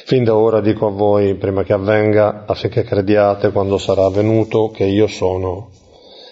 Fin 0.05 0.23
da 0.23 0.35
ora 0.35 0.61
dico 0.61 0.87
a 0.87 0.91
voi, 0.91 1.35
prima 1.35 1.63
che 1.63 1.73
avvenga, 1.73 2.45
affinché 2.45 2.83
crediate 2.83 3.51
quando 3.51 3.77
sarà 3.77 4.05
avvenuto, 4.05 4.71
che 4.71 4.85
io 4.85 5.07
sono. 5.07 5.69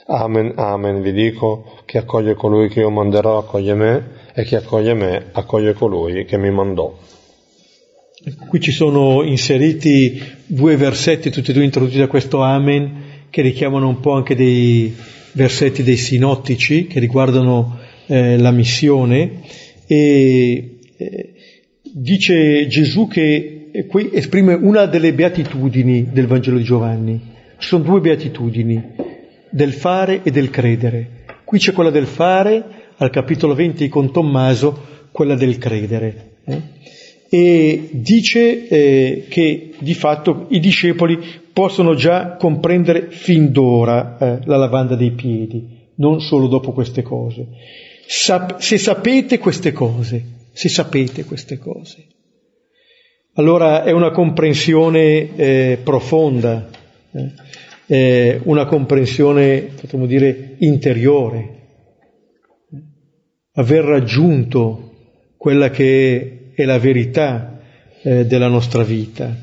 Amen, 0.07 0.53
amen, 0.55 1.01
vi 1.01 1.11
dico, 1.11 1.81
chi 1.85 1.97
accoglie 1.97 2.33
colui 2.33 2.69
che 2.69 2.79
io 2.79 2.89
manderò 2.89 3.37
accoglie 3.37 3.73
me, 3.73 4.09
e 4.33 4.43
chi 4.45 4.55
accoglie 4.55 4.93
me 4.93 5.25
accoglie 5.31 5.73
colui 5.73 6.25
che 6.25 6.37
mi 6.37 6.49
mandò. 6.49 6.95
Qui 8.49 8.59
ci 8.59 8.71
sono 8.71 9.23
inseriti 9.23 10.21
due 10.45 10.75
versetti, 10.75 11.29
tutti 11.29 11.51
e 11.51 11.53
due 11.53 11.63
introdotti 11.63 11.97
da 11.97 12.07
questo 12.07 12.41
Amen, 12.41 13.25
che 13.29 13.41
richiamano 13.41 13.87
un 13.87 13.99
po' 13.99 14.13
anche 14.13 14.35
dei 14.35 14.95
versetti 15.33 15.83
dei 15.83 15.97
sinottici, 15.97 16.87
che 16.87 16.99
riguardano 16.99 17.77
eh, 18.07 18.37
la 18.37 18.51
missione, 18.51 19.41
e 19.85 20.79
eh, 20.97 21.33
dice 21.99 22.67
Gesù 22.67 23.07
che 23.07 23.85
qui 23.87 24.11
esprime 24.13 24.53
una 24.53 24.85
delle 24.85 25.13
beatitudini 25.13 26.09
del 26.11 26.27
Vangelo 26.27 26.57
di 26.57 26.63
Giovanni. 26.63 27.19
Ci 27.57 27.67
sono 27.67 27.83
due 27.83 27.99
beatitudini, 27.99 28.81
del 29.49 29.73
fare 29.73 30.21
e 30.23 30.29
del 30.31 30.49
credere. 30.51 31.25
Qui 31.43 31.57
c'è 31.57 31.73
quella 31.73 31.89
del 31.89 32.05
fare, 32.05 32.63
al 32.97 33.09
capitolo 33.09 33.55
20 33.55 33.87
con 33.89 34.11
Tommaso, 34.11 34.79
quella 35.11 35.35
del 35.35 35.57
credere. 35.57 36.31
Eh? 36.45 36.61
E 37.29 37.89
dice 37.91 38.67
eh, 38.67 39.25
che 39.27 39.71
di 39.79 39.93
fatto 39.93 40.45
i 40.49 40.59
discepoli 40.59 41.19
possono 41.51 41.95
già 41.95 42.35
comprendere 42.35 43.07
fin 43.09 43.51
d'ora 43.51 44.17
eh, 44.17 44.39
la 44.45 44.57
lavanda 44.57 44.95
dei 44.95 45.11
piedi, 45.11 45.65
non 45.95 46.21
solo 46.21 46.47
dopo 46.47 46.73
queste 46.73 47.01
cose. 47.01 47.47
Sap- 48.05 48.59
se 48.59 48.77
sapete 48.77 49.39
queste 49.39 49.73
cose, 49.73 50.36
se 50.57 50.69
sapete 50.69 51.23
queste 51.23 51.59
cose. 51.59 52.07
Allora 53.35 53.83
è 53.83 53.91
una 53.91 54.09
comprensione 54.09 55.35
eh, 55.35 55.79
profonda, 55.83 56.67
eh, 57.85 58.39
una 58.41 58.65
comprensione, 58.65 59.69
potremmo 59.79 60.07
dire, 60.07 60.55
interiore. 60.57 61.55
Aver 63.53 63.83
raggiunto 63.83 64.93
quella 65.37 65.69
che 65.69 66.53
è 66.55 66.65
la 66.65 66.79
verità 66.79 67.59
eh, 68.01 68.25
della 68.25 68.47
nostra 68.47 68.81
vita. 68.81 69.35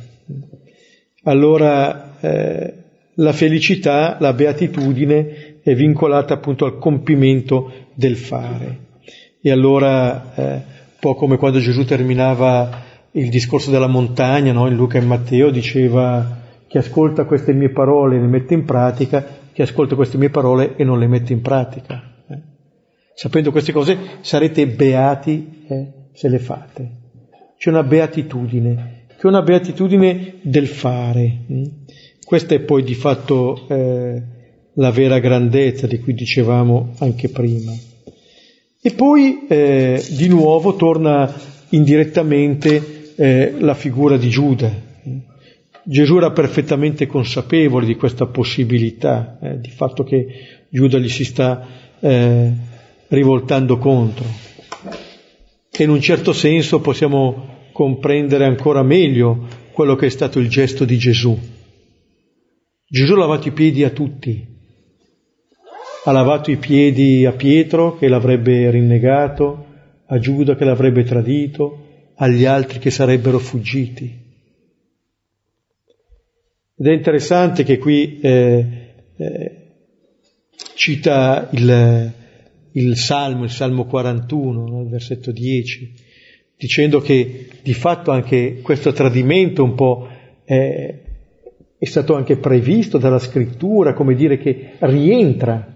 Allora 1.22 2.18
eh, 2.18 2.74
la 3.14 3.32
felicità, 3.32 4.16
la 4.18 4.32
beatitudine 4.32 5.60
è 5.62 5.76
vincolata 5.76 6.34
appunto 6.34 6.64
al 6.64 6.78
compimento 6.78 7.90
del 7.94 8.16
fare. 8.16 8.78
E 9.40 9.52
allora 9.52 10.34
eh, 10.34 10.72
po' 11.05 11.14
come 11.14 11.36
quando 11.36 11.59
Gesù 11.59 11.84
terminava 11.84 12.82
il 13.11 13.28
discorso 13.28 13.70
della 13.70 13.88
montagna, 13.88 14.55
no? 14.55 14.66
in 14.68 14.74
Luca 14.74 14.96
e 14.96 15.02
Matteo, 15.02 15.50
diceva 15.50 16.40
chi 16.66 16.78
ascolta 16.78 17.26
queste 17.26 17.52
mie 17.52 17.68
parole 17.68 18.18
le 18.18 18.26
mette 18.26 18.55
in 18.55 18.64
pratica, 18.64 19.22
chi 19.52 19.61
ascolta 19.61 19.96
queste 19.96 20.16
mie 20.16 20.30
parole 20.30 20.76
e 20.76 20.82
non 20.82 20.98
le 20.98 21.07
mette 21.07 21.34
in 21.34 21.42
pratica. 21.42 22.02
Eh? 22.26 22.38
Sapendo 23.14 23.50
queste 23.50 23.70
cose 23.70 23.98
sarete 24.22 24.66
beati 24.66 25.66
eh, 25.68 25.92
se 26.14 26.28
le 26.30 26.38
fate. 26.38 26.90
C'è 27.59 27.68
una 27.68 27.82
beatitudine, 27.82 29.05
che 29.09 29.20
è 29.20 29.26
una 29.26 29.42
beatitudine 29.42 30.36
del 30.40 30.68
fare. 30.68 31.40
Hm? 31.46 31.64
Questa 32.24 32.55
è 32.55 32.61
poi 32.61 32.82
di 32.82 32.94
fatto 32.94 33.68
eh, 33.68 34.22
la 34.72 34.90
vera 34.90 35.18
grandezza 35.18 35.86
di 35.86 35.98
cui 35.98 36.14
dicevamo 36.14 36.94
anche 37.00 37.28
prima. 37.28 37.72
E 38.87 38.93
poi 38.93 39.47
eh, 39.49 40.05
di 40.11 40.28
nuovo 40.28 40.76
torna 40.76 41.35
indirettamente 41.70 43.14
eh, 43.16 43.55
la 43.59 43.72
figura 43.72 44.18
di 44.18 44.28
Giuda. 44.28 44.70
Gesù 45.85 46.18
era 46.18 46.32
perfettamente 46.32 47.07
consapevole 47.07 47.87
di 47.87 47.95
questa 47.95 48.26
possibilità, 48.26 49.39
eh, 49.41 49.59
di 49.59 49.70
fatto 49.70 50.05
che 50.05 50.26
Giuda 50.68 50.99
gli 50.99 51.09
si 51.09 51.24
sta 51.24 51.66
eh, 51.99 52.53
rivoltando 53.09 53.78
contro. 53.78 54.26
E 55.70 55.82
in 55.82 55.89
un 55.89 56.03
certo 56.03 56.35
senso 56.35 56.82
possiamo 56.82 57.70
comprendere 57.72 58.45
ancora 58.45 58.82
meglio 58.82 59.47
quello 59.72 59.95
che 59.95 60.09
è 60.09 60.11
stato 60.11 60.39
il 60.39 60.51
gesto 60.51 60.85
di 60.85 60.99
Gesù. 60.99 61.35
Gesù 62.87 63.14
ha 63.14 63.16
lavato 63.16 63.49
i 63.49 63.53
piedi 63.53 63.82
a 63.82 63.89
tutti, 63.89 64.53
ha 66.07 66.12
lavato 66.12 66.50
i 66.50 66.59
piedi 66.59 67.24
a 67.24 67.32
Pietro 67.32 67.96
che 67.96 68.09
l'avrebbe 68.09 68.70
rinnegato, 68.70 69.66
a 70.05 70.18
Giuda 70.18 70.55
che 70.55 70.64
l'avrebbe 70.64 71.02
tradito, 71.02 72.12
agli 72.16 72.44
altri 72.44 72.78
che 72.78 72.90
sarebbero 72.90 73.38
fuggiti. 73.38 74.22
Ed 76.76 76.86
è 76.86 76.92
interessante 76.92 77.64
che 77.64 77.78
qui 77.78 78.20
eh, 78.20 78.66
eh, 79.16 79.59
cita 80.74 81.48
il, 81.52 82.12
il, 82.72 82.96
Salmo, 82.96 83.44
il 83.44 83.50
Salmo 83.50 83.86
41, 83.86 84.66
no? 84.66 84.86
versetto 84.86 85.32
10, 85.32 85.94
dicendo 86.59 87.00
che 87.00 87.48
di 87.62 87.72
fatto 87.72 88.11
anche 88.11 88.61
questo 88.61 88.92
tradimento 88.92 89.64
un 89.64 89.74
po' 89.74 90.09
è, 90.44 91.00
è 91.78 91.84
stato 91.86 92.14
anche 92.14 92.36
previsto 92.36 92.98
dalla 92.98 93.18
scrittura, 93.18 93.94
come 93.94 94.14
dire 94.14 94.36
che 94.36 94.72
rientra 94.80 95.73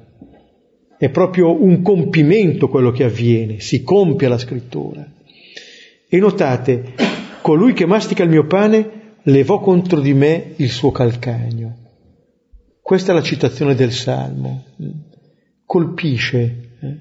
è 0.98 1.08
proprio 1.10 1.62
un 1.62 1.80
compimento 1.82 2.68
quello 2.68 2.90
che 2.90 3.04
avviene, 3.04 3.60
si 3.60 3.82
compie 3.82 4.28
la 4.28 4.38
scrittura. 4.38 5.06
E 6.08 6.18
notate, 6.18 6.94
colui 7.40 7.72
che 7.72 7.86
mastica 7.86 8.24
il 8.24 8.30
mio 8.30 8.46
pane 8.46 9.16
levò 9.22 9.60
contro 9.60 10.00
di 10.00 10.12
me 10.12 10.54
il 10.56 10.70
suo 10.70 10.90
calcagno. 10.90 11.76
Questa 12.82 13.12
è 13.12 13.14
la 13.14 13.22
citazione 13.22 13.74
del 13.74 13.92
Salmo. 13.92 14.64
Colpisce 15.64 16.38
eh, 16.80 16.96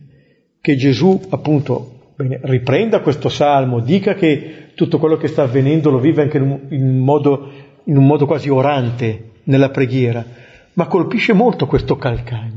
che 0.62 0.76
Gesù, 0.76 1.20
appunto, 1.30 1.98
Bene, 2.18 2.40
riprenda 2.42 3.02
questo 3.02 3.30
salmo, 3.30 3.80
dica 3.80 4.16
che 4.16 4.72
tutto 4.74 4.98
quello 4.98 5.18
che 5.18 5.28
sta 5.28 5.44
avvenendo 5.44 5.92
lo 5.92 6.00
vive 6.00 6.24
anche 6.24 6.38
in 6.38 6.44
un, 6.44 6.60
in 6.70 6.98
modo, 6.98 7.52
in 7.84 7.96
un 7.96 8.08
modo 8.08 8.26
quasi 8.26 8.50
orante 8.50 9.34
nella 9.44 9.70
preghiera, 9.70 10.26
ma 10.74 10.88
colpisce 10.88 11.34
molto 11.34 11.68
questo 11.68 11.96
calcagno. 11.96 12.57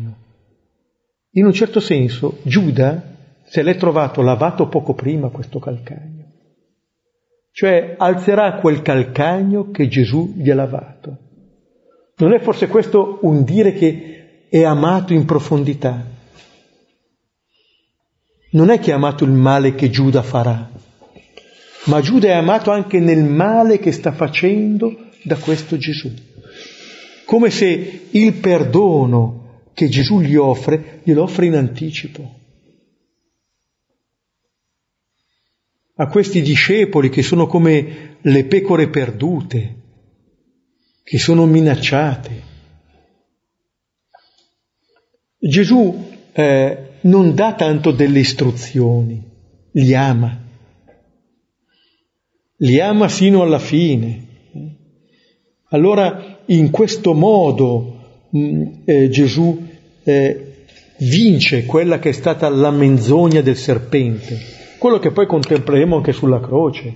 In 1.32 1.44
un 1.44 1.52
certo 1.52 1.80
senso, 1.80 2.38
Giuda 2.42 3.10
se 3.50 3.62
l'è 3.62 3.76
trovato 3.76 4.22
lavato 4.22 4.68
poco 4.68 4.94
prima 4.94 5.28
questo 5.28 5.58
calcagno. 5.58 6.24
Cioè 7.52 7.96
alzerà 7.98 8.54
quel 8.60 8.80
calcagno 8.80 9.70
che 9.72 9.88
Gesù 9.88 10.34
gli 10.36 10.50
ha 10.50 10.54
lavato. 10.54 11.18
Non 12.18 12.32
è 12.32 12.38
forse 12.38 12.68
questo 12.68 13.18
un 13.22 13.42
dire 13.42 13.72
che 13.72 14.46
è 14.48 14.62
amato 14.62 15.12
in 15.12 15.24
profondità? 15.24 16.04
Non 18.52 18.70
è 18.70 18.78
che 18.78 18.90
è 18.90 18.94
amato 18.94 19.24
il 19.24 19.32
male 19.32 19.74
che 19.74 19.90
Giuda 19.90 20.22
farà, 20.22 20.70
ma 21.84 22.00
Giuda 22.00 22.28
è 22.28 22.32
amato 22.32 22.70
anche 22.70 23.00
nel 23.00 23.24
male 23.24 23.78
che 23.78 23.90
sta 23.90 24.12
facendo 24.12 25.08
da 25.22 25.36
questo 25.36 25.76
Gesù. 25.76 26.12
Come 27.24 27.50
se 27.50 28.08
il 28.10 28.32
perdono 28.34 29.39
che 29.72 29.88
Gesù 29.88 30.20
gli 30.20 30.36
offre, 30.36 31.00
glielo 31.04 31.22
offre 31.22 31.46
in 31.46 31.54
anticipo. 31.54 32.38
a 36.00 36.06
questi 36.06 36.40
discepoli 36.40 37.10
che 37.10 37.22
sono 37.22 37.46
come 37.46 38.16
le 38.22 38.44
pecore 38.46 38.88
perdute, 38.88 39.74
che 41.02 41.18
sono 41.18 41.44
minacciate. 41.44 42.48
Gesù 45.36 46.10
eh, 46.32 46.88
non 47.02 47.34
dà 47.34 47.54
tanto 47.54 47.90
delle 47.90 48.20
istruzioni, 48.20 49.22
li 49.72 49.94
ama, 49.94 50.42
li 52.56 52.80
ama 52.80 53.08
sino 53.10 53.42
alla 53.42 53.58
fine. 53.58 54.28
Allora 55.68 56.40
in 56.46 56.70
questo 56.70 57.12
modo 57.12 57.99
mm, 58.36 58.62
eh, 58.84 59.08
Gesù 59.08 59.66
eh, 60.02 60.46
vince 60.98 61.64
quella 61.64 61.98
che 61.98 62.10
è 62.10 62.12
stata 62.12 62.48
la 62.48 62.70
menzogna 62.70 63.40
del 63.40 63.56
serpente 63.56 64.58
quello 64.80 64.98
che 64.98 65.10
poi 65.10 65.26
contempleremo 65.26 65.94
anche 65.94 66.12
sulla 66.12 66.40
croce, 66.40 66.94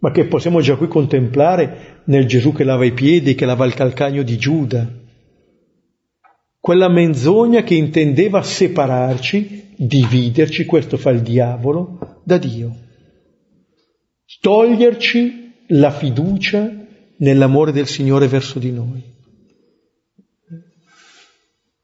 ma 0.00 0.12
che 0.12 0.26
possiamo 0.26 0.60
già 0.60 0.76
qui 0.76 0.86
contemplare 0.86 2.02
nel 2.04 2.26
Gesù 2.26 2.52
che 2.52 2.62
lava 2.62 2.84
i 2.84 2.92
piedi, 2.92 3.34
che 3.34 3.46
lava 3.46 3.64
il 3.64 3.72
calcagno 3.72 4.22
di 4.22 4.36
Giuda. 4.36 4.86
Quella 6.60 6.90
menzogna 6.90 7.62
che 7.62 7.74
intendeva 7.74 8.42
separarci, 8.42 9.72
dividerci, 9.76 10.66
questo 10.66 10.98
fa 10.98 11.08
il 11.08 11.22
diavolo, 11.22 12.20
da 12.22 12.36
Dio. 12.36 12.76
Toglierci 14.42 15.54
la 15.68 15.90
fiducia 15.90 16.70
nell'amore 17.16 17.72
del 17.72 17.86
Signore 17.86 18.28
verso 18.28 18.58
di 18.58 18.72
noi. 18.72 19.09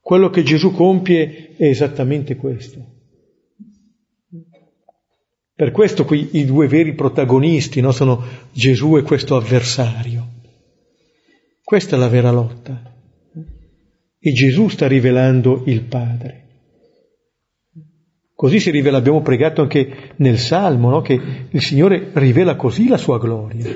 Quello 0.07 0.29
che 0.29 0.41
Gesù 0.41 0.71
compie 0.71 1.53
è 1.57 1.65
esattamente 1.65 2.37
questo. 2.37 2.81
Per 5.53 5.71
questo 5.71 6.05
qui 6.05 6.29
i 6.37 6.45
due 6.45 6.69
veri 6.69 6.93
protagonisti 6.93 7.81
no, 7.81 7.91
sono 7.91 8.23
Gesù 8.53 8.95
e 8.95 9.01
questo 9.01 9.35
avversario. 9.35 10.25
Questa 11.61 11.97
è 11.97 11.99
la 11.99 12.07
vera 12.07 12.31
lotta. 12.31 12.95
E 14.17 14.31
Gesù 14.31 14.69
sta 14.69 14.87
rivelando 14.87 15.63
il 15.65 15.81
Padre. 15.81 16.45
Così 18.33 18.61
si 18.61 18.71
rivela, 18.71 18.99
abbiamo 18.99 19.21
pregato 19.21 19.61
anche 19.61 20.13
nel 20.15 20.37
Salmo, 20.37 20.89
no? 20.89 21.01
che 21.01 21.19
il 21.49 21.61
Signore 21.61 22.11
rivela 22.13 22.55
così 22.55 22.87
la 22.87 22.95
sua 22.95 23.19
gloria, 23.19 23.69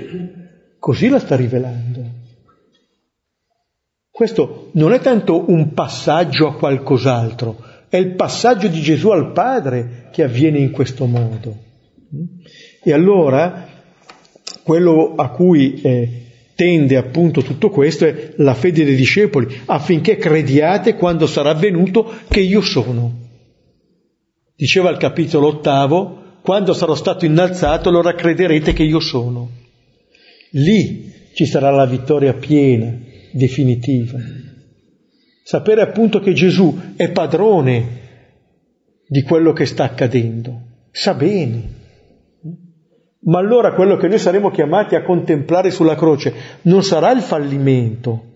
così 0.80 1.10
la 1.10 1.20
sta 1.20 1.36
rivelando. 1.36 2.21
Questo 4.22 4.70
non 4.74 4.94
è 4.94 5.00
tanto 5.00 5.50
un 5.50 5.74
passaggio 5.74 6.46
a 6.46 6.54
qualcos'altro, 6.54 7.58
è 7.90 7.98
il 7.98 8.14
passaggio 8.14 8.68
di 8.68 8.80
Gesù 8.80 9.10
al 9.10 9.32
Padre 9.32 10.10
che 10.12 10.22
avviene 10.22 10.60
in 10.60 10.70
questo 10.70 11.08
modo. 11.08 11.58
E 12.84 12.94
allora 12.94 13.68
quello 14.62 15.16
a 15.16 15.30
cui 15.30 15.82
eh, 15.82 16.10
tende 16.54 16.98
appunto 16.98 17.42
tutto 17.42 17.72
questo 17.72 18.06
è 18.06 18.34
la 18.36 18.54
fede 18.54 18.86
dei 18.86 18.94
discepoli, 18.94 19.60
affinché 19.66 20.18
crediate 20.18 20.94
quando 20.98 21.26
sarà 21.26 21.56
venuto 21.56 22.14
che 22.30 22.42
io 22.42 22.62
sono. 22.62 23.12
Diceva 24.56 24.90
al 24.90 24.98
capitolo 24.98 25.48
ottavo, 25.48 26.38
quando 26.44 26.74
sarò 26.74 26.94
stato 26.94 27.26
innalzato 27.26 27.90
allora 27.90 28.14
crederete 28.14 28.72
che 28.74 28.84
io 28.84 29.00
sono. 29.00 29.50
Lì 30.52 31.12
ci 31.34 31.48
sarà 31.48 31.72
la 31.72 31.88
vittoria 31.88 32.34
piena, 32.36 33.10
definitiva. 33.32 34.20
Sapere 35.44 35.82
appunto 35.82 36.20
che 36.20 36.34
Gesù 36.34 36.94
è 36.96 37.10
padrone 37.12 38.00
di 39.08 39.24
quello 39.24 39.54
che 39.54 39.66
sta 39.66 39.84
accadendo, 39.84 40.62
sa 40.92 41.14
bene 41.14 41.80
ma 43.24 43.38
allora 43.38 43.74
quello 43.74 43.98
che 43.98 44.08
noi 44.08 44.18
saremo 44.18 44.50
chiamati 44.50 44.96
a 44.96 45.04
contemplare 45.04 45.70
sulla 45.70 45.96
croce 45.96 46.34
non 46.64 46.84
sarà 46.84 47.12
il 47.12 47.22
fallimento. 47.22 48.30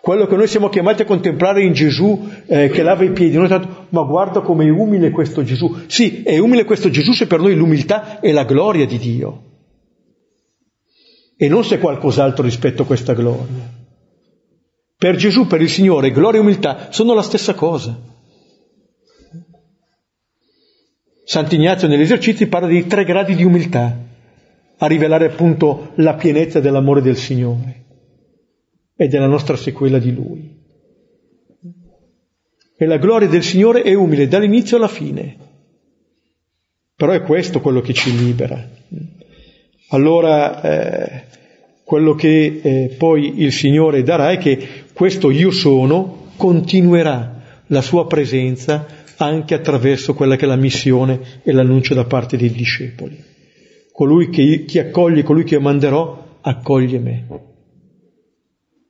Quello 0.00 0.26
che 0.26 0.36
noi 0.36 0.48
siamo 0.48 0.68
chiamati 0.68 1.02
a 1.02 1.06
contemplare 1.06 1.62
in 1.62 1.72
Gesù 1.72 2.28
eh, 2.46 2.68
che 2.68 2.82
lava 2.82 3.04
i 3.04 3.12
piedi, 3.12 3.36
non 3.36 3.44
è 3.44 3.48
tanto, 3.48 3.86
ma 3.90 4.02
guarda 4.02 4.40
come 4.40 4.64
è 4.64 4.68
umile 4.68 5.10
questo 5.10 5.44
Gesù. 5.44 5.74
Sì, 5.86 6.22
è 6.22 6.38
umile 6.38 6.64
questo 6.64 6.90
Gesù 6.90 7.12
se 7.12 7.26
per 7.26 7.40
noi 7.40 7.54
l'umiltà 7.54 8.18
è 8.20 8.32
la 8.32 8.44
gloria 8.44 8.84
di 8.84 8.98
Dio. 8.98 9.42
E 11.42 11.48
non 11.48 11.64
se 11.64 11.80
qualcos'altro 11.80 12.44
rispetto 12.44 12.82
a 12.82 12.86
questa 12.86 13.14
gloria. 13.14 13.68
Per 14.96 15.16
Gesù, 15.16 15.48
per 15.48 15.60
il 15.60 15.68
Signore, 15.68 16.12
gloria 16.12 16.38
e 16.38 16.42
umiltà 16.44 16.92
sono 16.92 17.14
la 17.14 17.22
stessa 17.22 17.54
cosa. 17.54 18.00
Sant'Ignazio 21.24 21.88
negli 21.88 22.02
esercizi 22.02 22.46
parla 22.46 22.68
di 22.68 22.86
tre 22.86 23.02
gradi 23.02 23.34
di 23.34 23.42
umiltà, 23.42 23.98
a 24.78 24.86
rivelare 24.86 25.32
appunto 25.32 25.90
la 25.96 26.14
pienezza 26.14 26.60
dell'amore 26.60 27.02
del 27.02 27.16
Signore 27.16 27.86
e 28.94 29.08
della 29.08 29.26
nostra 29.26 29.56
sequela 29.56 29.98
di 29.98 30.14
Lui. 30.14 30.60
E 32.76 32.86
la 32.86 32.98
gloria 32.98 33.26
del 33.26 33.42
Signore 33.42 33.82
è 33.82 33.94
umile 33.94 34.28
dall'inizio 34.28 34.76
alla 34.76 34.86
fine. 34.86 35.36
Però 36.94 37.10
è 37.10 37.22
questo 37.22 37.60
quello 37.60 37.80
che 37.80 37.94
ci 37.94 38.16
libera. 38.16 38.64
Allora, 39.92 40.62
eh, 40.62 41.24
quello 41.84 42.14
che 42.14 42.60
eh, 42.62 42.94
poi 42.96 43.42
il 43.42 43.52
Signore 43.52 44.02
darà 44.02 44.30
è 44.30 44.38
che 44.38 44.66
questo 44.94 45.30
io 45.30 45.50
sono 45.50 46.30
continuerà 46.36 47.42
la 47.66 47.82
sua 47.82 48.06
presenza 48.06 48.86
anche 49.18 49.54
attraverso 49.54 50.14
quella 50.14 50.36
che 50.36 50.46
è 50.46 50.48
la 50.48 50.56
missione 50.56 51.20
e 51.42 51.52
l'annuncio 51.52 51.92
da 51.92 52.04
parte 52.04 52.38
dei 52.38 52.50
discepoli. 52.50 53.22
Colui 53.92 54.30
che 54.30 54.64
chi 54.64 54.78
accoglie 54.78 55.22
colui 55.22 55.44
che 55.44 55.54
io 55.54 55.60
manderò, 55.60 56.38
accoglie 56.40 56.98
me. 56.98 57.26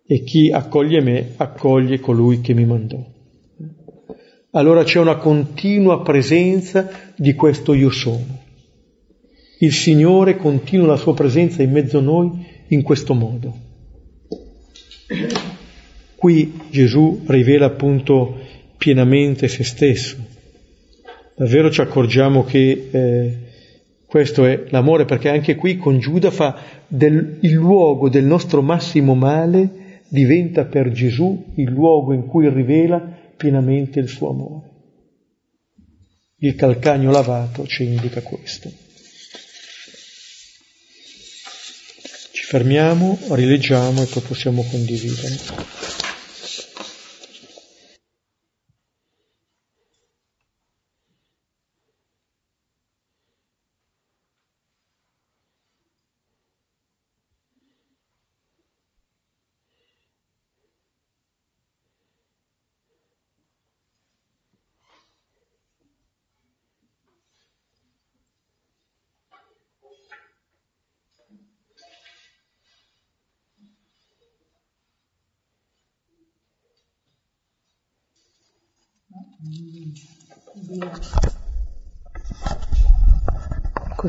E 0.07 0.22
chi 0.22 0.53
accoglie 0.53 1.03
me, 1.03 1.32
accoglie 1.36 1.98
colui 1.98 2.40
che 2.40 2.55
mi 2.55 2.64
mandò. 2.64 3.05
Allora 4.53 4.84
c'è 4.84 5.00
una 5.00 5.16
continua 5.16 6.03
presenza 6.03 6.88
di 7.16 7.34
questo 7.34 7.74
io 7.74 7.90
sono. 7.90 8.41
Il 9.62 9.72
Signore 9.72 10.36
continua 10.36 10.88
la 10.88 10.96
sua 10.96 11.14
presenza 11.14 11.62
in 11.62 11.70
mezzo 11.70 11.98
a 11.98 12.00
noi 12.00 12.32
in 12.66 12.82
questo 12.82 13.14
modo. 13.14 13.56
Qui 16.16 16.60
Gesù 16.68 17.22
rivela 17.26 17.66
appunto 17.66 18.40
pienamente 18.76 19.46
se 19.46 19.62
stesso. 19.62 20.16
Davvero 21.36 21.70
ci 21.70 21.80
accorgiamo 21.80 22.42
che 22.42 22.88
eh, 22.90 23.38
questo 24.04 24.46
è 24.46 24.64
l'amore, 24.70 25.04
perché 25.04 25.28
anche 25.28 25.54
qui 25.54 25.76
con 25.76 26.00
Giuda 26.00 26.32
fa 26.32 26.56
del, 26.88 27.38
il 27.42 27.52
luogo 27.52 28.08
del 28.08 28.24
nostro 28.24 28.62
massimo 28.62 29.14
male 29.14 30.00
diventa 30.08 30.64
per 30.64 30.90
Gesù 30.90 31.52
il 31.54 31.70
luogo 31.70 32.12
in 32.12 32.26
cui 32.26 32.48
rivela 32.48 32.98
pienamente 33.36 34.00
il 34.00 34.08
suo 34.08 34.30
amore. 34.30 34.70
Il 36.38 36.56
calcagno 36.56 37.12
lavato 37.12 37.64
ci 37.64 37.84
indica 37.84 38.22
questo. 38.22 38.90
Fermiamo, 42.53 43.18
rileggiamo 43.30 44.03
e 44.03 44.05
poi 44.05 44.20
possiamo 44.20 44.62
condividere. 44.70 45.38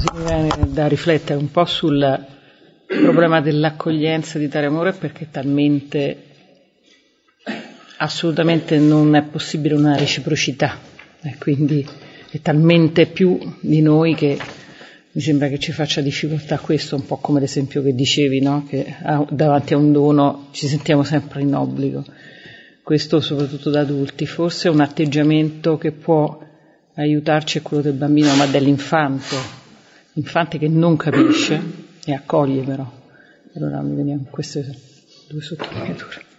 Così 0.03 0.21
mi 0.21 0.25
viene 0.25 0.49
da 0.67 0.87
riflettere 0.87 1.39
un 1.39 1.49
po' 1.49 1.63
sul 1.63 2.25
problema 2.85 3.39
dell'accoglienza 3.39 4.37
di 4.37 4.49
dare 4.49 4.65
amore 4.65 4.91
perché 4.91 5.29
talmente 5.31 6.23
assolutamente 7.97 8.77
non 8.79 9.15
è 9.15 9.23
possibile 9.23 9.75
una 9.75 9.95
reciprocità 9.95 10.77
e 11.21 11.35
quindi 11.39 11.87
è 12.29 12.41
talmente 12.41 13.05
più 13.05 13.39
di 13.61 13.81
noi 13.81 14.13
che 14.13 14.37
mi 15.11 15.21
sembra 15.21 15.47
che 15.47 15.57
ci 15.57 15.71
faccia 15.71 16.01
difficoltà 16.01 16.59
questo, 16.59 16.97
un 16.97 17.05
po' 17.05 17.17
come 17.17 17.39
l'esempio 17.39 17.81
che 17.81 17.95
dicevi, 17.95 18.41
no? 18.41 18.65
che 18.67 18.95
davanti 19.29 19.73
a 19.73 19.77
un 19.77 19.93
dono 19.93 20.47
ci 20.51 20.67
sentiamo 20.67 21.03
sempre 21.03 21.43
in 21.43 21.55
obbligo. 21.55 22.03
Questo 22.81 23.21
soprattutto 23.21 23.69
da 23.69 23.79
adulti. 23.79 24.25
Forse 24.25 24.67
un 24.67 24.81
atteggiamento 24.81 25.77
che 25.77 25.93
può 25.93 26.37
aiutarci 26.95 27.59
è 27.59 27.61
quello 27.61 27.81
del 27.81 27.93
bambino, 27.93 28.35
ma 28.35 28.45
dell'infante, 28.47 29.61
l'infante 30.14 30.57
che 30.57 30.68
non 30.68 30.95
capisce 30.95 31.61
e 32.05 32.14
accoglie 32.14 32.64
però. 32.64 33.01
Allora 33.55 33.82
mi 33.82 33.95
veniamo 33.95 34.28
queste 34.30 34.80
due 35.30 35.41
sottolineature. 35.41 36.32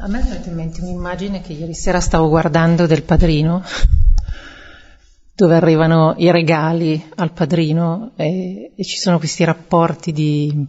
A 0.00 0.08
me 0.08 0.20
è 0.20 0.22
venuta 0.22 0.48
in 0.50 0.54
mente 0.54 0.82
un'immagine 0.82 1.40
che 1.40 1.54
ieri 1.54 1.72
sera 1.72 1.98
stavo 1.98 2.28
guardando 2.28 2.86
del 2.86 3.04
padrino, 3.04 3.64
dove 5.34 5.56
arrivano 5.56 6.14
i 6.18 6.30
regali 6.30 7.02
al 7.16 7.32
padrino 7.32 8.12
e, 8.16 8.72
e 8.76 8.84
ci 8.84 8.98
sono 8.98 9.18
questi 9.18 9.44
rapporti 9.44 10.12
di, 10.12 10.66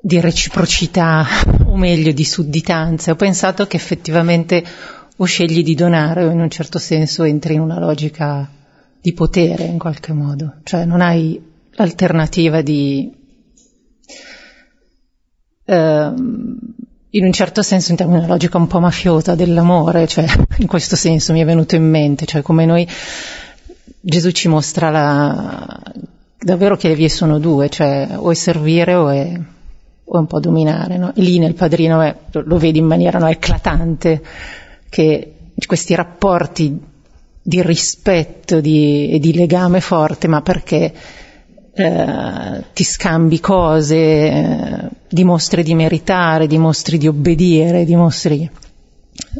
di 0.00 0.20
reciprocità, 0.20 1.26
o 1.66 1.76
meglio 1.76 2.12
di 2.12 2.24
sudditanza. 2.24 3.12
Ho 3.12 3.16
pensato 3.16 3.66
che 3.66 3.76
effettivamente 3.76 4.64
o 5.16 5.24
scegli 5.24 5.62
di 5.62 5.74
donare 5.74 6.24
o 6.24 6.30
in 6.30 6.40
un 6.40 6.48
certo 6.48 6.78
senso 6.78 7.24
entri 7.24 7.54
in 7.54 7.60
una 7.60 7.78
logica 7.78 8.48
di 9.00 9.12
potere 9.12 9.64
in 9.64 9.78
qualche 9.78 10.12
modo, 10.12 10.56
cioè 10.62 10.84
non 10.84 11.00
hai 11.00 11.40
l'alternativa 11.72 12.62
di 12.62 13.10
ehm, 15.64 16.58
in 17.10 17.24
un 17.24 17.32
certo 17.32 17.62
senso 17.62 17.92
in 17.92 17.98
una 18.08 18.26
logica 18.26 18.56
un 18.56 18.66
po' 18.66 18.80
mafiosa 18.80 19.34
dell'amore, 19.34 20.06
cioè 20.06 20.26
in 20.58 20.66
questo 20.66 20.96
senso 20.96 21.32
mi 21.32 21.40
è 21.40 21.44
venuto 21.44 21.76
in 21.76 21.88
mente, 21.88 22.24
cioè 22.24 22.42
come 22.42 22.64
noi 22.64 22.86
Gesù 24.00 24.30
ci 24.30 24.48
mostra 24.48 24.90
la, 24.90 25.82
davvero 26.38 26.76
che 26.76 26.88
le 26.88 26.94
vie 26.94 27.08
sono 27.08 27.38
due, 27.38 27.68
cioè 27.68 28.08
o 28.14 28.30
è 28.30 28.34
servire 28.34 28.94
o 28.94 29.08
è 29.08 29.38
un 30.18 30.26
po' 30.26 30.40
dominare, 30.40 30.96
no? 30.96 31.12
Lì 31.16 31.38
nel 31.38 31.54
padrino 31.54 32.00
è, 32.00 32.14
lo, 32.32 32.42
lo, 32.44 32.58
vedi 32.58 32.78
in 32.78 32.86
maniera 32.86 33.18
no, 33.18 33.28
eclatante 33.28 34.22
che 34.88 35.34
questi 35.66 35.94
rapporti 35.94 36.78
di 37.42 37.62
rispetto 37.62 38.60
di, 38.60 39.10
e 39.10 39.18
di 39.18 39.34
legame 39.34 39.80
forte, 39.80 40.26
ma 40.26 40.42
perché 40.42 40.92
eh, 41.72 42.64
ti 42.72 42.84
scambi 42.84 43.40
cose, 43.40 43.96
eh, 43.96 44.88
dimostri 45.08 45.62
di 45.62 45.74
meritare, 45.74 46.46
dimostri 46.46 46.98
di 46.98 47.06
obbedire, 47.06 47.84
dimostri 47.84 48.50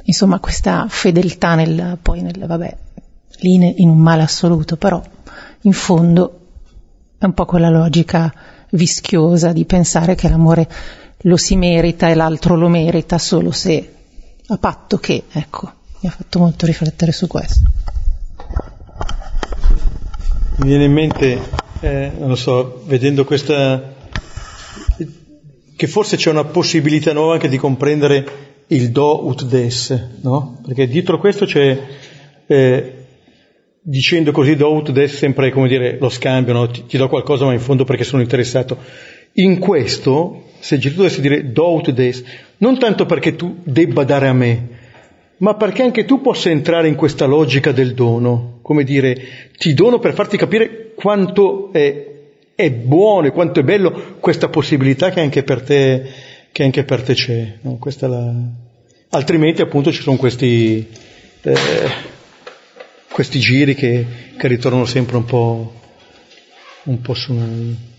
insomma 0.05 0.39
questa 0.39 0.87
fedeltà 0.89 1.55
nel, 1.55 1.99
poi 2.01 2.23
nel, 2.23 2.45
vabbè, 2.47 2.77
lì 3.41 3.55
in 3.81 3.89
un 3.89 3.99
male 3.99 4.23
assoluto, 4.23 4.77
però 4.77 5.03
in 5.63 5.73
fondo 5.73 6.39
è 7.19 7.25
un 7.25 7.35
po' 7.35 7.45
quella 7.45 7.71
logica 7.71 8.33
vischiosa 8.71 9.53
di 9.53 9.65
pensare 9.65 10.15
che 10.15 10.29
l'amore 10.29 10.69
lo 11.25 11.37
si 11.37 11.57
merita 11.57 12.09
e 12.09 12.15
l'altro 12.15 12.57
lo 12.57 12.69
merita 12.69 13.19
solo 13.19 13.51
se 13.51 13.95
a 14.47 14.57
patto 14.59 14.99
che, 14.99 15.25
ecco, 15.31 15.73
mi 16.01 16.09
ha 16.09 16.13
fatto 16.13 16.39
molto 16.39 16.67
riflettere 16.67 17.13
su 17.13 17.27
questo. 17.27 17.69
Mi 20.57 20.69
viene 20.69 20.85
in 20.85 20.93
mente 20.93 21.41
eh, 21.81 22.13
non 22.19 22.29
lo 22.29 22.37
so, 22.37 22.83
vedendo 22.87 23.25
questa, 23.25 23.95
che 25.75 25.87
forse 25.87 26.17
c'è 26.17 26.31
una 26.31 26.45
possibilità 26.45 27.13
nuova 27.13 27.35
anche 27.35 27.49
di 27.49 27.57
comprendere 27.57 28.49
il 28.69 28.91
do 28.91 29.27
ut 29.27 29.45
des, 29.45 29.99
no? 30.21 30.61
Perché 30.65 30.87
dietro 30.87 31.19
questo 31.19 31.47
c'è, 31.47 31.79
eh, 32.47 33.00
dicendo 33.83 34.31
così 34.31 34.57
do 34.57 34.73
ut 34.73 34.91
des 34.91 35.17
sempre 35.17 35.51
come 35.51 35.69
dire 35.69 35.97
lo 35.99 36.09
scambio, 36.09 36.53
no? 36.53 36.69
ti, 36.69 36.85
ti, 36.87 36.97
do 36.97 37.09
qualcosa 37.09 37.47
ma 37.47 37.53
in 37.53 37.61
fondo 37.61 37.85
perché 37.85 38.05
sono 38.05 38.23
interessato. 38.23 38.77
In 39.35 39.59
questo, 39.59 40.45
se 40.59 40.79
Gesù 40.79 40.97
dovesse 40.97 41.21
dire 41.21 41.53
do 41.53 41.73
ut 41.75 41.91
des, 41.91 42.23
non 42.59 42.79
tanto 42.79 43.07
perché 43.07 43.37
tu 43.37 43.59
debba 43.63 44.05
dare 44.05 44.29
a 44.29 44.33
me, 44.33 44.69
ma 45.39 45.55
perché 45.55 45.83
anche 45.83 46.05
tu 46.05 46.21
possa 46.21 46.51
entrare 46.51 46.89
in 46.89 46.95
questa 46.95 47.25
logica 47.25 47.73
del 47.73 47.95
dono, 47.95 48.59
come 48.63 48.85
dire, 48.85 49.49
ti 49.57 49.73
dono 49.75 49.99
per 49.99 50.15
farti 50.15 50.37
capire 50.37 50.93
quanto 50.95 51.73
è, 51.73 52.07
è 52.55 52.71
buono 52.71 53.27
e 53.27 53.31
quanto 53.31 53.61
è 53.61 53.63
bello 53.63 54.17
questa 54.21 54.49
possibilità 54.49 55.11
che 55.11 55.21
anche 55.21 55.43
per 55.43 55.63
te, 55.63 56.03
che 56.53 56.63
anche 56.63 56.85
per 56.85 57.03
te 57.03 57.15
c'è. 57.15 57.55
No? 57.63 57.79
La... 58.01 58.35
Altrimenti 59.11 59.63
appunto 59.63 59.91
ci 59.91 60.03
sono 60.03 60.17
questi, 60.17 60.87
eh, 61.43 61.55
questi 63.13 63.39
giri 63.39 63.75
che, 63.75 64.35
che 64.37 64.49
ritornano 64.49 64.85
sempre 64.87 65.17
un 65.17 65.25
po', 65.25 65.73
un 66.85 67.01
po' 67.01 67.15
su 67.15 67.33
noi. 67.33 67.91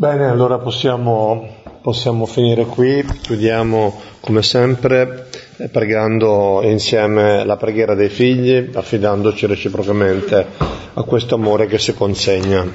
Bene, 0.00 0.26
allora 0.26 0.58
possiamo, 0.60 1.57
possiamo 1.88 2.26
finire 2.26 2.66
qui, 2.66 3.02
chiudiamo 3.22 3.98
come 4.20 4.42
sempre 4.42 5.28
eh, 5.56 5.68
pregando 5.70 6.60
insieme 6.62 7.46
la 7.46 7.56
preghiera 7.56 7.94
dei 7.94 8.10
figli, 8.10 8.68
affidandoci 8.74 9.46
reciprocamente 9.46 10.46
a 10.92 11.02
questo 11.04 11.36
amore 11.36 11.66
che 11.66 11.78
si 11.78 11.94
consegna. 11.94 12.70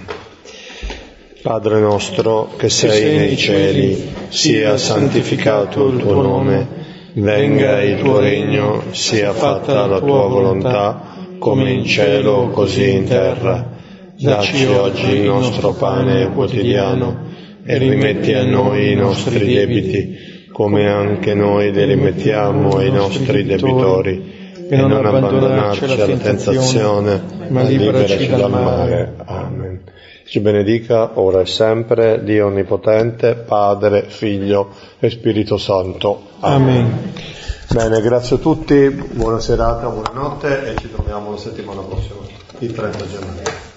Padre 1.43 1.79
nostro 1.79 2.55
che 2.57 2.69
sei 2.69 3.15
nei 3.15 3.37
cieli, 3.37 4.15
sia 4.29 4.77
santificato 4.77 5.89
il 5.89 5.99
tuo 5.99 6.19
nome, 6.19 6.67
venga 7.13 7.83
il 7.83 7.99
tuo 7.99 8.17
regno, 8.17 8.81
sia 8.93 9.31
fatta 9.31 9.85
la 9.85 9.99
tua 9.99 10.27
volontà, 10.27 11.01
come 11.37 11.69
in 11.69 11.85
cielo 11.85 12.49
così 12.49 12.89
in 12.89 13.03
terra. 13.05 13.77
Dacci 14.17 14.65
oggi 14.65 15.09
il 15.17 15.25
nostro 15.25 15.73
pane 15.73 16.31
quotidiano 16.31 17.32
e 17.65 17.77
rimetti 17.77 18.33
a 18.33 18.43
noi 18.43 18.91
i 18.91 18.95
nostri 18.95 19.45
debiti, 19.45 20.47
come 20.51 20.89
anche 20.89 21.33
noi 21.33 21.71
li 21.71 21.83
rimettiamo 21.83 22.77
ai 22.77 22.91
nostri 22.91 23.43
debitori, 23.43 24.41
e 24.69 24.75
non 24.75 24.91
abbandonarci 24.91 25.83
alla 25.85 26.05
tentazione, 26.05 27.21
ma 27.49 27.61
liberaci 27.63 28.27
dal 28.27 28.49
male. 28.49 29.13
Amen. 29.25 29.81
Ci 30.25 30.39
benedica 30.39 31.19
ora 31.19 31.41
e 31.41 31.45
sempre 31.45 32.23
Dio 32.23 32.47
Onnipotente, 32.47 33.35
Padre, 33.35 34.05
Figlio 34.07 34.69
e 34.99 35.09
Spirito 35.09 35.57
Santo. 35.57 36.29
Amen. 36.39 37.11
Bene, 37.71 38.01
grazie 38.01 38.37
a 38.37 38.39
tutti, 38.39 38.89
buona 38.89 39.39
serata, 39.39 39.87
buonanotte 39.87 40.73
e 40.73 40.75
ci 40.79 40.91
troviamo 40.91 41.31
la 41.31 41.37
settimana 41.37 41.81
prossima, 41.81 42.15
il 42.59 42.71
30 42.71 42.97
gennaio. 43.07 43.72